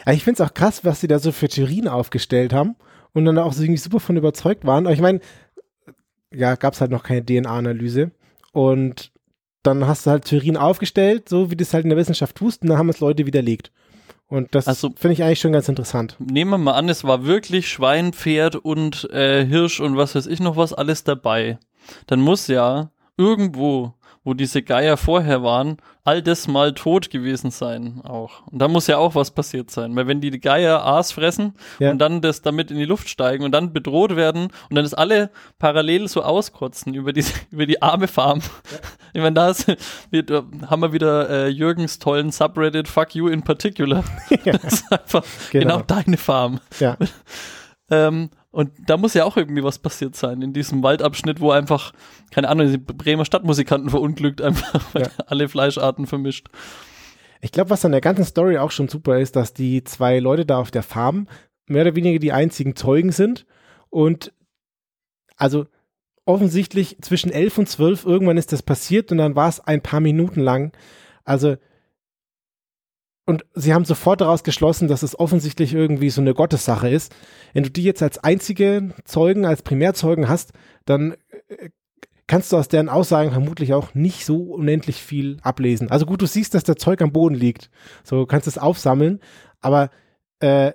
Ich 0.06 0.24
finde 0.24 0.42
es 0.42 0.48
auch 0.48 0.52
krass, 0.52 0.84
was 0.84 1.00
sie 1.00 1.08
da 1.08 1.18
so 1.18 1.32
für 1.32 1.48
Theorien 1.48 1.88
aufgestellt 1.88 2.52
haben 2.52 2.76
und 3.14 3.24
dann 3.24 3.38
auch 3.38 3.54
so 3.54 3.62
irgendwie 3.62 3.80
super 3.80 4.00
von 4.00 4.18
überzeugt 4.18 4.66
waren. 4.66 4.86
Aber 4.86 4.94
ich 4.94 5.00
meine, 5.00 5.20
ja, 6.32 6.54
gab 6.54 6.74
es 6.74 6.82
halt 6.82 6.90
noch 6.90 7.02
keine 7.02 7.24
DNA-Analyse. 7.24 8.10
Und 8.52 9.10
dann 9.62 9.86
hast 9.86 10.06
du 10.06 10.10
halt 10.10 10.26
Theorien 10.26 10.58
aufgestellt, 10.58 11.30
so 11.30 11.50
wie 11.50 11.56
du 11.56 11.62
es 11.62 11.72
halt 11.72 11.84
in 11.84 11.90
der 11.90 11.98
Wissenschaft 11.98 12.36
tust, 12.36 12.62
und 12.62 12.68
dann 12.68 12.78
haben 12.78 12.88
es 12.90 13.00
Leute 13.00 13.26
widerlegt. 13.26 13.72
Und 14.30 14.54
das 14.54 14.68
Also- 14.68 14.90
finde 14.96 15.12
ich 15.14 15.22
eigentlich 15.24 15.40
schon 15.40 15.52
ganz 15.52 15.68
interessant. 15.68 16.16
Nehmen 16.20 16.52
wir 16.52 16.58
mal 16.58 16.72
an, 16.74 16.88
es 16.88 17.04
war 17.04 17.24
wirklich 17.26 17.68
Schwein, 17.68 18.12
Pferd 18.12 18.56
und 18.56 19.10
äh, 19.10 19.44
Hirsch 19.44 19.80
und 19.80 19.96
was 19.96 20.14
weiß 20.14 20.26
ich 20.26 20.40
noch 20.40 20.56
was 20.56 20.72
alles 20.72 21.04
dabei. 21.04 21.58
Dann 22.06 22.20
muss 22.20 22.46
ja 22.46 22.90
irgendwo, 23.16 23.92
wo 24.30 24.34
diese 24.34 24.62
Geier 24.62 24.96
vorher 24.96 25.42
waren, 25.42 25.78
all 26.04 26.22
das 26.22 26.46
mal 26.46 26.72
tot 26.72 27.10
gewesen 27.10 27.50
sein 27.50 28.00
auch. 28.04 28.46
Und 28.46 28.60
da 28.60 28.68
muss 28.68 28.86
ja 28.86 28.96
auch 28.96 29.16
was 29.16 29.32
passiert 29.32 29.72
sein. 29.72 29.94
Weil 29.96 30.06
wenn 30.06 30.20
die 30.20 30.30
Geier 30.38 30.84
Aas 30.84 31.10
fressen 31.10 31.54
Ja. 31.80 31.90
und 31.90 31.98
dann 31.98 32.20
das 32.20 32.40
damit 32.40 32.70
in 32.70 32.78
die 32.78 32.84
Luft 32.84 33.08
steigen 33.08 33.42
und 33.44 33.50
dann 33.50 33.72
bedroht 33.72 34.14
werden 34.14 34.44
und 34.44 34.76
dann 34.76 34.84
das 34.84 34.94
alle 34.94 35.30
parallel 35.58 36.06
so 36.06 36.22
auskotzen 36.22 36.94
über 36.94 37.12
die, 37.12 37.24
über 37.50 37.66
die 37.66 37.82
arme 37.82 38.06
Farm. 38.06 38.40
Ich 39.12 39.20
meine, 39.20 39.34
da 39.34 39.50
ist, 39.50 39.66
wir, 40.12 40.24
haben 40.68 40.82
wir 40.82 40.92
wieder 40.92 41.28
äh, 41.28 41.48
Jürgens 41.48 41.98
tollen 41.98 42.30
Subreddit 42.30 42.86
Fuck 42.86 43.16
You 43.16 43.26
in 43.26 43.42
Particular. 43.42 44.04
Das 44.44 44.62
ist 44.74 44.92
einfach 44.92 45.24
Genau. 45.50 45.78
genau, 45.78 45.84
deine 45.84 46.16
Farm. 46.16 46.60
Ja. 46.78 46.96
Ähm, 47.90 48.30
und 48.52 48.70
da 48.86 48.96
muss 48.96 49.14
ja 49.14 49.24
auch 49.24 49.36
irgendwie 49.36 49.62
was 49.62 49.78
passiert 49.78 50.16
sein 50.16 50.42
in 50.42 50.52
diesem 50.52 50.82
Waldabschnitt, 50.82 51.40
wo 51.40 51.50
einfach, 51.52 51.92
keine 52.30 52.48
Ahnung, 52.48 52.68
die 52.70 52.78
Bremer 52.78 53.24
Stadtmusikanten 53.24 53.90
verunglückt, 53.90 54.42
einfach 54.42 54.82
weil 54.92 55.02
Ja. 55.04 55.08
alle 55.26 55.48
Fleischarten 55.48 56.06
vermischt. 56.06 56.48
Ich 57.40 57.52
glaube, 57.52 57.70
was 57.70 57.84
an 57.84 57.92
der 57.92 58.00
ganzen 58.00 58.24
Story 58.24 58.58
auch 58.58 58.70
schon 58.70 58.88
super 58.88 59.18
ist, 59.18 59.36
dass 59.36 59.54
die 59.54 59.84
zwei 59.84 60.18
Leute 60.18 60.44
da 60.44 60.58
auf 60.58 60.70
der 60.70 60.82
Farm 60.82 61.26
mehr 61.66 61.82
oder 61.82 61.94
weniger 61.94 62.18
die 62.18 62.32
einzigen 62.32 62.76
Zeugen 62.76 63.12
sind 63.12 63.46
und 63.88 64.32
also 65.36 65.66
offensichtlich 66.26 66.98
zwischen 67.00 67.30
elf 67.32 67.56
und 67.56 67.68
zwölf 67.68 68.04
irgendwann 68.04 68.36
ist 68.36 68.52
das 68.52 68.62
passiert 68.62 69.10
und 69.10 69.18
dann 69.18 69.36
war 69.36 69.48
es 69.48 69.60
ein 69.60 69.80
paar 69.80 70.00
Minuten 70.00 70.40
lang. 70.40 70.72
Also 71.24 71.56
und 73.30 73.44
sie 73.54 73.72
haben 73.72 73.84
sofort 73.84 74.20
daraus 74.20 74.44
geschlossen, 74.44 74.88
dass 74.88 75.02
es 75.02 75.18
offensichtlich 75.18 75.72
irgendwie 75.72 76.10
so 76.10 76.20
eine 76.20 76.34
Gottessache 76.34 76.88
ist. 76.88 77.14
Wenn 77.54 77.62
du 77.62 77.70
die 77.70 77.84
jetzt 77.84 78.02
als 78.02 78.18
einzige 78.18 78.92
Zeugen, 79.04 79.46
als 79.46 79.62
Primärzeugen 79.62 80.28
hast, 80.28 80.52
dann 80.84 81.14
äh, 81.48 81.70
kannst 82.26 82.52
du 82.52 82.56
aus 82.56 82.68
deren 82.68 82.88
Aussagen 82.88 83.30
vermutlich 83.30 83.72
auch 83.72 83.94
nicht 83.94 84.26
so 84.26 84.36
unendlich 84.42 85.02
viel 85.02 85.38
ablesen. 85.42 85.90
Also 85.90 86.06
gut, 86.06 86.20
du 86.22 86.26
siehst, 86.26 86.54
dass 86.54 86.64
der 86.64 86.76
Zeug 86.76 87.00
am 87.02 87.12
Boden 87.12 87.34
liegt. 87.34 87.70
So 88.04 88.16
du 88.16 88.26
kannst 88.26 88.46
es 88.46 88.58
aufsammeln, 88.58 89.20
aber 89.60 89.90
äh, 90.40 90.72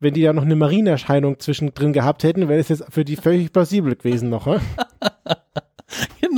wenn 0.00 0.14
die 0.14 0.22
da 0.22 0.32
noch 0.32 0.44
eine 0.44 0.56
Marienerscheinung 0.56 1.40
zwischendrin 1.40 1.92
gehabt 1.92 2.22
hätten, 2.22 2.48
wäre 2.48 2.58
das 2.58 2.68
jetzt 2.68 2.84
für 2.90 3.04
die 3.04 3.16
völlig 3.16 3.52
plausibel 3.52 3.96
gewesen 3.96 4.28
noch. 4.28 4.46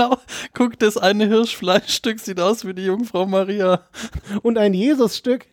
Genau, 0.01 0.17
guck, 0.55 0.79
das 0.79 0.97
eine 0.97 1.27
Hirschfleischstück 1.27 2.21
sieht 2.21 2.41
aus 2.41 2.65
wie 2.65 2.73
die 2.73 2.87
Jungfrau 2.87 3.27
Maria. 3.27 3.85
Und 4.41 4.57
ein 4.57 4.73
Jesusstück. 4.73 5.45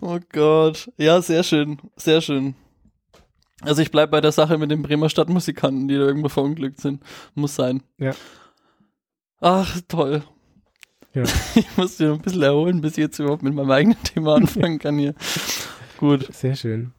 Oh 0.00 0.18
Gott. 0.32 0.90
Ja, 0.96 1.20
sehr 1.20 1.42
schön, 1.42 1.78
sehr 1.96 2.22
schön. 2.22 2.54
Also 3.60 3.82
ich 3.82 3.90
bleib 3.90 4.10
bei 4.10 4.22
der 4.22 4.32
Sache 4.32 4.56
mit 4.56 4.70
den 4.70 4.80
Bremer 4.80 5.10
Stadtmusikanten, 5.10 5.88
die 5.88 5.96
da 5.96 6.02
irgendwo 6.02 6.30
verunglückt 6.30 6.80
sind. 6.80 7.02
Muss 7.34 7.54
sein. 7.54 7.82
Ja. 7.98 8.12
Ach, 9.40 9.78
toll. 9.86 10.22
Ja. 11.12 11.24
Ich 11.54 11.76
muss 11.76 11.98
dir 11.98 12.08
noch 12.08 12.16
ein 12.16 12.22
bisschen 12.22 12.42
erholen, 12.42 12.80
bis 12.80 12.92
ich 12.92 12.98
jetzt 12.98 13.18
überhaupt 13.18 13.42
mit 13.42 13.52
meinem 13.52 13.70
eigenen 13.70 14.02
Thema 14.04 14.34
anfangen 14.36 14.78
kann 14.78 14.96
hier. 14.96 15.14
Gut. 15.98 16.32
Sehr 16.32 16.56
schön. 16.56 16.94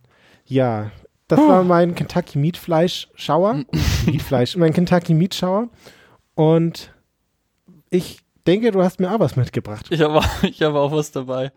Ja, 0.46 0.92
Das 1.30 1.40
war 1.40 1.64
mein 1.64 1.96
Kentucky 1.96 2.38
Meat 2.38 2.58
Fleisch 2.66 3.08
Schauer. 3.16 3.64
Meatfleisch, 4.06 4.58
mein 4.58 4.74
Kentucky 4.74 5.14
Meat 5.14 5.34
Schauer. 5.36 5.70
Und 6.36 6.94
ich 7.90 8.20
denke, 8.48 8.72
du 8.72 8.84
hast 8.84 9.00
mir 9.00 9.14
auch 9.14 9.20
was 9.20 9.36
mitgebracht. 9.36 9.86
Ich 9.90 10.02
habe 10.02 10.22
ich 10.42 10.62
hab 10.62 10.74
auch 10.76 10.92
was 10.92 11.12
dabei. 11.12 11.52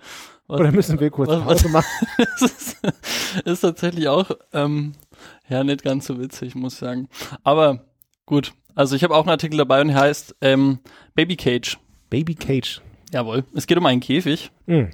Was, 0.46 0.60
Oder 0.60 0.72
müssen 0.72 1.00
wir 1.00 1.10
kurz 1.10 1.30
was- 1.30 1.42
Pause 1.42 1.68
machen? 1.70 1.86
das 2.18 2.42
ist, 2.42 2.76
ist 3.44 3.60
tatsächlich 3.60 4.08
auch, 4.08 4.30
ähm, 4.52 4.92
ja, 5.48 5.64
nicht 5.64 5.82
ganz 5.82 6.06
so 6.06 6.18
witzig, 6.20 6.54
muss 6.54 6.74
ich 6.74 6.78
sagen. 6.80 7.08
Aber 7.44 7.84
gut, 8.26 8.52
also 8.74 8.94
ich 8.96 9.04
habe 9.04 9.14
auch 9.14 9.20
einen 9.22 9.30
Artikel 9.30 9.56
dabei 9.56 9.80
und 9.80 9.88
der 9.88 9.96
heißt 10.00 10.36
ähm, 10.40 10.78
Baby 11.14 11.36
Cage. 11.36 11.78
Baby 12.10 12.34
Cage. 12.34 12.80
Jawohl. 13.12 13.44
Es 13.54 13.66
geht 13.66 13.78
um 13.78 13.86
einen 13.86 14.00
Käfig, 14.00 14.50
Hm. 14.66 14.90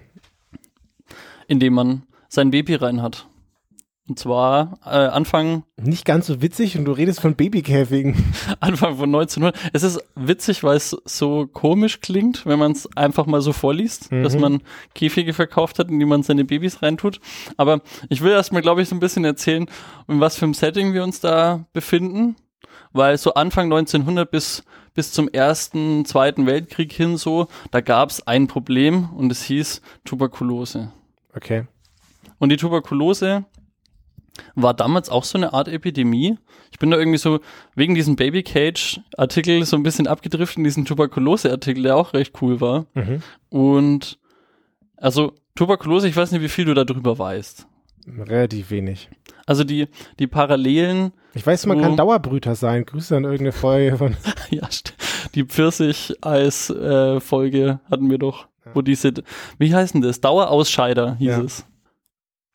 in 1.48 1.60
dem 1.60 1.72
man 1.74 2.02
sein 2.28 2.50
Baby 2.50 2.74
rein 2.74 3.00
hat. 3.02 3.27
Und 4.08 4.18
zwar 4.18 4.78
äh, 4.86 4.88
Anfang, 4.88 5.64
Nicht 5.76 6.06
ganz 6.06 6.26
so 6.28 6.40
witzig 6.40 6.78
und 6.78 6.86
du 6.86 6.92
redest 6.92 7.20
von 7.20 7.34
Babykäfigen. 7.36 8.16
Anfang 8.60 8.96
von 8.96 9.14
1900. 9.14 9.54
Es 9.74 9.82
ist 9.82 10.00
witzig, 10.14 10.64
weil 10.64 10.76
es 10.78 10.96
so 11.04 11.46
komisch 11.46 12.00
klingt, 12.00 12.46
wenn 12.46 12.58
man 12.58 12.72
es 12.72 12.88
einfach 12.96 13.26
mal 13.26 13.42
so 13.42 13.52
vorliest, 13.52 14.10
Mhm. 14.10 14.22
dass 14.22 14.36
man 14.38 14.62
Käfige 14.94 15.34
verkauft 15.34 15.78
hat, 15.78 15.90
in 15.90 15.98
die 15.98 16.06
man 16.06 16.22
seine 16.22 16.44
Babys 16.46 16.82
reintut. 16.82 17.20
Aber 17.58 17.82
ich 18.08 18.22
will 18.22 18.32
erstmal, 18.32 18.62
glaube 18.62 18.80
ich, 18.80 18.88
so 18.88 18.96
ein 18.96 19.00
bisschen 19.00 19.26
erzählen, 19.26 19.66
in 20.08 20.20
was 20.20 20.36
für 20.36 20.46
einem 20.46 20.54
Setting 20.54 20.94
wir 20.94 21.04
uns 21.04 21.20
da 21.20 21.66
befinden. 21.74 22.36
Weil 22.92 23.18
so 23.18 23.34
Anfang 23.34 23.66
1900 23.66 24.30
bis, 24.30 24.64
bis 24.94 25.12
zum 25.12 25.28
ersten, 25.28 26.06
zweiten 26.06 26.46
Weltkrieg 26.46 26.90
hin 26.94 27.18
so, 27.18 27.48
da 27.70 27.82
gab 27.82 28.08
es 28.08 28.26
ein 28.26 28.46
Problem 28.46 29.10
und 29.14 29.30
es 29.30 29.42
hieß 29.42 29.82
Tuberkulose. 30.06 30.90
Okay. 31.36 31.66
Und 32.38 32.48
die 32.48 32.56
Tuberkulose 32.56 33.44
war 34.54 34.74
damals 34.74 35.08
auch 35.08 35.24
so 35.24 35.38
eine 35.38 35.52
Art 35.52 35.68
Epidemie. 35.68 36.38
Ich 36.70 36.78
bin 36.78 36.90
da 36.90 36.98
irgendwie 36.98 37.18
so 37.18 37.40
wegen 37.74 37.94
diesem 37.94 38.16
Baby 38.16 38.42
Cage 38.42 39.00
Artikel 39.16 39.64
so 39.64 39.76
ein 39.76 39.82
bisschen 39.82 40.06
abgedriftet 40.06 40.58
in 40.58 40.64
diesen 40.64 40.84
Tuberkulose 40.84 41.50
Artikel, 41.50 41.82
der 41.84 41.96
auch 41.96 42.12
recht 42.14 42.34
cool 42.42 42.60
war. 42.60 42.84
Mhm. 42.94 43.22
Und 43.50 44.18
also 44.96 45.32
Tuberkulose, 45.54 46.08
ich 46.08 46.16
weiß 46.16 46.32
nicht, 46.32 46.42
wie 46.42 46.48
viel 46.48 46.64
du 46.66 46.74
darüber 46.74 47.18
weißt. 47.18 47.66
Relativ 48.26 48.70
wenig. 48.70 49.08
Also 49.46 49.64
die, 49.64 49.86
die 50.18 50.26
Parallelen, 50.26 51.12
Ich 51.34 51.46
weiß, 51.46 51.66
man 51.66 51.78
kann 51.80 51.96
Dauerbrüter 51.96 52.54
sein. 52.54 52.84
Grüße 52.86 53.14
an 53.16 53.24
irgendeine 53.24 53.52
Folge 53.52 53.96
von. 53.98 54.16
ja, 54.50 54.66
die 55.34 55.44
Pfirsich-Eis-Folge 55.44 57.80
hatten 57.90 58.10
wir 58.10 58.18
doch, 58.18 58.46
wo 58.74 58.82
diese, 58.82 59.12
wie 59.58 59.74
heißt 59.74 59.94
denn 59.94 60.02
das? 60.02 60.20
Dauerausscheider 60.20 61.14
hieß 61.16 61.28
Ja. 61.28 61.40
es. 61.42 61.64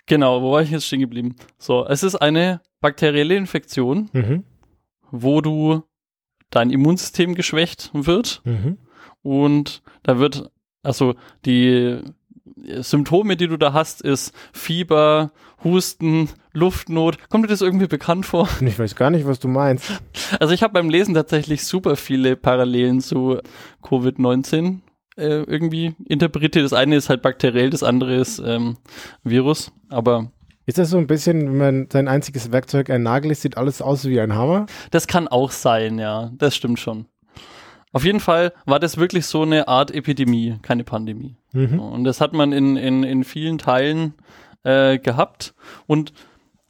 Genau, 0.05 0.41
wo 0.41 0.51
war 0.51 0.61
ich 0.61 0.71
jetzt 0.71 0.85
stehen 0.85 0.99
geblieben? 0.99 1.35
So, 1.57 1.85
es 1.87 2.03
ist 2.03 2.15
eine 2.15 2.61
bakterielle 2.81 3.35
Infektion, 3.35 4.09
Mhm. 4.13 4.43
wo 5.11 5.41
du 5.41 5.83
dein 6.49 6.69
Immunsystem 6.69 7.35
geschwächt 7.35 7.89
wird 7.93 8.41
Mhm. 8.43 8.77
und 9.21 9.81
da 10.03 10.19
wird, 10.19 10.49
also 10.83 11.15
die 11.45 11.99
Symptome, 12.81 13.37
die 13.37 13.47
du 13.47 13.57
da 13.57 13.73
hast, 13.73 14.01
ist 14.01 14.33
Fieber, 14.51 15.31
Husten, 15.63 16.29
Luftnot. 16.51 17.17
Kommt 17.29 17.45
dir 17.45 17.49
das 17.49 17.61
irgendwie 17.61 17.87
bekannt 17.87 18.25
vor? 18.25 18.47
Ich 18.61 18.77
weiß 18.77 18.95
gar 18.95 19.09
nicht, 19.09 19.25
was 19.25 19.39
du 19.39 19.47
meinst. 19.47 19.91
Also 20.39 20.53
ich 20.53 20.61
habe 20.61 20.73
beim 20.73 20.89
Lesen 20.89 21.13
tatsächlich 21.13 21.63
super 21.63 21.95
viele 21.95 22.35
Parallelen 22.35 22.99
zu 23.01 23.39
Covid-19 23.81 24.79
äh, 25.17 25.43
irgendwie 25.43 25.95
interpretiert. 26.05 26.65
Das 26.65 26.73
eine 26.73 26.95
ist 26.95 27.09
halt 27.09 27.21
bakteriell, 27.21 27.69
das 27.69 27.83
andere 27.83 28.15
ist 28.15 28.39
ähm, 28.39 28.77
Virus. 29.23 29.71
Aber 29.89 30.31
Ist 30.65 30.77
das 30.77 30.89
so 30.89 30.97
ein 30.97 31.07
bisschen, 31.07 31.41
wenn 31.41 31.57
man 31.57 31.87
sein 31.91 32.07
einziges 32.07 32.51
Werkzeug 32.51 32.89
ein 32.89 33.03
Nagel 33.03 33.31
ist, 33.31 33.41
sieht 33.41 33.57
alles 33.57 33.81
aus 33.81 34.05
wie 34.05 34.19
ein 34.19 34.35
Hammer? 34.35 34.65
das 34.91 35.07
kann 35.07 35.27
auch 35.27 35.51
sein, 35.51 35.99
ja. 35.99 36.31
Das 36.37 36.55
stimmt 36.55 36.79
schon. 36.79 37.05
Auf 37.91 38.05
jeden 38.05 38.19
Fall 38.19 38.53
war 38.65 38.79
das 38.79 38.97
wirklich 38.97 39.27
so 39.27 39.43
eine 39.43 39.67
Art 39.67 39.91
Epidemie, 39.91 40.57
keine 40.63 40.83
Pandemie. 40.83 41.35
Mhm. 41.53 41.79
Und 41.79 42.03
das 42.05 42.21
hat 42.21 42.33
man 42.33 42.51
in, 42.51 42.75
in, 42.75 43.03
in 43.03 43.23
vielen 43.23 43.59
Teilen 43.59 44.15
äh, 44.63 44.97
gehabt. 44.97 45.53
Und 45.85 46.11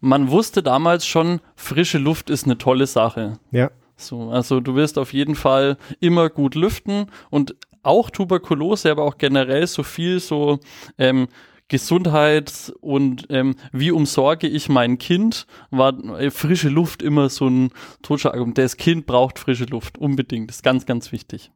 man 0.02 0.30
wusste 0.30 0.62
damals 0.62 1.06
schon, 1.06 1.40
frische 1.56 1.98
Luft 1.98 2.30
ist 2.30 2.44
eine 2.44 2.58
tolle 2.58 2.88
Sache. 2.88 3.40
Ja. 3.52 3.72
So, 3.96 4.32
also 4.32 4.60
du 4.60 4.76
wirst 4.76 4.98
auf 4.98 5.14
jeden 5.14 5.36
Fall 5.36 5.78
immer 6.02 6.30
gut 6.30 6.56
lüften 6.56 7.06
und 7.30 7.56
auch 7.84 8.10
Tuberkulose, 8.10 8.90
aber 8.92 9.04
auch 9.04 9.18
generell 9.18 9.68
so 9.68 9.84
viel 9.84 10.20
so 10.20 10.60
ähm, 10.98 11.28
Gesundheit 11.68 12.74
und 12.82 13.28
ähm, 13.30 13.56
wie 13.72 13.92
umsorge 13.92 14.48
ich 14.48 14.70
mein 14.70 14.98
Kind, 14.98 15.48
war 15.72 15.94
äh, 16.20 16.30
frische 16.30 16.70
Luft 16.70 17.02
immer 17.02 17.30
so 17.30 17.48
ein 17.48 17.70
Totschlag. 18.02 18.36
Das 18.56 18.78
Kind 18.78 19.06
braucht 19.06 19.40
frische 19.40 19.66
Luft, 19.66 19.98
unbedingt. 19.98 20.50
Das 20.50 20.58
ist 20.58 20.64
ganz, 20.64 20.86
ganz 20.86 21.12
wichtig. 21.12 21.52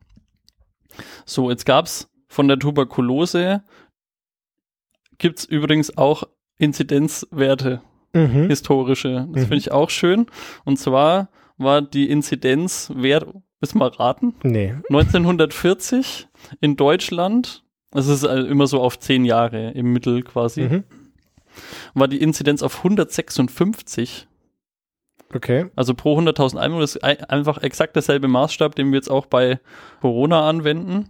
So, 1.26 1.50
jetzt 1.50 1.66
gab's 1.66 2.10
von 2.28 2.48
der 2.48 2.58
Tuberkulose, 2.58 3.64
gibt's 5.18 5.46
übrigens 5.46 5.98
auch 5.98 6.24
Inzidenzwerte 6.58 7.82
Mhm. 8.14 8.48
historische. 8.48 9.28
Das 9.32 9.44
Mhm. 9.44 9.48
finde 9.48 9.58
ich 9.58 9.72
auch 9.72 9.90
schön. 9.90 10.26
Und 10.64 10.78
zwar 10.78 11.30
war 11.58 11.82
die 11.82 12.10
Inzidenz 12.10 12.92
wert, 12.96 13.28
willst 13.60 13.74
du 13.74 13.78
mal 13.80 13.90
raten? 13.90 14.34
Nee. 14.44 14.76
1940 14.90 16.28
in 16.62 16.76
Deutschland, 16.76 17.64
das 17.92 18.08
ist 18.08 18.24
immer 18.24 18.68
so 18.68 18.82
auf 18.82 19.00
zehn 19.00 19.26
Jahre 19.26 19.72
im 19.72 19.92
Mittel 19.94 20.24
quasi, 20.24 20.62
Mhm. 20.64 20.84
war 21.94 22.08
die 22.08 22.22
Inzidenz 22.22 22.62
auf 22.64 22.84
156. 22.84 24.28
Okay. 25.34 25.66
Also 25.76 25.94
pro 25.94 26.16
100.000 26.18 26.58
Einwohner 26.60 26.82
Das 26.82 26.96
ist 26.96 27.04
ei- 27.04 27.22
einfach 27.30 27.62
exakt 27.62 27.96
derselbe 27.96 28.28
Maßstab, 28.28 28.76
den 28.76 28.92
wir 28.92 28.96
jetzt 28.98 29.10
auch 29.12 29.26
bei 29.26 29.60
Corona 30.02 30.48
anwenden. 30.48 31.10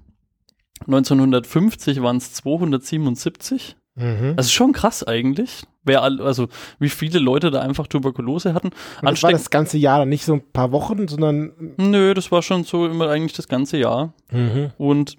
1950 0.87 2.01
waren 2.01 2.17
es 2.17 2.33
277. 2.33 3.75
Mhm. 3.95 4.35
Das 4.35 4.47
ist 4.47 4.53
schon 4.53 4.73
krass 4.73 5.03
eigentlich. 5.03 5.63
Wer 5.87 6.03
also 6.03 6.47
wie 6.79 6.89
viele 6.89 7.19
Leute 7.19 7.49
da 7.51 7.61
einfach 7.61 7.87
Tuberkulose 7.87 8.53
hatten. 8.53 8.67
Und 9.01 9.09
das 9.09 9.23
war 9.23 9.31
das 9.31 9.49
ganze 9.49 9.77
Jahr, 9.77 10.05
nicht 10.05 10.25
so 10.25 10.33
ein 10.33 10.51
paar 10.53 10.71
Wochen, 10.71 11.07
sondern. 11.07 11.53
Nö, 11.77 12.13
das 12.13 12.31
war 12.31 12.41
schon 12.41 12.63
so 12.63 12.85
immer 12.85 13.09
eigentlich 13.09 13.33
das 13.33 13.47
ganze 13.47 13.77
Jahr. 13.77 14.13
Mhm. 14.31 14.71
Und 14.77 15.15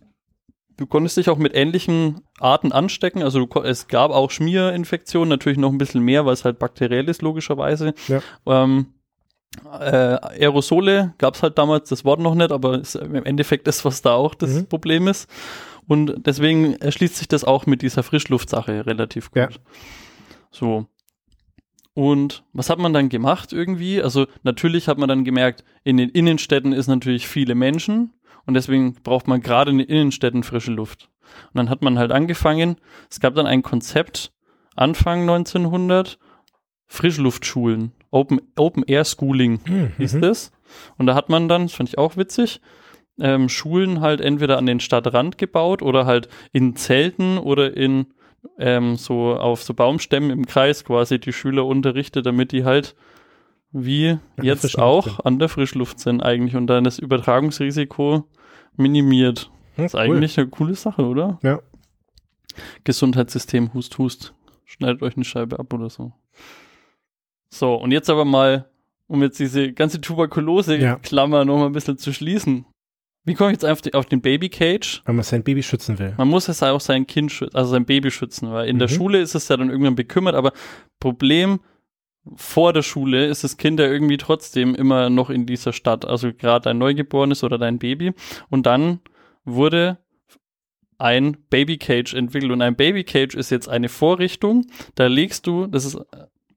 du 0.77 0.87
konntest 0.87 1.17
dich 1.17 1.29
auch 1.29 1.39
mit 1.39 1.55
ähnlichen 1.55 2.21
Arten 2.39 2.73
anstecken. 2.73 3.23
Also 3.23 3.45
du, 3.45 3.61
es 3.63 3.89
gab 3.89 4.11
auch 4.11 4.31
Schmierinfektionen, 4.31 5.29
natürlich 5.29 5.59
noch 5.59 5.73
ein 5.73 5.79
bisschen 5.79 6.03
mehr, 6.03 6.25
weil 6.27 6.35
es 6.35 6.45
halt 6.45 6.59
bakteriell 6.59 7.09
ist, 7.09 7.23
logischerweise. 7.23 7.95
Ja. 8.07 8.21
Ähm, 8.47 8.87
äh, 9.81 10.19
Aerosole 10.43 11.15
gab 11.19 11.35
es 11.35 11.43
halt 11.43 11.59
damals 11.59 11.89
das 11.89 12.05
Wort 12.05 12.21
noch 12.21 12.35
nicht, 12.35 12.53
aber 12.53 12.79
ist 12.79 12.95
im 12.95 13.25
Endeffekt 13.25 13.67
das, 13.67 13.85
was 13.85 14.03
da 14.03 14.13
auch 14.15 14.35
das 14.35 14.51
Mhm. 14.51 14.67
Problem 14.67 15.09
ist. 15.09 15.29
Und 15.89 16.27
deswegen 16.27 16.75
erschließt 16.75 17.17
sich 17.17 17.29
das 17.29 17.45
auch 17.45 17.65
mit 17.65 17.81
dieser 17.83 18.03
Frischluftsache 18.03 18.87
relativ 18.87 19.31
gut. 19.31 19.37
Ja. 19.39 19.49
So. 20.51 20.87
Und 21.95 22.45
was 22.53 22.71
hat 22.71 22.79
man 22.79 22.93
dann 22.93 23.09
gemacht 23.09 23.53
irgendwie? 23.53 24.01
Also 24.03 24.27
natürlich 24.45 24.87
hat 24.89 24.99
man 24.99 25.09
dann 25.09 25.25
gemerkt, 25.25 25.65
in 25.83 25.97
den 25.97 26.09
Innenstädten 26.11 26.73
ist 26.73 26.87
natürlich 26.87 27.27
viele 27.27 27.55
Menschen 27.57 28.13
und 28.47 28.55
deswegen 28.55 28.95
braucht 29.03 29.27
man 29.27 29.41
gerade 29.41 29.71
in 29.73 29.79
den 29.79 29.89
Innenstädten 29.89 30.43
frische 30.45 30.71
Luft. 30.73 31.09
Und 31.53 31.57
dann 31.59 31.69
hat 31.69 31.83
man 31.83 31.99
halt 31.99 32.13
angefangen, 32.13 32.77
es 33.11 33.19
gab 33.21 33.35
dann 33.35 33.47
ein 33.47 33.63
Konzept 33.63 34.33
Anfang 34.77 35.23
1900, 35.23 36.19
Frischluftschulen, 36.87 37.93
Open, 38.11 38.41
Open 38.57 38.83
Air 38.87 39.05
Schooling 39.05 39.61
hieß 39.99 40.15
Mhm. 40.15 40.21
das. 40.23 40.53
Und 40.97 41.07
da 41.07 41.15
hat 41.15 41.29
man 41.29 41.49
dann, 41.49 41.63
das 41.63 41.75
fand 41.75 41.89
ich 41.89 41.99
auch 41.99 42.17
witzig, 42.17 42.61
ähm, 43.21 43.49
Schulen 43.49 44.01
halt 44.01 44.21
entweder 44.21 44.57
an 44.57 44.67
den 44.67 44.81
Stadtrand 44.81 45.37
gebaut 45.37 45.83
oder 45.83 46.07
halt 46.07 46.29
in 46.53 46.77
Zelten 46.77 47.37
oder 47.39 47.77
in 47.77 48.07
ähm, 48.59 48.97
so 48.97 49.35
auf 49.35 49.63
so 49.63 49.75
Baumstämmen 49.75 50.31
im 50.31 50.47
Kreis 50.47 50.85
quasi 50.85 51.19
die 51.19 51.33
Schüler 51.33 51.67
unterrichtet, 51.67 52.27
damit 52.27 52.53
die 52.53 52.65
halt 52.65 52.95
wie 53.71 54.19
jetzt 54.41 54.79
auch 54.79 55.25
an 55.25 55.39
der 55.39 55.49
Frischluft 55.49 56.01
sind 56.01 56.23
eigentlich 56.23 56.57
und 56.57 56.67
dann 56.69 56.85
das 56.85 56.99
Übertragungsrisiko 56.99 58.25
minimiert. 58.77 59.51
Hm, 59.75 59.85
ist 59.85 59.95
eigentlich 59.95 60.39
eine 60.39 60.49
coole 60.49 60.75
Sache, 60.75 61.07
oder? 61.07 61.39
Ja. 61.43 61.61
Gesundheitssystem, 62.85 63.75
hust, 63.75 63.99
hust. 63.99 64.35
Schneidet 64.65 65.03
euch 65.03 65.17
eine 65.17 65.25
Scheibe 65.25 65.59
ab 65.59 65.73
oder 65.73 65.91
so. 65.91 66.13
So, 67.51 67.75
und 67.75 67.93
jetzt 67.93 68.11
aber 68.11 68.25
mal, 68.25 68.69
um 69.07 69.23
jetzt 69.23 69.39
diese 69.39 69.73
ganze 69.73 69.99
Ja. 69.99 70.03
Tuberkulose-Klammer 70.03 71.45
noch 71.45 71.59
mal 71.59 71.67
ein 71.67 71.73
bisschen 71.73 71.99
zu 71.99 72.13
schließen. 72.13 72.67
Wie 73.29 73.35
komme 73.35 73.51
ich 73.51 73.55
jetzt 73.55 73.65
auf, 73.65 73.81
die, 73.81 73.95
auf 73.95 74.07
den 74.07 74.21
Baby 74.21 74.49
Cage? 74.49 75.03
Wenn 75.05 75.17
man 75.17 75.23
sein 75.23 75.43
Baby 75.45 75.63
schützen 75.63 75.99
will. 75.99 76.15
Man 76.17 76.29
muss 76.29 76.49
es 76.49 76.63
auch 76.63 76.81
sein 76.81 77.07
Kind 77.07 77.31
schützen, 77.31 77.55
also 77.55 77.71
sein 77.71 77.85
Baby 77.85 78.11
schützen, 78.11 78.51
weil 78.51 78.69
in 78.69 78.79
der 78.79 78.89
Mhm. 78.89 78.95
Schule 78.95 79.21
ist 79.21 79.35
es 79.35 79.49
ja 79.49 79.57
dann 79.57 79.71
irgendwann 79.71 79.95
bekümmert, 79.95 80.35
aber 80.35 80.53
Problem 81.01 81.61
vor 82.37 82.73
der 82.73 82.83
Schule 82.83 83.27
ist 83.27 83.45
das 83.45 83.57
Kind 83.57 83.81
ja 83.81 83.87
irgendwie 83.87 84.17
trotzdem 84.19 84.75
immer 84.75 85.09
noch 85.09 85.31
in 85.31 85.47
dieser 85.47 85.73
Stadt, 85.73 86.05
also 86.05 86.33
gerade 86.33 86.65
dein 86.65 86.79
Neugeborenes 86.79 87.45
oder 87.45 87.57
dein 87.59 87.79
Baby. 87.79 88.13
Und 88.51 88.67
dann 88.67 89.01
wurde 89.45 89.99
ein 90.99 91.37
Baby 91.49 91.79
Cage 91.79 92.15
entwickelt 92.15 92.51
und 92.53 92.61
ein 92.61 92.75
Baby 92.77 93.05
Cage 93.05 93.35
ist 93.35 93.51
jetzt 93.51 93.69
eine 93.69 93.89
Vorrichtung, 93.89 94.67
da 94.97 95.07
legst 95.07 95.47
du, 95.47 95.67
das 95.69 95.85
ist 95.85 95.97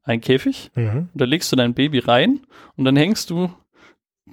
ein 0.03 0.19
Käfig, 0.19 0.71
Mhm. 0.75 1.10
da 1.13 1.25
legst 1.25 1.51
du 1.51 1.55
dein 1.55 1.73
Baby 1.75 1.99
rein 1.99 2.41
und 2.75 2.86
dann 2.86 2.95
hängst 2.95 3.29
du 3.29 3.51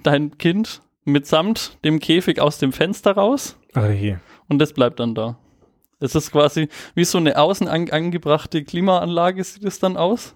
dein 0.03 0.37
Kind 0.39 0.81
mitsamt 1.11 1.77
dem 1.83 1.99
Käfig 1.99 2.39
aus 2.39 2.57
dem 2.57 2.71
Fenster 2.71 3.11
raus 3.13 3.57
Ach 3.73 3.89
hier. 3.89 4.19
und 4.47 4.59
das 4.59 4.73
bleibt 4.73 4.99
dann 4.99 5.15
da. 5.15 5.37
Es 5.99 6.15
ist 6.15 6.31
quasi 6.31 6.69
wie 6.95 7.03
so 7.03 7.17
eine 7.17 7.37
außen 7.37 7.67
an, 7.67 7.89
angebrachte 7.89 8.63
Klimaanlage 8.63 9.43
sieht 9.43 9.65
es 9.65 9.79
dann 9.79 9.97
aus. 9.97 10.35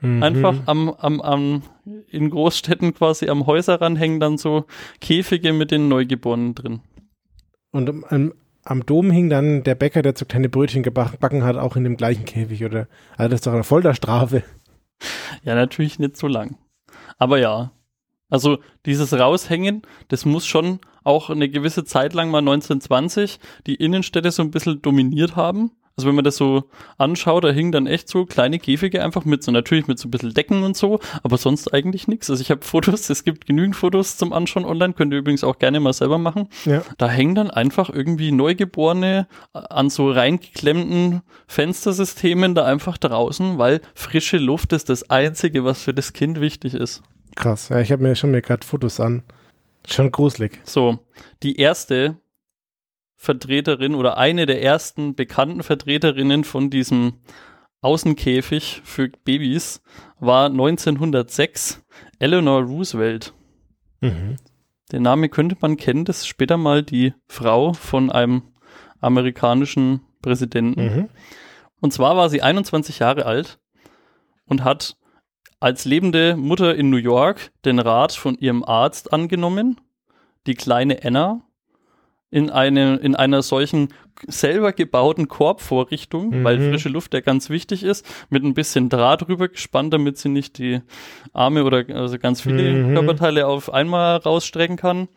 Mhm. 0.00 0.22
Einfach 0.22 0.54
am, 0.66 0.90
am, 0.90 1.20
am, 1.20 1.62
in 2.10 2.30
Großstädten 2.30 2.94
quasi 2.94 3.28
am 3.28 3.46
Häuserrand 3.46 3.98
hängen 3.98 4.20
dann 4.20 4.38
so 4.38 4.66
Käfige 5.00 5.52
mit 5.52 5.70
den 5.70 5.88
Neugeborenen 5.88 6.54
drin. 6.54 6.80
Und 7.72 7.88
am- 7.88 8.04
am, 8.08 8.32
am 8.62 8.86
Dom 8.86 9.10
hing 9.10 9.28
dann 9.30 9.62
der 9.64 9.74
Bäcker, 9.74 10.02
der 10.02 10.14
so 10.16 10.24
kleine 10.24 10.48
Brötchen 10.48 10.82
gebacken 10.82 11.42
hat, 11.42 11.56
auch 11.56 11.76
in 11.76 11.84
dem 11.84 11.96
gleichen 11.96 12.24
Käfig, 12.24 12.64
oder? 12.64 12.86
Also 13.16 13.30
das 13.30 13.38
ist 13.38 13.46
doch 13.46 13.52
eine 13.54 13.64
Folterstrafe. 13.64 14.44
Ja, 15.42 15.54
natürlich 15.54 15.98
nicht 15.98 16.16
so 16.16 16.26
lang. 16.28 16.56
Aber 17.18 17.38
ja. 17.38 17.72
Also 18.28 18.58
dieses 18.84 19.12
Raushängen, 19.12 19.82
das 20.08 20.24
muss 20.24 20.46
schon 20.46 20.80
auch 21.04 21.30
eine 21.30 21.48
gewisse 21.48 21.84
Zeit 21.84 22.14
lang 22.14 22.30
mal 22.30 22.38
1920 22.38 23.38
die 23.66 23.76
Innenstädte 23.76 24.30
so 24.30 24.42
ein 24.42 24.50
bisschen 24.50 24.82
dominiert 24.82 25.36
haben. 25.36 25.70
Also 25.96 26.08
wenn 26.08 26.14
man 26.14 26.24
das 26.24 26.36
so 26.36 26.64
anschaut, 26.98 27.44
da 27.44 27.50
hingen 27.50 27.72
dann 27.72 27.86
echt 27.86 28.10
so 28.10 28.26
kleine 28.26 28.58
Käfige 28.58 29.02
einfach 29.02 29.24
mit, 29.24 29.42
so 29.42 29.50
natürlich 29.50 29.86
mit 29.86 29.98
so 29.98 30.08
ein 30.08 30.10
bisschen 30.10 30.34
Decken 30.34 30.62
und 30.62 30.76
so, 30.76 31.00
aber 31.22 31.38
sonst 31.38 31.72
eigentlich 31.72 32.06
nichts. 32.06 32.28
Also 32.28 32.42
ich 32.42 32.50
habe 32.50 32.62
Fotos, 32.62 33.08
es 33.10 33.24
gibt 33.24 33.46
genügend 33.46 33.76
Fotos 33.76 34.18
zum 34.18 34.34
Anschauen 34.34 34.66
online, 34.66 34.92
könnt 34.92 35.14
ihr 35.14 35.20
übrigens 35.20 35.42
auch 35.42 35.58
gerne 35.58 35.80
mal 35.80 35.94
selber 35.94 36.18
machen. 36.18 36.48
Ja. 36.66 36.82
Da 36.98 37.08
hängen 37.08 37.34
dann 37.34 37.50
einfach 37.50 37.88
irgendwie 37.88 38.30
Neugeborene 38.30 39.26
an 39.54 39.88
so 39.88 40.10
reingeklemmten 40.10 41.22
Fenstersystemen 41.46 42.54
da 42.54 42.66
einfach 42.66 42.98
draußen, 42.98 43.56
weil 43.56 43.80
frische 43.94 44.36
Luft 44.36 44.74
ist 44.74 44.90
das 44.90 45.08
Einzige, 45.08 45.64
was 45.64 45.80
für 45.80 45.94
das 45.94 46.12
Kind 46.12 46.42
wichtig 46.42 46.74
ist. 46.74 47.02
Krass. 47.36 47.68
Ja, 47.68 47.80
ich 47.80 47.92
habe 47.92 48.02
mir 48.02 48.16
schon 48.16 48.32
mir 48.32 48.42
gerade 48.42 48.66
Fotos 48.66 48.98
an. 48.98 49.22
Schon 49.86 50.10
gruselig. 50.10 50.60
So, 50.64 50.98
die 51.42 51.56
erste 51.60 52.16
Vertreterin 53.14 53.94
oder 53.94 54.16
eine 54.18 54.46
der 54.46 54.62
ersten 54.62 55.14
bekannten 55.14 55.62
Vertreterinnen 55.62 56.42
von 56.44 56.70
diesem 56.70 57.14
Außenkäfig 57.82 58.82
für 58.84 59.08
Babys 59.24 59.80
war 60.18 60.46
1906 60.46 61.84
Eleanor 62.18 62.62
Roosevelt. 62.62 63.32
Mhm. 64.00 64.36
Den 64.92 65.02
Namen 65.02 65.30
könnte 65.30 65.56
man 65.60 65.76
kennen, 65.76 66.04
das 66.04 66.18
ist 66.18 66.28
später 66.28 66.56
mal 66.56 66.82
die 66.82 67.12
Frau 67.26 67.72
von 67.72 68.10
einem 68.10 68.42
amerikanischen 69.00 70.00
Präsidenten. 70.22 70.84
Mhm. 70.84 71.08
Und 71.80 71.92
zwar 71.92 72.16
war 72.16 72.28
sie 72.28 72.42
21 72.42 73.00
Jahre 73.00 73.26
alt 73.26 73.58
und 74.46 74.64
hat 74.64 74.96
als 75.60 75.84
lebende 75.84 76.36
Mutter 76.36 76.74
in 76.74 76.90
New 76.90 76.96
York 76.96 77.50
den 77.64 77.78
Rat 77.78 78.12
von 78.12 78.36
ihrem 78.38 78.62
Arzt 78.64 79.12
angenommen, 79.12 79.80
die 80.46 80.54
kleine 80.54 81.02
Anna 81.02 81.42
in, 82.30 82.50
eine, 82.50 82.96
in 82.96 83.14
einer 83.14 83.42
solchen 83.42 83.88
selber 84.26 84.72
gebauten 84.72 85.28
Korbvorrichtung, 85.28 86.30
Mhm. 86.40 86.44
weil 86.44 86.58
frische 86.70 86.88
Luft 86.88 87.14
ja 87.14 87.20
ganz 87.20 87.50
wichtig 87.50 87.82
ist, 87.82 88.04
mit 88.30 88.44
ein 88.44 88.54
bisschen 88.54 88.88
Draht 88.88 89.28
rüber 89.28 89.48
gespannt, 89.48 89.92
damit 89.94 90.18
sie 90.18 90.28
nicht 90.28 90.58
die 90.58 90.80
Arme 91.32 91.64
oder 91.64 91.84
also 91.94 92.18
ganz 92.18 92.40
viele 92.40 92.72
Mhm. 92.72 92.94
Körperteile 92.94 93.46
auf 93.46 93.72
einmal 93.72 94.16
rausstrecken 94.18 94.76
kann, 94.76 95.08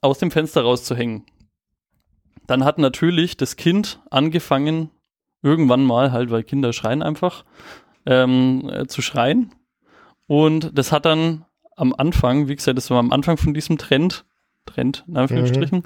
aus 0.00 0.18
dem 0.18 0.30
Fenster 0.30 0.62
rauszuhängen. 0.62 1.24
Dann 2.46 2.64
hat 2.64 2.78
natürlich 2.78 3.36
das 3.36 3.56
Kind 3.56 4.00
angefangen, 4.10 4.90
irgendwann 5.42 5.84
mal 5.84 6.12
halt, 6.12 6.30
weil 6.30 6.42
Kinder 6.42 6.72
schreien 6.72 7.02
einfach, 7.02 7.44
ähm, 8.06 8.68
äh, 8.72 8.86
zu 8.86 9.02
schreien. 9.02 9.52
Und 10.26 10.76
das 10.76 10.92
hat 10.92 11.04
dann 11.04 11.44
am 11.76 11.94
Anfang, 11.94 12.48
wie 12.48 12.56
gesagt, 12.56 12.76
das 12.78 12.90
war 12.90 12.98
am 12.98 13.12
Anfang 13.12 13.36
von 13.36 13.54
diesem 13.54 13.78
Trend, 13.78 14.24
Trend 14.66 15.04
in 15.08 15.16
Anführungsstrichen, 15.16 15.82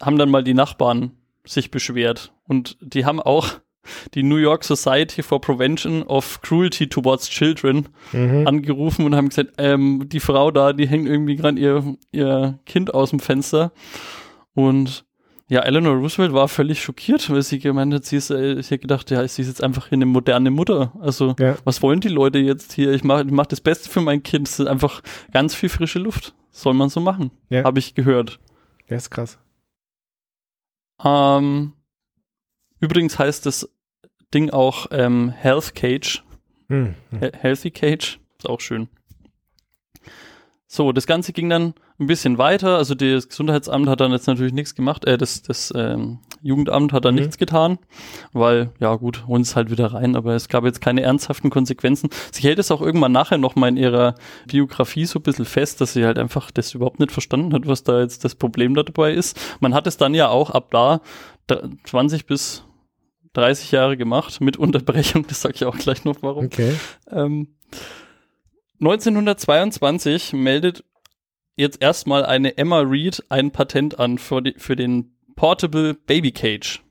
haben 0.00 0.18
dann 0.18 0.30
mal 0.30 0.44
die 0.44 0.54
Nachbarn 0.54 1.12
sich 1.44 1.70
beschwert. 1.70 2.32
Und 2.44 2.76
die 2.80 3.04
haben 3.04 3.20
auch 3.20 3.48
die 4.14 4.22
New 4.22 4.36
York 4.36 4.62
Society 4.62 5.22
for 5.22 5.40
Prevention 5.40 6.04
of 6.04 6.40
Cruelty 6.42 6.88
Towards 6.88 7.28
Children 7.28 7.88
Mhm. 8.12 8.46
angerufen 8.46 9.04
und 9.04 9.16
haben 9.16 9.28
gesagt, 9.28 9.54
ähm, 9.58 10.08
die 10.08 10.20
Frau 10.20 10.50
da, 10.52 10.72
die 10.72 10.86
hängt 10.86 11.08
irgendwie 11.08 11.36
gerade 11.36 11.58
ihr, 11.58 11.96
ihr 12.12 12.58
Kind 12.64 12.94
aus 12.94 13.10
dem 13.10 13.18
Fenster. 13.20 13.72
Und 14.54 15.04
ja, 15.52 15.60
Eleanor 15.60 15.96
Roosevelt 15.96 16.32
war 16.32 16.48
völlig 16.48 16.82
schockiert, 16.82 17.28
weil 17.30 17.42
sie 17.42 17.58
gemeint 17.58 17.92
hat, 17.92 18.04
sie 18.06 18.16
ist, 18.16 18.30
äh, 18.30 18.62
sie 18.62 18.74
hat 18.74 18.80
gedacht, 18.80 19.10
ja, 19.10 19.26
sie 19.28 19.42
ist 19.42 19.48
jetzt 19.48 19.62
einfach 19.62 19.92
eine 19.92 20.06
moderne 20.06 20.50
Mutter. 20.50 20.92
Also, 21.00 21.34
Ja. 21.38 21.56
was 21.64 21.82
wollen 21.82 22.00
die 22.00 22.08
Leute 22.08 22.38
jetzt 22.38 22.72
hier? 22.72 22.92
Ich 22.92 23.04
mache 23.04 23.24
mach 23.24 23.44
das 23.46 23.60
Beste 23.60 23.90
für 23.90 24.00
mein 24.00 24.22
Kind. 24.22 24.48
Es 24.48 24.58
ist 24.58 24.66
einfach 24.66 25.02
ganz 25.30 25.54
viel 25.54 25.68
frische 25.68 25.98
Luft. 25.98 26.34
Soll 26.50 26.72
man 26.74 26.88
so 26.88 27.00
machen. 27.00 27.30
Ja. 27.50 27.64
Habe 27.64 27.78
ich 27.80 27.94
gehört. 27.94 28.40
Der 28.88 28.96
ist 28.96 29.10
krass. 29.10 29.38
Ähm, 31.04 31.72
übrigens 32.80 33.18
heißt 33.18 33.44
das 33.46 33.68
Ding 34.32 34.50
auch 34.50 34.86
ähm, 34.90 35.28
Health 35.30 35.74
Cage. 35.74 36.22
Mhm. 36.68 36.94
He- 37.20 37.30
Healthy 37.38 37.70
Cage, 37.70 38.20
ist 38.38 38.48
auch 38.48 38.60
schön. 38.60 38.88
So, 40.66 40.92
das 40.92 41.06
Ganze 41.06 41.32
ging 41.34 41.50
dann 41.50 41.74
ein 42.02 42.06
bisschen 42.06 42.38
weiter. 42.38 42.76
Also 42.76 42.94
das 42.94 43.28
Gesundheitsamt 43.28 43.88
hat 43.88 44.00
dann 44.00 44.12
jetzt 44.12 44.26
natürlich 44.26 44.52
nichts 44.52 44.74
gemacht. 44.74 45.04
Äh, 45.04 45.16
das 45.18 45.42
das 45.42 45.72
ähm, 45.76 46.18
Jugendamt 46.42 46.92
hat 46.92 47.04
dann 47.04 47.14
Mhm. 47.14 47.20
nichts 47.20 47.38
getan, 47.38 47.78
weil, 48.32 48.70
ja 48.80 48.94
gut, 48.96 49.26
holen 49.28 49.42
es 49.42 49.54
halt 49.56 49.70
wieder 49.70 49.92
rein. 49.94 50.16
Aber 50.16 50.34
es 50.34 50.48
gab 50.48 50.64
jetzt 50.64 50.80
keine 50.80 51.02
ernsthaften 51.02 51.50
Konsequenzen. 51.50 52.10
Sie 52.32 52.42
hält 52.42 52.58
es 52.58 52.70
auch 52.70 52.82
irgendwann 52.82 53.12
nachher 53.12 53.38
nochmal 53.38 53.68
in 53.70 53.76
ihrer 53.76 54.14
Biografie 54.48 55.06
so 55.06 55.18
ein 55.20 55.22
bisschen 55.22 55.44
fest, 55.44 55.80
dass 55.80 55.92
sie 55.92 56.04
halt 56.04 56.18
einfach 56.18 56.50
das 56.50 56.74
überhaupt 56.74 56.98
nicht 57.00 57.12
verstanden 57.12 57.54
hat, 57.54 57.66
was 57.66 57.84
da 57.84 58.00
jetzt 58.00 58.24
das 58.24 58.34
Problem 58.34 58.74
da 58.74 58.82
dabei 58.82 59.12
ist. 59.14 59.38
Man 59.60 59.72
hat 59.72 59.86
es 59.86 59.96
dann 59.96 60.14
ja 60.14 60.28
auch 60.28 60.50
ab 60.50 60.70
da 60.72 61.00
dr- 61.46 61.70
20 61.84 62.26
bis 62.26 62.64
30 63.34 63.70
Jahre 63.72 63.96
gemacht 63.96 64.40
mit 64.40 64.56
Unterbrechung. 64.56 65.24
Das 65.28 65.40
sage 65.42 65.54
ich 65.54 65.64
auch 65.64 65.76
gleich 65.78 66.04
noch, 66.04 66.16
warum. 66.22 66.46
Okay. 66.46 66.74
Ähm, 67.10 67.48
1922 68.80 70.32
meldet 70.32 70.84
jetzt 71.56 71.82
erstmal 71.82 72.24
eine 72.24 72.56
Emma 72.56 72.80
Reed 72.80 73.24
ein 73.28 73.50
Patent 73.50 73.98
an 73.98 74.18
für, 74.18 74.42
die, 74.42 74.54
für 74.56 74.76
den 74.76 75.14
Portable 75.36 75.94
Baby 75.94 76.32
Cage. 76.32 76.82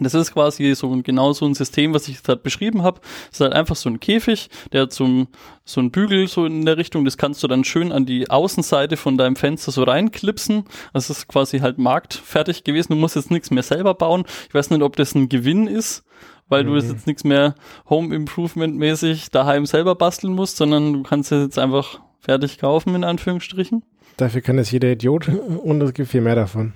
Das 0.00 0.14
ist 0.14 0.32
quasi 0.32 0.74
so 0.74 0.90
genau 1.02 1.32
so 1.32 1.46
ein 1.46 1.54
System, 1.54 1.94
was 1.94 2.08
ich 2.08 2.22
gerade 2.22 2.42
beschrieben 2.42 2.82
habe. 2.82 3.00
Es 3.30 3.36
ist 3.36 3.40
halt 3.40 3.52
einfach 3.52 3.76
so 3.76 3.88
ein 3.88 4.00
Käfig, 4.00 4.50
der 4.72 4.82
hat 4.82 4.92
so 4.92 5.04
ein, 5.04 5.90
Bügel 5.92 6.26
so 6.26 6.46
in 6.46 6.64
der 6.66 6.78
Richtung. 6.78 7.04
Das 7.04 7.16
kannst 7.16 7.42
du 7.42 7.46
dann 7.46 7.62
schön 7.62 7.92
an 7.92 8.04
die 8.04 8.28
Außenseite 8.28 8.96
von 8.96 9.16
deinem 9.16 9.36
Fenster 9.36 9.70
so 9.70 9.84
reinklipsen. 9.84 10.64
Das 10.92 11.10
ist 11.10 11.28
quasi 11.28 11.60
halt 11.60 11.78
marktfertig 11.78 12.64
gewesen. 12.64 12.92
Du 12.92 12.98
musst 12.98 13.14
jetzt 13.14 13.30
nichts 13.30 13.52
mehr 13.52 13.62
selber 13.62 13.94
bauen. 13.94 14.24
Ich 14.48 14.54
weiß 14.54 14.70
nicht, 14.70 14.82
ob 14.82 14.96
das 14.96 15.14
ein 15.14 15.28
Gewinn 15.28 15.68
ist, 15.68 16.04
weil 16.48 16.64
du 16.64 16.74
das 16.74 16.88
jetzt 16.88 17.06
nichts 17.06 17.22
mehr 17.22 17.54
Home 17.88 18.14
Improvement 18.14 18.76
mäßig 18.76 19.30
daheim 19.30 19.64
selber 19.64 19.94
basteln 19.94 20.34
musst, 20.34 20.56
sondern 20.56 20.92
du 20.92 21.02
kannst 21.04 21.30
es 21.30 21.40
jetzt 21.40 21.58
einfach 21.58 22.00
fertig 22.24 22.58
kaufen, 22.58 22.94
in 22.94 23.04
Anführungsstrichen. 23.04 23.84
Dafür 24.16 24.40
kann 24.40 24.56
das 24.56 24.70
jeder 24.70 24.90
Idiot 24.90 25.28
und 25.62 25.80
es 25.82 25.92
gibt 25.94 26.10
viel 26.10 26.20
mehr 26.20 26.34
davon. 26.34 26.72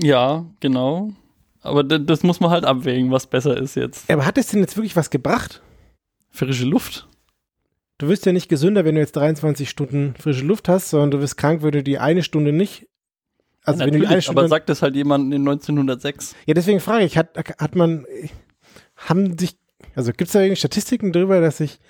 Ja, 0.00 0.44
genau. 0.60 1.10
Aber 1.62 1.82
das 1.82 2.22
muss 2.22 2.40
man 2.40 2.50
halt 2.50 2.64
abwägen, 2.64 3.10
was 3.10 3.26
besser 3.26 3.56
ist 3.56 3.74
jetzt. 3.74 4.10
Aber 4.10 4.24
hat 4.24 4.38
es 4.38 4.48
denn 4.48 4.60
jetzt 4.60 4.76
wirklich 4.76 4.94
was 4.94 5.10
gebracht? 5.10 5.62
Frische 6.30 6.64
Luft. 6.64 7.08
Du 7.98 8.08
wirst 8.08 8.26
ja 8.26 8.32
nicht 8.32 8.48
gesünder, 8.48 8.84
wenn 8.84 8.94
du 8.94 9.00
jetzt 9.00 9.16
23 9.16 9.68
Stunden 9.68 10.14
frische 10.18 10.44
Luft 10.44 10.68
hast, 10.68 10.90
sondern 10.90 11.10
du 11.10 11.20
wirst 11.20 11.36
krank, 11.36 11.62
wenn 11.62 11.72
du 11.72 11.82
die 11.82 11.98
eine 11.98 12.22
Stunde 12.22 12.52
nicht. 12.52 12.86
Also 13.64 13.80
ja, 13.80 13.86
wenn 13.86 13.94
du 13.94 14.00
die 14.00 14.06
eine 14.06 14.16
natürlich, 14.16 14.28
aber 14.28 14.42
Stunde. 14.42 14.48
sagt 14.48 14.68
das 14.68 14.82
halt 14.82 14.94
jemand 14.94 15.34
in 15.34 15.40
1906. 15.48 16.36
ja, 16.46 16.54
deswegen 16.54 16.80
frage 16.80 17.04
ich, 17.04 17.16
hat, 17.18 17.36
hat 17.58 17.74
man, 17.74 18.06
haben 18.96 19.36
sich, 19.38 19.56
also 19.94 20.12
gibt 20.12 20.28
es 20.28 20.32
da 20.32 20.40
irgendwie 20.40 20.56
Statistiken 20.56 21.12
darüber, 21.12 21.40
dass 21.40 21.56
sich, 21.56 21.80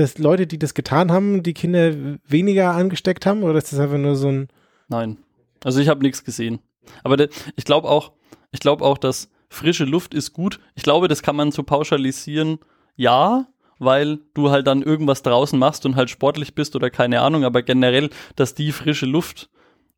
dass 0.00 0.16
Leute, 0.16 0.46
die 0.46 0.58
das 0.58 0.72
getan 0.72 1.12
haben, 1.12 1.42
die 1.42 1.52
Kinder 1.52 1.92
weniger 2.26 2.72
angesteckt 2.72 3.26
haben? 3.26 3.42
Oder 3.42 3.58
ist 3.58 3.72
das 3.72 3.78
einfach 3.78 3.98
nur 3.98 4.16
so 4.16 4.28
ein. 4.28 4.48
Nein. 4.88 5.18
Also 5.62 5.78
ich 5.80 5.88
habe 5.88 6.02
nichts 6.02 6.24
gesehen. 6.24 6.58
Aber 7.04 7.18
de, 7.18 7.28
ich 7.56 7.64
glaube 7.64 7.88
auch, 7.88 8.12
ich 8.50 8.60
glaube 8.60 8.84
auch, 8.84 8.96
dass 8.96 9.28
frische 9.50 9.84
Luft 9.84 10.14
ist 10.14 10.32
gut. 10.32 10.58
Ich 10.74 10.84
glaube, 10.84 11.06
das 11.06 11.22
kann 11.22 11.36
man 11.36 11.52
so 11.52 11.62
pauschalisieren. 11.62 12.58
Ja, 12.96 13.46
weil 13.78 14.20
du 14.34 14.50
halt 14.50 14.66
dann 14.66 14.82
irgendwas 14.82 15.22
draußen 15.22 15.58
machst 15.58 15.84
und 15.84 15.96
halt 15.96 16.08
sportlich 16.08 16.54
bist 16.54 16.76
oder 16.76 16.90
keine 16.90 17.20
Ahnung, 17.20 17.44
aber 17.44 17.62
generell, 17.62 18.10
dass 18.36 18.54
die 18.54 18.72
frische 18.72 19.06
Luft 19.06 19.50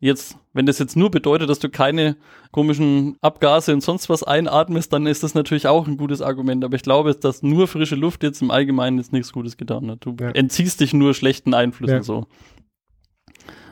jetzt, 0.02 0.36
wenn 0.52 0.66
das 0.66 0.78
jetzt 0.78 0.96
nur 0.96 1.10
bedeutet, 1.10 1.48
dass 1.48 1.60
du 1.60 1.70
keine 1.70 2.16
komischen 2.50 3.16
Abgase 3.22 3.72
und 3.72 3.80
sonst 3.82 4.10
was 4.10 4.22
einatmest, 4.22 4.92
dann 4.92 5.06
ist 5.06 5.22
das 5.22 5.34
natürlich 5.34 5.68
auch 5.68 5.86
ein 5.86 5.96
gutes 5.96 6.20
Argument. 6.20 6.64
Aber 6.64 6.74
ich 6.76 6.82
glaube, 6.82 7.14
dass 7.14 7.42
nur 7.42 7.68
frische 7.68 7.94
Luft 7.94 8.22
jetzt 8.22 8.42
im 8.42 8.50
Allgemeinen 8.50 8.98
jetzt 8.98 9.12
nichts 9.12 9.32
Gutes 9.32 9.56
getan 9.56 9.90
hat. 9.90 9.98
Du 10.04 10.14
Ja. 10.20 10.30
entziehst 10.30 10.80
dich 10.80 10.92
nur 10.92 11.14
schlechten 11.14 11.54
Einflüssen 11.54 11.96
Ja. 11.98 12.02
so. 12.02 12.26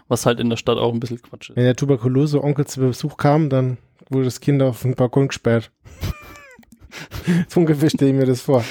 Was 0.09 0.25
halt 0.25 0.41
in 0.41 0.49
der 0.51 0.57
Stadt 0.57 0.79
auch 0.79 0.93
ein 0.93 1.01
bisschen 1.01 1.21
Quatsch 1.21 1.51
ist. 1.51 1.57
Wenn 1.57 1.65
der 1.65 1.77
Tuberkulose-Onkel 1.77 2.67
zu 2.67 2.81
Besuch 2.81 3.17
kam, 3.17 3.51
dann 3.51 3.77
wurde 4.09 4.25
das 4.25 4.41
Kind 4.41 4.63
auf 4.63 4.83
den 4.83 4.95
Balkon 4.95 5.29
gesperrt. 5.29 5.71
so 7.49 7.61
ungefähr 7.61 7.91
stelle 7.91 8.11
ich 8.13 8.17
mir 8.17 8.27
das 8.27 8.41
vor. 8.41 8.65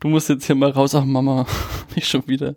du 0.00 0.08
musst 0.08 0.28
jetzt 0.28 0.44
hier 0.46 0.54
mal 0.56 0.70
raus. 0.70 0.94
Ach 0.94 1.04
Mama, 1.04 1.46
nicht 1.94 2.08
schon 2.08 2.26
wieder. 2.26 2.54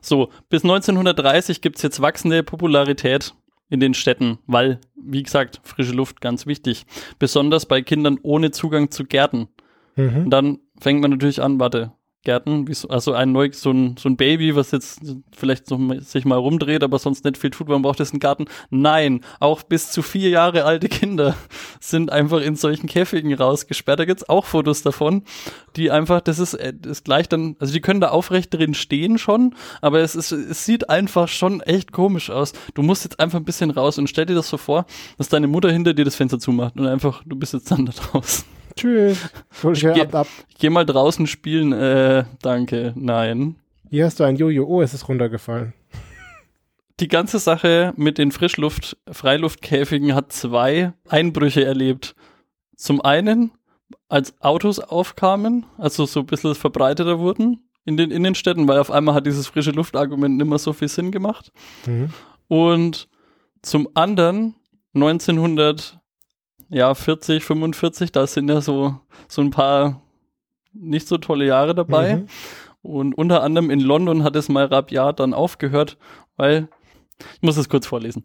So, 0.00 0.30
bis 0.50 0.64
1930 0.64 1.60
gibt's 1.62 1.80
jetzt 1.82 2.00
wachsende 2.02 2.42
Popularität 2.42 3.34
in 3.68 3.80
den 3.80 3.94
Städten, 3.94 4.38
weil, 4.46 4.80
wie 4.94 5.22
gesagt, 5.22 5.60
frische 5.64 5.92
Luft 5.92 6.20
ganz 6.20 6.46
wichtig. 6.46 6.86
Besonders 7.18 7.66
bei 7.66 7.82
Kindern 7.82 8.18
ohne 8.22 8.50
Zugang 8.50 8.90
zu 8.90 9.04
Gärten. 9.04 9.48
Mhm. 9.96 10.24
Und 10.24 10.30
dann 10.30 10.58
fängt 10.78 11.00
man 11.00 11.10
natürlich 11.10 11.42
an, 11.42 11.58
warte, 11.58 11.92
Gärten, 12.24 12.66
wie 12.66 12.74
so, 12.74 12.88
also 12.88 13.12
ein 13.12 13.32
neu, 13.32 13.50
so 13.52 13.70
ein, 13.70 13.96
so 13.98 14.08
ein 14.08 14.16
Baby, 14.16 14.56
was 14.56 14.70
jetzt 14.70 15.00
vielleicht 15.36 15.66
so 15.66 15.78
sich 16.00 16.24
mal 16.24 16.36
rumdreht, 16.36 16.82
aber 16.82 16.98
sonst 16.98 17.24
nicht 17.24 17.36
viel 17.36 17.50
tut, 17.50 17.68
man 17.68 17.82
braucht 17.82 17.98
jetzt 17.98 18.12
einen 18.12 18.20
Garten. 18.20 18.46
Nein, 18.70 19.20
auch 19.40 19.62
bis 19.62 19.90
zu 19.90 20.02
vier 20.02 20.30
Jahre 20.30 20.64
alte 20.64 20.88
Kinder 20.88 21.36
sind 21.80 22.10
einfach 22.10 22.40
in 22.40 22.56
solchen 22.56 22.86
Käfigen 22.86 23.32
rausgesperrt. 23.34 24.00
Da 24.00 24.04
gibt's 24.04 24.28
auch 24.28 24.46
Fotos 24.46 24.82
davon, 24.82 25.22
die 25.76 25.90
einfach, 25.90 26.20
das 26.20 26.38
ist, 26.38 26.54
äh, 26.54 26.72
das 26.74 27.04
gleich 27.04 27.28
dann, 27.28 27.56
also 27.58 27.72
die 27.72 27.80
können 27.80 28.00
da 28.00 28.08
aufrecht 28.08 28.52
drin 28.54 28.74
stehen 28.74 29.18
schon, 29.18 29.54
aber 29.80 30.00
es 30.00 30.14
ist, 30.14 30.32
es 30.32 30.64
sieht 30.64 30.88
einfach 30.88 31.28
schon 31.28 31.60
echt 31.60 31.92
komisch 31.92 32.30
aus. 32.30 32.52
Du 32.74 32.82
musst 32.82 33.04
jetzt 33.04 33.20
einfach 33.20 33.38
ein 33.38 33.44
bisschen 33.44 33.70
raus 33.70 33.98
und 33.98 34.08
stell 34.08 34.26
dir 34.26 34.34
das 34.34 34.48
so 34.48 34.56
vor, 34.56 34.86
dass 35.18 35.28
deine 35.28 35.46
Mutter 35.46 35.70
hinter 35.70 35.94
dir 35.94 36.04
das 36.04 36.16
Fenster 36.16 36.38
zumacht 36.38 36.76
und 36.76 36.86
einfach, 36.86 37.22
du 37.26 37.36
bist 37.36 37.52
jetzt 37.52 37.70
dann 37.70 37.86
da 37.86 37.92
draußen. 38.12 38.44
Tschüss. 38.76 39.30
Hol 39.62 39.74
ab. 40.12 40.26
Ich 40.48 40.56
geh 40.58 40.70
mal 40.70 40.84
draußen 40.84 41.26
spielen, 41.26 41.72
äh, 41.72 42.24
danke, 42.42 42.92
nein. 42.96 43.56
Hier 43.90 44.06
hast 44.06 44.18
du 44.18 44.24
ein 44.24 44.36
Jojo. 44.36 44.64
Oh, 44.64 44.82
es 44.82 44.94
ist 44.94 45.08
runtergefallen. 45.08 45.72
Die 47.00 47.08
ganze 47.08 47.38
Sache 47.38 47.92
mit 47.96 48.18
den 48.18 48.30
Frischluft, 48.30 48.96
Freiluftkäfigen 49.10 50.14
hat 50.14 50.32
zwei 50.32 50.92
Einbrüche 51.08 51.64
erlebt. 51.64 52.14
Zum 52.76 53.00
einen, 53.00 53.52
als 54.08 54.40
Autos 54.40 54.78
aufkamen, 54.78 55.66
also 55.76 56.06
so 56.06 56.20
ein 56.20 56.26
bisschen 56.26 56.54
verbreiteter 56.54 57.18
wurden 57.18 57.68
in 57.84 57.96
den 57.96 58.10
Innenstädten, 58.10 58.66
weil 58.68 58.78
auf 58.78 58.90
einmal 58.90 59.14
hat 59.14 59.26
dieses 59.26 59.46
frische 59.46 59.72
Luftargument 59.72 60.36
nicht 60.36 60.46
mehr 60.46 60.58
so 60.58 60.72
viel 60.72 60.88
Sinn 60.88 61.10
gemacht. 61.10 61.52
Mhm. 61.86 62.10
Und 62.48 63.08
zum 63.62 63.88
anderen 63.94 64.54
1900, 64.94 65.98
ja, 66.70 66.94
40, 66.94 67.44
45, 67.44 68.12
da 68.12 68.26
sind 68.26 68.48
ja 68.48 68.60
so, 68.60 68.98
so 69.28 69.42
ein 69.42 69.50
paar 69.50 70.02
nicht 70.72 71.08
so 71.08 71.18
tolle 71.18 71.46
Jahre 71.46 71.74
dabei. 71.74 72.16
Mhm. 72.16 72.26
Und 72.82 73.14
unter 73.14 73.42
anderem 73.42 73.70
in 73.70 73.80
London 73.80 74.24
hat 74.24 74.36
es 74.36 74.48
mal 74.48 74.66
rabiat 74.66 75.20
dann 75.20 75.32
aufgehört, 75.32 75.96
weil, 76.36 76.68
ich 77.36 77.42
muss 77.42 77.56
es 77.56 77.68
kurz 77.68 77.86
vorlesen. 77.86 78.24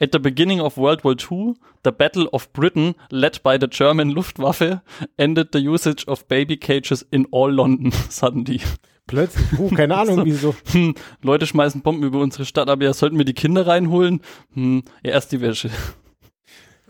At 0.00 0.10
the 0.12 0.18
beginning 0.18 0.60
of 0.60 0.76
World 0.76 1.04
War 1.04 1.12
II, 1.12 1.54
the 1.84 1.92
Battle 1.92 2.28
of 2.30 2.52
Britain, 2.52 2.94
led 3.10 3.42
by 3.42 3.58
the 3.60 3.68
German 3.68 4.10
Luftwaffe, 4.10 4.80
ended 5.16 5.50
the 5.52 5.68
usage 5.68 6.08
of 6.08 6.26
baby 6.26 6.56
cages 6.56 7.06
in 7.10 7.28
all 7.30 7.52
London, 7.52 7.92
die. 8.44 8.60
Plötzlich. 9.06 9.58
Oh, 9.58 9.68
keine 9.68 9.96
Ahnung, 9.96 10.16
So. 10.18 10.24
wieso. 10.24 10.54
Hm, 10.72 10.94
Leute 11.20 11.46
schmeißen 11.46 11.82
Bomben 11.82 12.04
über 12.04 12.20
unsere 12.20 12.46
Stadt, 12.46 12.70
aber 12.70 12.84
ja, 12.84 12.94
sollten 12.94 13.18
wir 13.18 13.24
die 13.24 13.34
Kinder 13.34 13.66
reinholen? 13.66 14.22
Hm, 14.54 14.84
ja, 15.02 15.12
erst 15.12 15.32
die 15.32 15.40
Wäsche. 15.40 15.70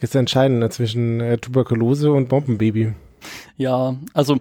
Jetzt 0.03 0.17
entscheiden 0.17 0.69
zwischen 0.71 1.21
äh, 1.21 1.39
Tuberkulose 1.39 2.13
und 2.13 2.29
Bombenbaby. 2.29 2.93
Ja, 3.57 3.95
also, 4.15 4.41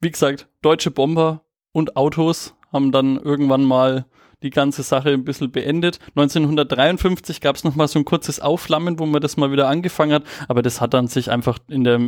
wie 0.00 0.10
gesagt, 0.12 0.48
deutsche 0.62 0.92
Bomber 0.92 1.42
und 1.72 1.96
Autos 1.96 2.54
haben 2.72 2.92
dann 2.92 3.16
irgendwann 3.16 3.64
mal 3.64 4.06
die 4.44 4.50
ganze 4.50 4.84
Sache 4.84 5.10
ein 5.10 5.24
bisschen 5.24 5.50
beendet. 5.50 5.98
1953 6.10 7.40
gab 7.40 7.56
es 7.56 7.64
nochmal 7.64 7.88
so 7.88 7.98
ein 7.98 8.04
kurzes 8.04 8.38
Aufflammen, 8.38 9.00
wo 9.00 9.06
man 9.06 9.20
das 9.20 9.36
mal 9.36 9.50
wieder 9.50 9.66
angefangen 9.66 10.12
hat, 10.12 10.24
aber 10.46 10.62
das 10.62 10.80
hat 10.80 10.94
dann 10.94 11.08
sich 11.08 11.32
einfach 11.32 11.58
in 11.68 11.82
der 11.82 11.98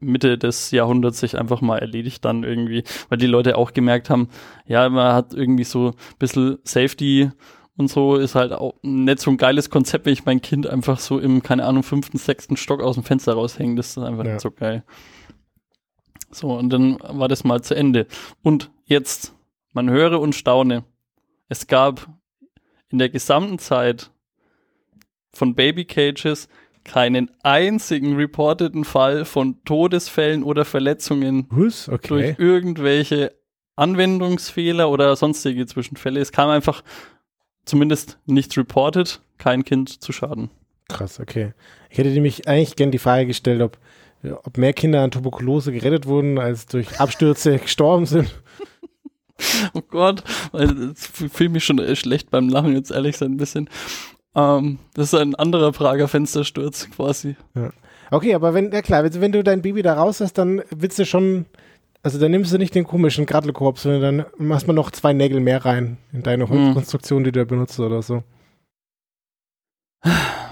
Mitte 0.00 0.36
des 0.36 0.72
Jahrhunderts 0.72 1.20
sich 1.20 1.38
einfach 1.38 1.62
mal 1.62 1.78
erledigt 1.78 2.22
dann 2.24 2.42
irgendwie, 2.44 2.84
weil 3.08 3.16
die 3.16 3.26
Leute 3.26 3.56
auch 3.56 3.72
gemerkt 3.72 4.10
haben, 4.10 4.28
ja, 4.66 4.86
man 4.90 5.14
hat 5.14 5.32
irgendwie 5.32 5.64
so 5.64 5.88
ein 5.88 6.18
bisschen 6.18 6.58
Safety 6.64 7.30
und 7.76 7.88
so 7.88 8.16
ist 8.16 8.34
halt 8.34 8.52
auch 8.52 8.74
nicht 8.82 9.20
so 9.20 9.30
ein 9.30 9.36
geiles 9.36 9.68
Konzept, 9.70 10.06
wenn 10.06 10.12
ich 10.12 10.24
mein 10.24 10.40
Kind 10.40 10.66
einfach 10.66 10.98
so 10.98 11.18
im, 11.18 11.42
keine 11.42 11.64
Ahnung, 11.64 11.82
fünften, 11.82 12.18
sechsten 12.18 12.56
Stock 12.56 12.80
aus 12.82 12.94
dem 12.96 13.04
Fenster 13.04 13.34
raushänge. 13.34 13.74
Das 13.76 13.90
ist 13.90 13.98
einfach 13.98 14.24
Ja. 14.24 14.32
nicht 14.32 14.42
so 14.42 14.50
geil. 14.50 14.82
So, 16.30 16.52
und 16.56 16.70
dann 16.70 16.98
war 17.00 17.28
das 17.28 17.44
mal 17.44 17.62
zu 17.62 17.74
Ende. 17.74 18.06
Und 18.42 18.70
jetzt, 18.84 19.34
man 19.72 19.90
höre 19.90 20.20
und 20.20 20.34
staune. 20.34 20.84
Es 21.48 21.66
gab 21.66 22.08
in 22.88 22.98
der 22.98 23.08
gesamten 23.08 23.58
Zeit 23.58 24.10
von 25.32 25.54
Baby 25.54 25.84
Cages 25.84 26.48
keinen 26.84 27.30
einzigen 27.42 28.16
reporteten 28.16 28.84
Fall 28.84 29.24
von 29.24 29.62
Todesfällen 29.64 30.42
oder 30.42 30.64
Verletzungen 30.64 31.46
Was? 31.50 31.86
durch 31.86 31.92
Okay. 32.02 32.36
irgendwelche 32.38 33.34
Anwendungsfehler 33.76 34.88
oder 34.90 35.14
sonstige 35.16 35.66
Zwischenfälle. 35.66 36.20
Es 36.20 36.32
kam 36.32 36.48
einfach 36.48 36.82
zumindest 37.66 38.18
nichts 38.24 38.56
reported, 38.56 39.20
kein 39.36 39.64
Kind 39.64 40.02
zu 40.02 40.12
Schaden. 40.12 40.50
Krass, 40.88 41.20
okay. 41.20 41.52
Ich 41.90 41.98
hätte 41.98 42.10
nämlich 42.10 42.48
eigentlich 42.48 42.76
gern 42.76 42.90
die 42.90 42.98
Frage 42.98 43.26
gestellt, 43.26 43.60
ob, 43.60 43.78
ob 44.22 44.56
mehr 44.56 44.72
Kinder 44.72 45.02
an 45.02 45.10
Tuberkulose 45.10 45.72
gerettet 45.72 46.06
wurden, 46.06 46.38
als 46.38 46.66
durch 46.66 47.00
Abstürze 47.00 47.58
gestorben 47.58 48.06
sind. 48.06 48.34
Oh 49.74 49.82
Gott, 49.82 50.24
ich 50.58 50.98
fühle 50.98 51.50
mich 51.50 51.64
schon 51.64 51.78
äh, 51.78 51.94
schlecht 51.94 52.30
beim 52.30 52.48
Lachen, 52.48 52.72
jetzt 52.72 52.90
ehrlich 52.90 53.12
gesagt 53.12 53.32
ein 53.32 53.36
bisschen. 53.36 53.68
Ähm, 54.34 54.78
das 54.94 55.12
ist 55.12 55.14
ein 55.18 55.34
anderer 55.34 55.72
Prager 55.72 56.08
Fenstersturz 56.08 56.88
quasi. 56.90 57.36
Okay, 58.10 58.34
aber 58.34 58.54
wenn, 58.54 58.72
ja 58.72 58.82
klar, 58.82 59.04
wenn, 59.04 59.20
wenn 59.20 59.32
du 59.32 59.42
dein 59.42 59.62
Baby 59.62 59.82
da 59.82 59.94
raus 59.94 60.20
hast, 60.20 60.34
dann 60.34 60.62
willst 60.70 60.98
du 60.98 61.04
schon, 61.04 61.46
also 62.02 62.18
dann 62.18 62.30
nimmst 62.30 62.52
du 62.52 62.58
nicht 62.58 62.74
den 62.74 62.84
komischen 62.84 63.26
Grattelkorb, 63.26 63.78
sondern 63.78 64.18
dann 64.18 64.26
machst 64.38 64.68
du 64.68 64.72
noch 64.72 64.90
zwei 64.90 65.12
Nägel 65.12 65.40
mehr 65.40 65.64
rein 65.64 65.98
in 66.12 66.22
deine 66.22 66.46
Mhm. 66.46 66.74
Konstruktion, 66.74 67.24
die 67.24 67.32
du 67.32 67.40
da 67.40 67.44
benutzt 67.44 67.78
oder 67.80 68.02
so. 68.02 68.22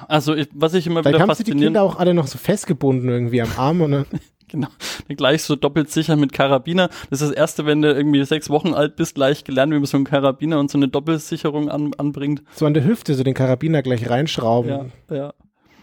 Also 0.09 0.35
ich, 0.35 0.49
was 0.53 0.75
ich 0.75 0.87
immer 0.87 1.03
Vielleicht 1.03 1.15
wieder 1.17 1.23
haben 1.23 1.35
sie 1.35 1.45
die 1.45 1.51
faszinierend 1.53 1.77
Kinder 1.77 1.83
auch 1.83 1.99
alle 1.99 2.13
noch 2.15 2.27
so 2.27 2.39
festgebunden 2.39 3.09
irgendwie 3.09 3.41
am 3.41 3.51
Arm 3.57 3.79
dann, 3.91 4.07
Genau. 4.49 4.69
Gleich 5.09 5.43
so 5.43 5.57
doppelt 5.57 5.91
sicher 5.91 6.17
mit 6.17 6.33
Karabiner. 6.33 6.89
Das 7.11 7.23
ist 7.23 7.31
das 7.31 7.37
erste, 7.37 7.67
wenn 7.67 7.83
du 7.83 7.93
irgendwie 7.93 8.23
sechs 8.25 8.51
Wochen 8.51 8.75
alt 8.75 8.95
bist, 8.95 9.15
gleich 9.15 9.43
gelernt, 9.43 9.73
wie 9.73 9.79
man 9.79 9.87
so 9.87 9.97
einen 9.97 10.05
Karabiner 10.05 10.61
und 10.61 10.71
so 10.71 10.79
eine 10.79 10.87
Doppelsicherung 10.87 11.71
an, 11.71 11.95
anbringt. 11.95 12.43
so 12.55 12.67
an 12.67 12.75
der 12.75 12.85
Hüfte 12.85 13.15
so 13.15 13.25
den 13.25 13.35
Karabiner 13.35 13.83
gleich 13.83 14.09
reinschrauben. 14.09 14.93
Ja, 15.11 15.17
ja. 15.17 15.35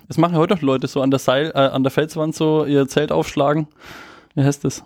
Das 0.08 0.17
machen 0.17 0.38
heute 0.38 0.54
noch 0.54 0.62
Leute 0.62 0.88
so 0.88 1.02
an 1.02 1.10
der 1.10 1.19
Seil, 1.19 1.52
äh, 1.56 1.58
an 1.60 1.84
der 1.84 1.91
Felswand 1.91 2.36
so 2.36 2.65
ihr 2.65 2.88
Zelt 2.88 3.12
aufschlagen. 3.12 3.67
Wie 4.36 4.43
heißt 4.43 4.63
das? 4.63 4.84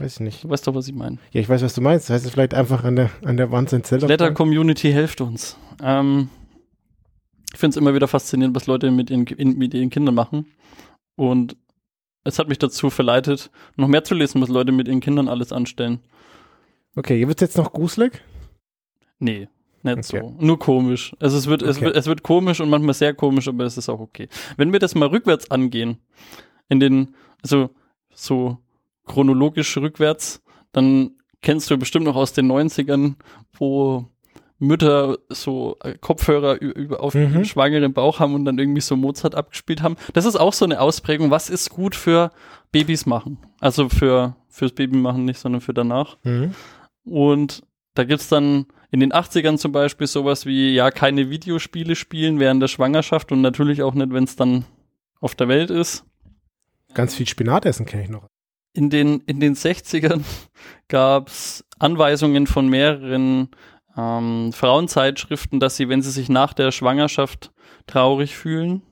Weiß 0.00 0.14
ich 0.14 0.20
nicht. 0.20 0.44
Du 0.44 0.48
weißt 0.48 0.66
doch, 0.66 0.74
was 0.74 0.88
ich 0.88 0.94
meine. 0.94 1.18
Ja, 1.32 1.40
ich 1.40 1.48
weiß, 1.48 1.62
was 1.62 1.74
du 1.74 1.80
meinst. 1.82 2.08
Das 2.08 2.14
heißt, 2.14 2.24
es 2.26 2.30
vielleicht 2.32 2.54
einfach 2.54 2.84
an 2.84 2.96
der, 2.96 3.10
an 3.22 3.36
der 3.36 3.50
Wand 3.52 3.68
sein 3.70 3.84
Zelt 3.84 4.02
Letter 4.02 4.24
aufbauen? 4.26 4.34
Community 4.34 4.90
helft 4.92 5.20
uns. 5.20 5.56
Ähm, 5.82 6.30
ich 7.52 7.58
finde 7.58 7.74
es 7.74 7.76
immer 7.76 7.94
wieder 7.94 8.08
faszinierend, 8.08 8.56
was 8.56 8.66
Leute 8.66 8.90
mit 8.90 9.10
ihren, 9.10 9.26
in, 9.26 9.58
mit 9.58 9.74
ihren 9.74 9.90
Kindern 9.90 10.14
machen. 10.14 10.46
Und 11.16 11.56
es 12.24 12.38
hat 12.38 12.48
mich 12.48 12.58
dazu 12.58 12.88
verleitet, 12.90 13.50
noch 13.76 13.88
mehr 13.88 14.02
zu 14.04 14.14
lesen, 14.14 14.40
was 14.40 14.48
Leute 14.48 14.72
mit 14.72 14.88
ihren 14.88 15.00
Kindern 15.00 15.28
alles 15.28 15.52
anstellen. 15.52 16.00
Okay, 16.96 17.18
hier 17.18 17.28
wird 17.28 17.40
jetzt 17.40 17.56
noch 17.58 17.72
gruselig. 17.72 18.22
Nee, 19.18 19.48
nicht 19.82 19.98
Okay. 20.12 20.20
so. 20.22 20.34
Nur 20.38 20.58
komisch. 20.58 21.14
Also 21.20 21.36
es 21.36 21.46
wird, 21.46 21.62
es 21.62 21.76
Okay. 21.76 21.86
wird, 21.86 21.96
es 21.96 22.06
wird 22.06 22.22
komisch 22.22 22.60
und 22.60 22.70
manchmal 22.70 22.94
sehr 22.94 23.12
komisch, 23.14 23.48
aber 23.48 23.64
es 23.64 23.76
ist 23.76 23.88
auch 23.88 24.00
okay. 24.00 24.28
Wenn 24.56 24.72
wir 24.72 24.78
das 24.78 24.94
mal 24.94 25.08
rückwärts 25.08 25.50
angehen, 25.50 25.98
in 26.70 26.80
den, 26.80 27.14
also 27.42 27.70
so 28.14 28.58
chronologisch 29.06 29.76
rückwärts, 29.76 30.42
dann 30.72 31.12
kennst 31.42 31.70
du 31.70 31.76
bestimmt 31.78 32.04
noch 32.06 32.16
aus 32.16 32.32
den 32.32 32.50
90ern, 32.50 33.14
wo 33.54 34.06
Mütter 34.58 35.16
so 35.30 35.78
äh, 35.82 35.96
Kopfhörer 35.98 36.60
über 36.60 37.00
auf 37.02 37.14
Mhm. 37.14 37.44
schwangeren 37.46 37.94
Bauch 37.94 38.20
haben 38.20 38.34
und 38.34 38.44
dann 38.44 38.58
irgendwie 38.58 38.82
so 38.82 38.94
Mozart 38.94 39.34
abgespielt 39.34 39.80
haben. 39.82 39.96
Das 40.12 40.26
ist 40.26 40.36
auch 40.36 40.52
so 40.52 40.66
eine 40.66 40.80
Ausprägung. 40.80 41.30
Was 41.30 41.48
ist 41.48 41.70
gut 41.70 41.94
für 41.94 42.30
Babys 42.70 43.06
machen? 43.06 43.38
Also 43.58 43.88
für 43.88 44.36
fürs 44.48 44.72
Baby 44.72 44.98
machen 44.98 45.24
nicht, 45.24 45.38
sondern 45.38 45.62
für 45.62 45.72
danach. 45.72 46.18
Mhm. 46.24 46.54
Und 47.04 47.62
da 47.94 48.04
gibt's 48.04 48.28
dann 48.28 48.66
in 48.90 49.00
den 49.00 49.12
80ern 49.14 49.56
zum 49.56 49.72
Beispiel 49.72 50.06
sowas 50.06 50.44
wie, 50.44 50.74
ja, 50.74 50.90
keine 50.90 51.30
Videospiele 51.30 51.96
spielen 51.96 52.38
während 52.38 52.60
der 52.60 52.68
Schwangerschaft 52.68 53.32
und 53.32 53.40
natürlich 53.40 53.82
auch 53.82 53.94
nicht, 53.94 54.12
wenn 54.12 54.24
es 54.24 54.36
dann 54.36 54.64
auf 55.20 55.34
der 55.34 55.48
Welt 55.48 55.70
ist. 55.70 56.04
Ganz 56.92 57.14
viel 57.14 57.26
Spinat 57.28 57.64
essen 57.64 57.86
kenne 57.86 58.02
ich 58.02 58.10
noch. 58.10 58.26
In 58.72 58.90
den, 58.90 59.20
in 59.26 59.40
den 59.40 59.54
60ern 59.54 60.22
gab's 60.88 61.64
Anweisungen 61.78 62.46
von 62.46 62.68
mehreren 62.68 63.48
ähm, 63.96 64.52
Frauenzeitschriften, 64.52 65.60
dass 65.60 65.76
sie, 65.76 65.88
wenn 65.88 66.02
sie 66.02 66.10
sich 66.10 66.28
nach 66.28 66.52
der 66.52 66.70
Schwangerschaft 66.70 67.52
traurig 67.86 68.36
fühlen, 68.36 68.82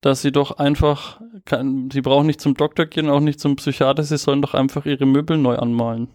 dass 0.00 0.22
sie 0.22 0.32
doch 0.32 0.58
einfach, 0.58 1.20
kann, 1.44 1.90
sie 1.92 2.00
brauchen 2.00 2.26
nicht 2.26 2.40
zum 2.40 2.54
Doktor 2.54 2.86
gehen, 2.86 3.08
auch 3.08 3.20
nicht 3.20 3.38
zum 3.38 3.56
Psychiater, 3.56 4.02
sie 4.02 4.18
sollen 4.18 4.42
doch 4.42 4.54
einfach 4.54 4.84
ihre 4.84 5.06
Möbel 5.06 5.38
neu 5.38 5.56
anmalen. 5.56 6.08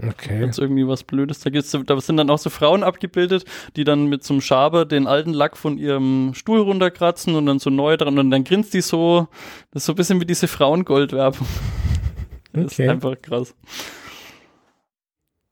Okay. 0.00 0.40
Wenn 0.40 0.50
es 0.50 0.58
irgendwie 0.58 0.86
was 0.86 1.02
Blödes 1.02 1.40
da 1.40 1.50
gibt. 1.50 1.66
Da 1.90 2.00
sind 2.00 2.18
dann 2.18 2.30
auch 2.30 2.38
so 2.38 2.50
Frauen 2.50 2.84
abgebildet, 2.84 3.44
die 3.74 3.82
dann 3.82 4.06
mit 4.06 4.22
so 4.22 4.34
einem 4.34 4.40
Schaber 4.40 4.84
den 4.84 5.08
alten 5.08 5.32
Lack 5.32 5.56
von 5.56 5.76
ihrem 5.76 6.34
Stuhl 6.34 6.60
runterkratzen 6.60 7.34
und 7.34 7.46
dann 7.46 7.58
so 7.58 7.68
neu 7.70 7.96
dran 7.96 8.18
und 8.18 8.30
dann 8.30 8.44
grinst 8.44 8.74
die 8.74 8.80
so. 8.80 9.26
Das 9.72 9.82
ist 9.82 9.86
so 9.86 9.92
ein 9.92 9.96
bisschen 9.96 10.20
wie 10.20 10.26
diese 10.26 10.48
Frauengoldwerbung. 10.48 11.46
Das 12.52 12.72
Okay. 12.72 12.84
ist 12.84 12.90
einfach 12.90 13.20
krass. 13.20 13.54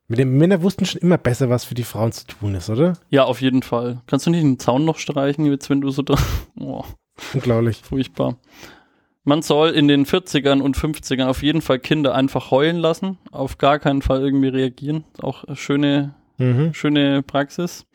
Mit 0.08 0.18
den 0.18 0.38
Männer 0.38 0.62
wussten 0.62 0.86
schon 0.86 1.00
immer 1.02 1.18
besser, 1.18 1.50
was 1.50 1.64
für 1.64 1.74
die 1.74 1.84
Frauen 1.84 2.10
zu 2.12 2.26
tun 2.26 2.54
ist, 2.54 2.70
oder? 2.70 2.94
Ja, 3.10 3.24
auf 3.24 3.40
jeden 3.42 3.62
Fall. 3.62 4.00
Kannst 4.06 4.26
du 4.26 4.30
nicht 4.30 4.42
den 4.42 4.58
Zaun 4.58 4.84
noch 4.84 4.98
streichen, 4.98 5.44
jetzt 5.46 5.68
wenn 5.68 5.80
du 5.80 5.90
so 5.90 6.02
da. 6.02 6.14
Oh, 6.58 6.84
Unglaublich. 7.34 7.82
furchtbar. 7.82 8.36
Man 9.28 9.42
soll 9.42 9.70
in 9.70 9.88
den 9.88 10.06
40ern 10.06 10.60
und 10.62 10.76
50ern 10.76 11.26
auf 11.26 11.42
jeden 11.42 11.60
Fall 11.60 11.80
Kinder 11.80 12.14
einfach 12.14 12.52
heulen 12.52 12.76
lassen. 12.76 13.18
Auf 13.32 13.58
gar 13.58 13.80
keinen 13.80 14.00
Fall 14.00 14.20
irgendwie 14.22 14.46
reagieren. 14.48 15.02
Auch 15.20 15.44
schöne, 15.56 16.14
Mhm. 16.38 16.72
schöne 16.74 17.24
Praxis. 17.24 17.86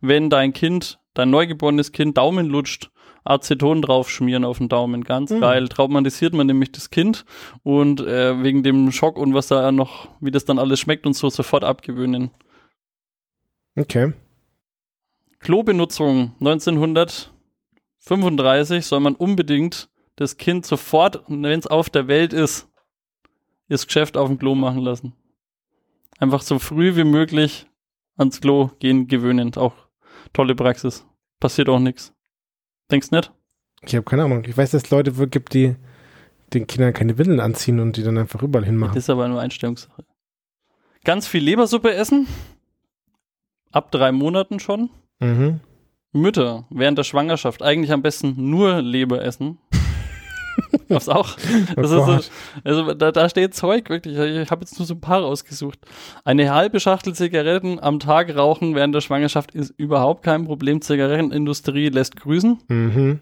Wenn 0.00 0.30
dein 0.30 0.52
Kind, 0.52 0.98
dein 1.14 1.30
neugeborenes 1.30 1.92
Kind 1.92 2.18
Daumen 2.18 2.46
lutscht, 2.46 2.90
Aceton 3.22 3.82
draufschmieren 3.82 4.44
auf 4.44 4.58
den 4.58 4.68
Daumen. 4.68 5.04
Ganz 5.04 5.30
Mhm. 5.30 5.38
geil. 5.40 5.68
Traumatisiert 5.68 6.34
man 6.34 6.48
nämlich 6.48 6.72
das 6.72 6.90
Kind 6.90 7.24
und 7.62 8.00
äh, 8.00 8.42
wegen 8.42 8.64
dem 8.64 8.90
Schock 8.90 9.16
und 9.16 9.32
was 9.32 9.46
da 9.46 9.70
noch, 9.70 10.08
wie 10.20 10.32
das 10.32 10.44
dann 10.44 10.58
alles 10.58 10.80
schmeckt 10.80 11.06
und 11.06 11.12
so 11.12 11.30
sofort 11.30 11.62
abgewöhnen. 11.62 12.32
Okay. 13.78 14.12
Klobenutzung 15.38 16.32
1935 16.40 18.86
soll 18.86 19.00
man 19.00 19.14
unbedingt 19.14 19.88
das 20.20 20.36
Kind 20.36 20.66
sofort, 20.66 21.24
wenn 21.28 21.58
es 21.58 21.66
auf 21.66 21.88
der 21.90 22.06
Welt 22.06 22.32
ist, 22.34 22.68
das 23.68 23.86
Geschäft 23.86 24.16
auf 24.16 24.28
dem 24.28 24.38
Klo 24.38 24.54
machen 24.54 24.80
lassen. 24.80 25.14
Einfach 26.18 26.42
so 26.42 26.58
früh 26.58 26.94
wie 26.96 27.04
möglich 27.04 27.66
ans 28.18 28.40
Klo 28.40 28.70
gehen 28.80 29.08
gewöhnen. 29.08 29.54
Auch 29.56 29.72
tolle 30.34 30.54
Praxis. 30.54 31.06
Passiert 31.40 31.70
auch 31.70 31.78
nichts. 31.78 32.12
Denkst 32.90 33.10
nicht? 33.10 33.32
Ich 33.82 33.94
habe 33.94 34.04
keine 34.04 34.24
Ahnung. 34.24 34.44
Ich 34.44 34.56
weiß, 34.56 34.72
dass 34.72 34.82
es 34.84 34.90
Leute 34.90 35.12
gibt, 35.28 35.54
die 35.54 35.76
den 36.52 36.66
Kindern 36.66 36.92
keine 36.92 37.16
Windeln 37.16 37.40
anziehen 37.40 37.80
und 37.80 37.96
die 37.96 38.02
dann 38.02 38.18
einfach 38.18 38.42
überall 38.42 38.62
Das 38.62 38.68
hinmachen. 38.70 38.96
ist 38.98 39.08
aber 39.08 39.26
nur 39.28 39.40
Einstellungssache. 39.40 40.04
Ganz 41.04 41.26
viel 41.26 41.42
Lebersuppe 41.42 41.94
essen. 41.94 42.26
Ab 43.72 43.90
drei 43.90 44.12
Monaten 44.12 44.60
schon. 44.60 44.90
Mhm. 45.20 45.60
Mütter 46.12 46.66
während 46.68 46.98
der 46.98 47.04
Schwangerschaft 47.04 47.62
eigentlich 47.62 47.92
am 47.92 48.02
besten 48.02 48.50
nur 48.50 48.82
Leber 48.82 49.22
essen. 49.24 49.58
Gab's 50.88 51.08
auch. 51.08 51.36
Oh 51.76 51.82
so, 51.84 52.18
also 52.64 52.94
da, 52.94 53.12
da 53.12 53.28
steht 53.28 53.54
Zeug, 53.54 53.88
wirklich. 53.88 54.16
Ich 54.16 54.50
habe 54.50 54.62
jetzt 54.62 54.78
nur 54.78 54.86
so 54.86 54.94
ein 54.94 55.00
paar 55.00 55.22
rausgesucht. 55.22 55.78
Eine 56.24 56.52
halbe 56.52 56.80
Schachtel 56.80 57.14
Zigaretten 57.14 57.78
am 57.80 58.00
Tag 58.00 58.34
rauchen 58.36 58.74
während 58.74 58.94
der 58.94 59.00
Schwangerschaft 59.00 59.54
ist 59.54 59.72
überhaupt 59.76 60.22
kein 60.22 60.44
Problem. 60.44 60.80
Zigarettenindustrie 60.82 61.88
lässt 61.88 62.16
grüßen. 62.16 62.58
Mhm. 62.68 63.20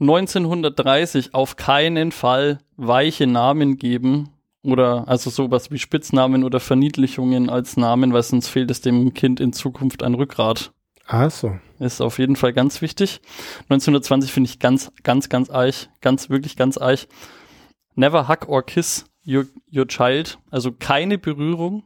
1930 0.00 1.34
auf 1.34 1.56
keinen 1.56 2.12
Fall 2.12 2.58
weiche 2.76 3.26
Namen 3.26 3.76
geben 3.76 4.30
oder 4.62 5.06
also 5.08 5.30
sowas 5.30 5.70
wie 5.70 5.78
Spitznamen 5.78 6.42
oder 6.42 6.58
Verniedlichungen 6.58 7.50
als 7.50 7.76
Namen, 7.76 8.12
weil 8.12 8.22
sonst 8.22 8.48
fehlt 8.48 8.70
es 8.70 8.80
dem 8.80 9.14
Kind 9.14 9.38
in 9.38 9.52
Zukunft 9.52 10.02
ein 10.02 10.14
Rückgrat. 10.14 10.72
Ah, 11.06 11.28
so. 11.28 11.58
Ist 11.78 12.00
auf 12.00 12.18
jeden 12.18 12.36
Fall 12.36 12.52
ganz 12.52 12.80
wichtig. 12.80 13.20
1920 13.64 14.32
finde 14.32 14.48
ich 14.50 14.58
ganz, 14.58 14.90
ganz, 15.02 15.28
ganz 15.28 15.50
eich. 15.50 15.90
Ganz, 16.00 16.30
wirklich 16.30 16.56
ganz 16.56 16.80
eich. 16.80 17.08
Never 17.94 18.28
hug 18.28 18.48
or 18.48 18.64
kiss 18.64 19.04
your, 19.26 19.46
your 19.72 19.86
child. 19.86 20.38
Also 20.50 20.72
keine 20.72 21.18
Berührung. 21.18 21.84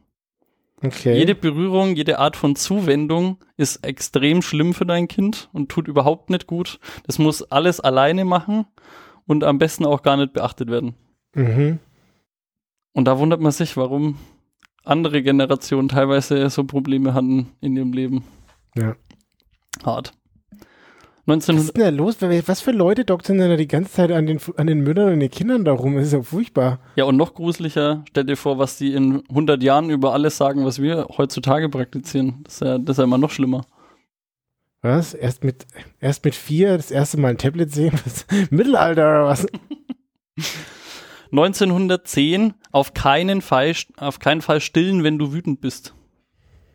Okay. 0.81 1.17
Jede 1.17 1.35
Berührung, 1.35 1.95
jede 1.95 2.19
Art 2.19 2.37
von 2.37 2.55
Zuwendung 2.55 3.37
ist 3.57 3.83
extrem 3.83 4.41
schlimm 4.41 4.73
für 4.73 4.85
dein 4.85 5.09
Kind 5.09 5.49
und 5.51 5.69
tut 5.69 5.89
überhaupt 5.89 6.29
nicht 6.29 6.47
gut. 6.47 6.79
Das 7.05 7.19
muss 7.19 7.43
alles 7.43 7.81
alleine 7.81 8.23
machen 8.23 8.65
und 9.27 9.43
am 9.43 9.57
besten 9.57 9.85
auch 9.85 10.01
gar 10.01 10.15
nicht 10.15 10.31
beachtet 10.31 10.69
werden. 10.69 10.95
mhm. 11.33 11.79
Und 12.93 13.05
da 13.05 13.19
wundert 13.19 13.39
man 13.39 13.51
sich, 13.51 13.77
warum 13.77 14.17
andere 14.83 15.21
Generationen 15.21 15.89
teilweise 15.89 16.49
so 16.49 16.63
Probleme 16.63 17.13
hatten 17.13 17.51
in 17.61 17.77
ihrem 17.77 17.93
Leben. 17.93 18.23
Ja. 18.75 18.95
Hart. 19.85 20.13
Was 21.29 21.47
1900 21.47 21.65
ist 21.67 21.77
denn 21.77 21.83
da 21.83 22.03
los? 22.03 22.47
Was 22.47 22.61
für 22.61 22.71
Leute 22.71 23.05
doktern 23.05 23.37
denn 23.37 23.49
da 23.51 23.55
die 23.55 23.67
ganze 23.67 23.91
Zeit 23.91 24.11
an 24.11 24.25
den, 24.25 24.39
an 24.57 24.65
den 24.65 24.79
Müttern 24.79 25.13
und 25.13 25.19
den 25.19 25.29
Kindern 25.29 25.63
da 25.63 25.73
rum? 25.73 25.95
Das 25.95 26.07
ist 26.07 26.13
ja 26.13 26.23
furchtbar. 26.23 26.79
Ja, 26.95 27.03
und 27.03 27.17
noch 27.17 27.35
gruseliger, 27.35 28.03
stell 28.09 28.23
dir 28.23 28.35
vor, 28.35 28.57
was 28.57 28.77
die 28.77 28.93
in 28.93 29.23
100 29.29 29.61
Jahren 29.61 29.91
über 29.91 30.13
alles 30.13 30.37
sagen, 30.37 30.65
was 30.65 30.81
wir 30.81 31.07
heutzutage 31.17 31.69
praktizieren. 31.69 32.39
Das 32.43 32.55
ist 32.55 32.61
ja, 32.61 32.77
das 32.79 32.95
ist 32.95 32.97
ja 32.97 33.03
immer 33.03 33.19
noch 33.19 33.29
schlimmer. 33.29 33.65
Was? 34.81 35.13
Erst 35.13 35.43
mit, 35.43 35.67
erst 35.99 36.25
mit 36.25 36.33
vier 36.33 36.77
das 36.77 36.89
erste 36.89 37.19
Mal 37.19 37.29
ein 37.29 37.37
Tablet 37.37 37.71
sehen? 37.71 37.93
Was? 38.05 38.25
Mittelalter 38.49 39.09
oder 39.09 39.25
was? 39.25 39.45
1910 41.31 42.55
auf 42.71 42.95
keinen 42.95 43.41
Fall, 43.41 43.75
auf 43.97 44.17
keinen 44.17 44.41
Fall 44.41 44.61
stillen, 44.61 45.03
wenn 45.03 45.19
du 45.19 45.31
wütend 45.31 45.61
bist. 45.61 45.93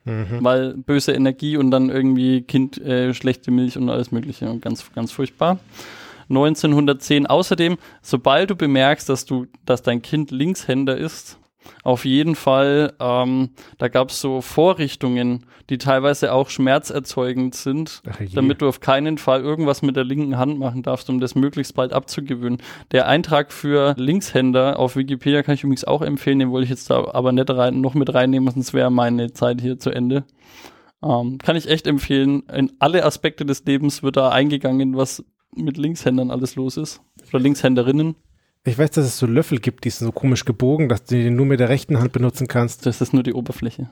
Mhm. 0.05 0.39
Weil 0.41 0.75
böse 0.75 1.13
Energie 1.13 1.57
und 1.57 1.71
dann 1.71 1.91
irgendwie 1.91 2.43
Kind, 2.43 2.79
äh, 2.81 3.15
schlechte 3.15 3.51
Milch 3.51 3.77
und 3.77 3.89
alles 3.89 4.13
mögliche. 4.13 4.51
Und 4.51 4.61
ganz, 4.61 4.85
ganz 4.95 5.13
furchtbar. 5.13 5.59
1910 6.29 7.27
außerdem, 7.27 7.77
sobald 8.03 8.51
du 8.51 8.57
bemerkst, 8.57 9.09
dass 9.09 9.25
du, 9.25 9.47
dass 9.65 9.83
dein 9.83 10.03
Kind 10.03 10.31
Linkshänder 10.31 10.97
ist, 10.97 11.39
auf 11.83 12.05
jeden 12.05 12.35
Fall, 12.35 12.95
ähm, 13.01 13.51
da 13.79 13.89
gab 13.89 14.11
es 14.11 14.21
so 14.21 14.41
Vorrichtungen, 14.41 15.47
die 15.71 15.79
teilweise 15.79 16.33
auch 16.33 16.51
schmerzerzeugend 16.51 17.55
sind, 17.55 18.03
damit 18.35 18.63
du 18.63 18.69
auf 18.69 18.81
keinen 18.81 19.19
Fall 19.19 19.41
irgendwas 19.41 19.83
mit 19.83 19.97
der 19.97 20.05
linken 20.05 20.39
Hand 20.39 20.59
machen 20.59 20.83
darfst, 20.83 21.09
um 21.11 21.21
das 21.21 21.35
möglichst 21.35 21.75
bald 21.75 21.93
abzugewöhnen. 21.93 22.59
Der 22.93 23.09
Eintrag 23.09 23.53
für 23.53 23.95
Linkshänder 23.97 24.79
auf 24.79 24.97
Wikipedia 24.97 25.43
kann 25.43 25.55
ich 25.55 25.65
übrigens 25.65 25.85
auch 25.85 26.03
empfehlen, 26.03 26.39
den 26.39 26.51
wollte 26.51 26.65
ich 26.65 26.71
jetzt 26.71 26.91
da 26.91 27.09
aber 27.13 27.33
nicht 27.33 27.51
rein, 27.51 27.81
noch 27.81 27.95
mit 27.95 28.13
reinnehmen, 28.13 28.53
sonst 28.53 28.75
wäre 28.75 28.91
meine 28.91 29.33
Zeit 29.33 29.61
hier 29.61 29.79
zu 29.79 29.91
Ende. 29.91 30.25
Ähm, 31.03 31.39
kann 31.39 31.57
ich 31.57 31.69
echt 31.69 31.87
empfehlen. 31.87 32.45
In 32.53 32.73
alle 32.79 33.05
Aspekte 33.05 33.45
des 33.45 33.65
Lebens 33.65 34.03
wird 34.03 34.17
da 34.17 34.31
eingegangen, 34.31 34.97
was 34.97 35.25
mit 35.55 35.77
Linkshändern 35.77 36.31
alles 36.31 36.57
los 36.57 36.77
ist. 36.77 37.01
Oder 37.29 37.41
Linkshänderinnen. 37.41 38.17
Ich 38.67 38.79
weiß, 38.79 38.93
dass 38.93 39.05
es 39.05 39.19
so 39.19 39.27
Löffel 39.27 39.59
gibt, 39.61 39.85
die 39.85 39.91
sind 39.91 40.07
so 40.07 40.13
komisch 40.13 40.45
gebogen, 40.45 40.89
dass 40.89 41.05
du 41.05 41.17
den 41.17 41.37
nur 41.37 41.45
mit 41.47 41.61
der 41.61 41.69
rechten 41.69 41.99
Hand 42.01 42.13
benutzen 42.13 42.49
kannst. 42.49 42.87
Das 42.87 43.01
ist 43.01 43.13
nur 43.13 43.23
die 43.23 43.35
Oberfläche. 43.35 43.89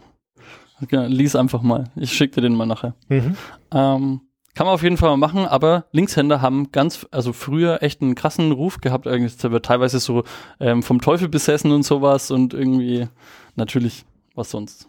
Ja, 0.91 1.05
lies 1.05 1.37
einfach 1.37 1.63
mal. 1.63 1.91
Ich 1.95 2.13
schicke 2.13 2.37
dir 2.37 2.41
den 2.43 2.55
mal 2.55 2.67
nachher. 2.67 2.95
Mhm. 3.09 3.37
Ähm, 3.71 4.21
kann 4.55 4.67
man 4.67 4.75
auf 4.75 4.83
jeden 4.83 4.97
Fall 4.97 5.11
mal 5.11 5.17
machen, 5.17 5.47
aber 5.47 5.87
Linkshänder 5.93 6.43
haben 6.43 6.73
ganz, 6.73 7.07
also 7.11 7.33
früher 7.33 7.83
echt 7.83 8.03
einen 8.03 8.15
krassen 8.15 8.51
Ruf 8.53 8.81
gehabt, 8.81 9.07
eigentlich 9.07 9.37
teilweise 9.37 10.01
so 10.01 10.25
ähm, 10.61 10.83
vom 10.83 11.01
Teufel 11.01 11.29
besessen 11.29 11.71
und 11.71 11.85
sowas 11.85 12.31
und 12.31 12.53
irgendwie 12.53 13.09
natürlich 13.57 14.05
was 14.35 14.51
sonst. 14.51 14.89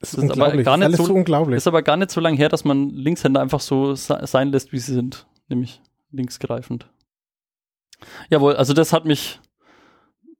Das 0.00 0.14
ist 0.14 0.18
Das 0.18 0.24
ist 0.24 0.30
aber 0.40 0.62
gar 0.62 0.76
nicht 0.76 0.96
so- 0.96 1.04
so 1.06 1.14
unglaublich. 1.14 1.56
Ist 1.56 1.66
aber 1.66 1.82
gar 1.82 1.96
nicht 1.96 2.10
so 2.10 2.20
lange 2.20 2.36
her, 2.36 2.48
dass 2.50 2.64
man 2.64 2.90
Linkshänder 2.90 3.40
einfach 3.40 3.60
so 3.60 3.94
se- 3.94 4.20
sein 4.24 4.48
lässt, 4.52 4.72
wie 4.72 4.78
sie 4.78 4.92
sind, 4.92 5.26
nämlich 5.48 5.80
linksgreifend. 6.12 6.86
Jawohl, 8.30 8.56
also 8.56 8.72
das 8.74 8.92
hat 8.92 9.04
mich 9.04 9.40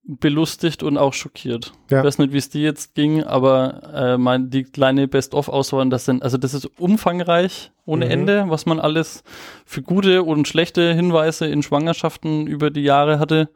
belustigt 0.07 0.83
und 0.83 0.99
auch 0.99 1.15
schockiert. 1.15 1.73
Ja. 1.91 2.01
Ich 2.01 2.05
weiß 2.05 2.19
nicht, 2.19 2.33
wie 2.35 2.37
es 2.39 2.51
dir 2.51 2.61
jetzt 2.61 2.95
ging, 2.95 3.23
aber 3.25 3.91
äh, 3.95 4.19
mein, 4.19 4.51
die 4.51 4.65
kleine 4.65 5.09
Best-of-Auswahl, 5.09 5.89
das 5.89 6.05
sind, 6.05 6.23
also 6.23 6.37
das 6.37 6.53
ist 6.53 6.67
umfangreich 6.79 7.73
ohne 7.87 8.05
Mhm. 8.07 8.11
Ende, 8.11 8.45
was 8.49 8.67
man 8.67 8.81
alles 8.81 9.23
für 9.65 9.81
gute 9.81 10.23
und 10.23 10.47
schlechte 10.47 10.93
Hinweise 10.93 11.47
in 11.47 11.62
Schwangerschaften 11.62 12.47
über 12.47 12.71
die 12.71 12.83
Jahre 12.83 13.19
hatte. 13.19 13.49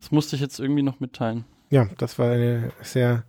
Das 0.00 0.10
musste 0.10 0.34
ich 0.34 0.42
jetzt 0.42 0.58
irgendwie 0.58 0.82
noch 0.82 0.98
mitteilen. 0.98 1.44
Ja, 1.70 1.86
das 1.98 2.18
war 2.18 2.32
eine 2.32 2.72
sehr 2.82 3.22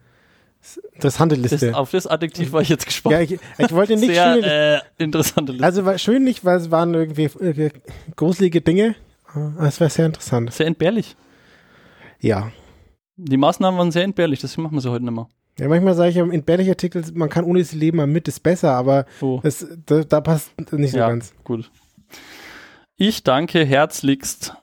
interessante 0.93 1.37
Das, 1.37 1.51
Liste. 1.51 1.75
auf 1.77 1.91
das 1.91 2.07
Adjektiv 2.07 2.51
war 2.51 2.61
ich 2.61 2.69
jetzt 2.69 2.85
gespannt. 2.87 3.13
ja, 3.13 3.21
ich, 3.21 3.39
ich 3.59 3.71
wollte 3.71 3.95
nicht 3.95 4.13
Sehr 4.13 4.33
schön, 4.33 4.43
äh, 4.43 4.79
interessante 4.97 5.51
Liste. 5.51 5.65
also 5.65 5.85
war 5.85 5.97
schön 5.99 6.23
nicht, 6.23 6.43
weil 6.43 6.57
es 6.57 6.71
waren 6.71 6.93
irgendwie 6.95 7.25
äh, 7.43 7.69
gruselige 8.15 8.61
Dinge. 8.61 8.95
Aber 9.33 9.67
es 9.67 9.79
war 9.79 9.89
sehr 9.89 10.05
interessant. 10.07 10.51
Sehr 10.53 10.67
entbehrlich. 10.67 11.15
Ja. 12.19 12.51
Die 13.17 13.37
Maßnahmen 13.37 13.77
waren 13.77 13.91
sehr 13.91 14.03
entbehrlich, 14.03 14.39
deswegen 14.41 14.63
machen 14.63 14.75
wir 14.75 14.81
sie 14.81 14.89
heute 14.91 15.03
nicht 15.05 15.13
mehr. 15.13 15.27
Ja, 15.59 15.67
manchmal 15.67 15.93
sage 15.93 16.09
ich 16.09 16.15
ja 16.15 16.25
in 16.25 16.43
Bärlich-Artikel, 16.43 17.03
man 17.13 17.27
kann 17.29 17.43
ohne 17.43 17.59
das 17.59 17.73
Leben 17.73 17.97
mal 17.97 18.07
mit, 18.07 18.29
ist 18.29 18.39
besser, 18.41 18.71
aber 18.73 19.05
So, 19.19 19.41
es, 19.43 19.67
da, 19.85 20.03
da 20.05 20.21
passt 20.21 20.51
nicht 20.71 20.91
so 20.91 20.97
Ja. 20.99 21.09
ganz. 21.09 21.33
gut. 21.43 21.69
Ich 22.95 23.23
danke 23.23 23.65
herzlichst 23.65 24.53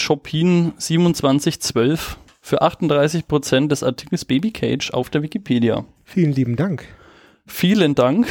Chopin 0.00 0.72
2712 0.78 2.18
für 2.40 2.62
38% 2.62 3.68
des 3.68 3.82
Artikels 3.82 4.24
Baby 4.24 4.50
Cage 4.50 4.92
auf 4.92 5.10
der 5.10 5.22
Wikipedia. 5.22 5.84
Vielen 6.04 6.32
lieben 6.32 6.56
Dank. 6.56 6.84
Vielen 7.46 7.94
Dank 7.94 8.26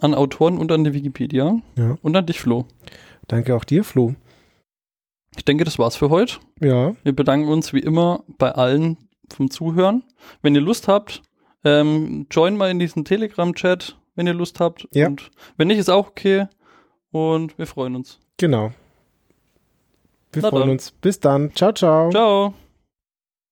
an 0.00 0.14
Autoren 0.14 0.56
und 0.58 0.70
an 0.72 0.84
die 0.84 0.94
Wikipedia 0.94 1.56
Ja. 1.76 1.96
und 2.02 2.16
an 2.16 2.26
dich, 2.26 2.40
Flo. 2.40 2.66
Danke 3.28 3.54
auch 3.56 3.64
dir, 3.64 3.82
Flo. 3.84 4.14
Ich 5.36 5.44
denke, 5.44 5.64
das 5.64 5.78
war's 5.78 5.96
für 5.96 6.10
heute. 6.10 6.36
Ja, 6.60 6.94
Wir 7.04 7.14
bedanken 7.14 7.48
uns 7.48 7.72
wie 7.72 7.78
immer 7.80 8.24
bei 8.38 8.50
allen 8.52 8.96
vom 9.32 9.50
Zuhören. 9.50 10.02
Wenn 10.42 10.54
ihr 10.54 10.60
Lust 10.60 10.88
habt, 10.88 11.22
ähm, 11.64 12.26
join 12.30 12.56
mal 12.56 12.70
in 12.70 12.78
diesen 12.78 13.04
Telegram-Chat, 13.04 13.96
wenn 14.16 14.26
ihr 14.26 14.34
Lust 14.34 14.58
habt. 14.60 14.88
Ja. 14.92 15.06
Und 15.06 15.30
wenn 15.56 15.68
nicht, 15.68 15.78
ist 15.78 15.88
auch 15.90 16.08
okay. 16.08 16.46
Und 17.12 17.56
wir 17.58 17.66
freuen 17.66 17.94
uns. 17.96 18.18
genau. 18.38 18.72
Wir 20.32 20.42
Na 20.42 20.50
freuen 20.50 20.62
dann. 20.62 20.70
uns. 20.70 20.92
Bis 20.92 21.18
dann. 21.18 21.52
Ciao, 21.56 21.72
ciao. 21.72 22.10
Ciao. 22.10 22.54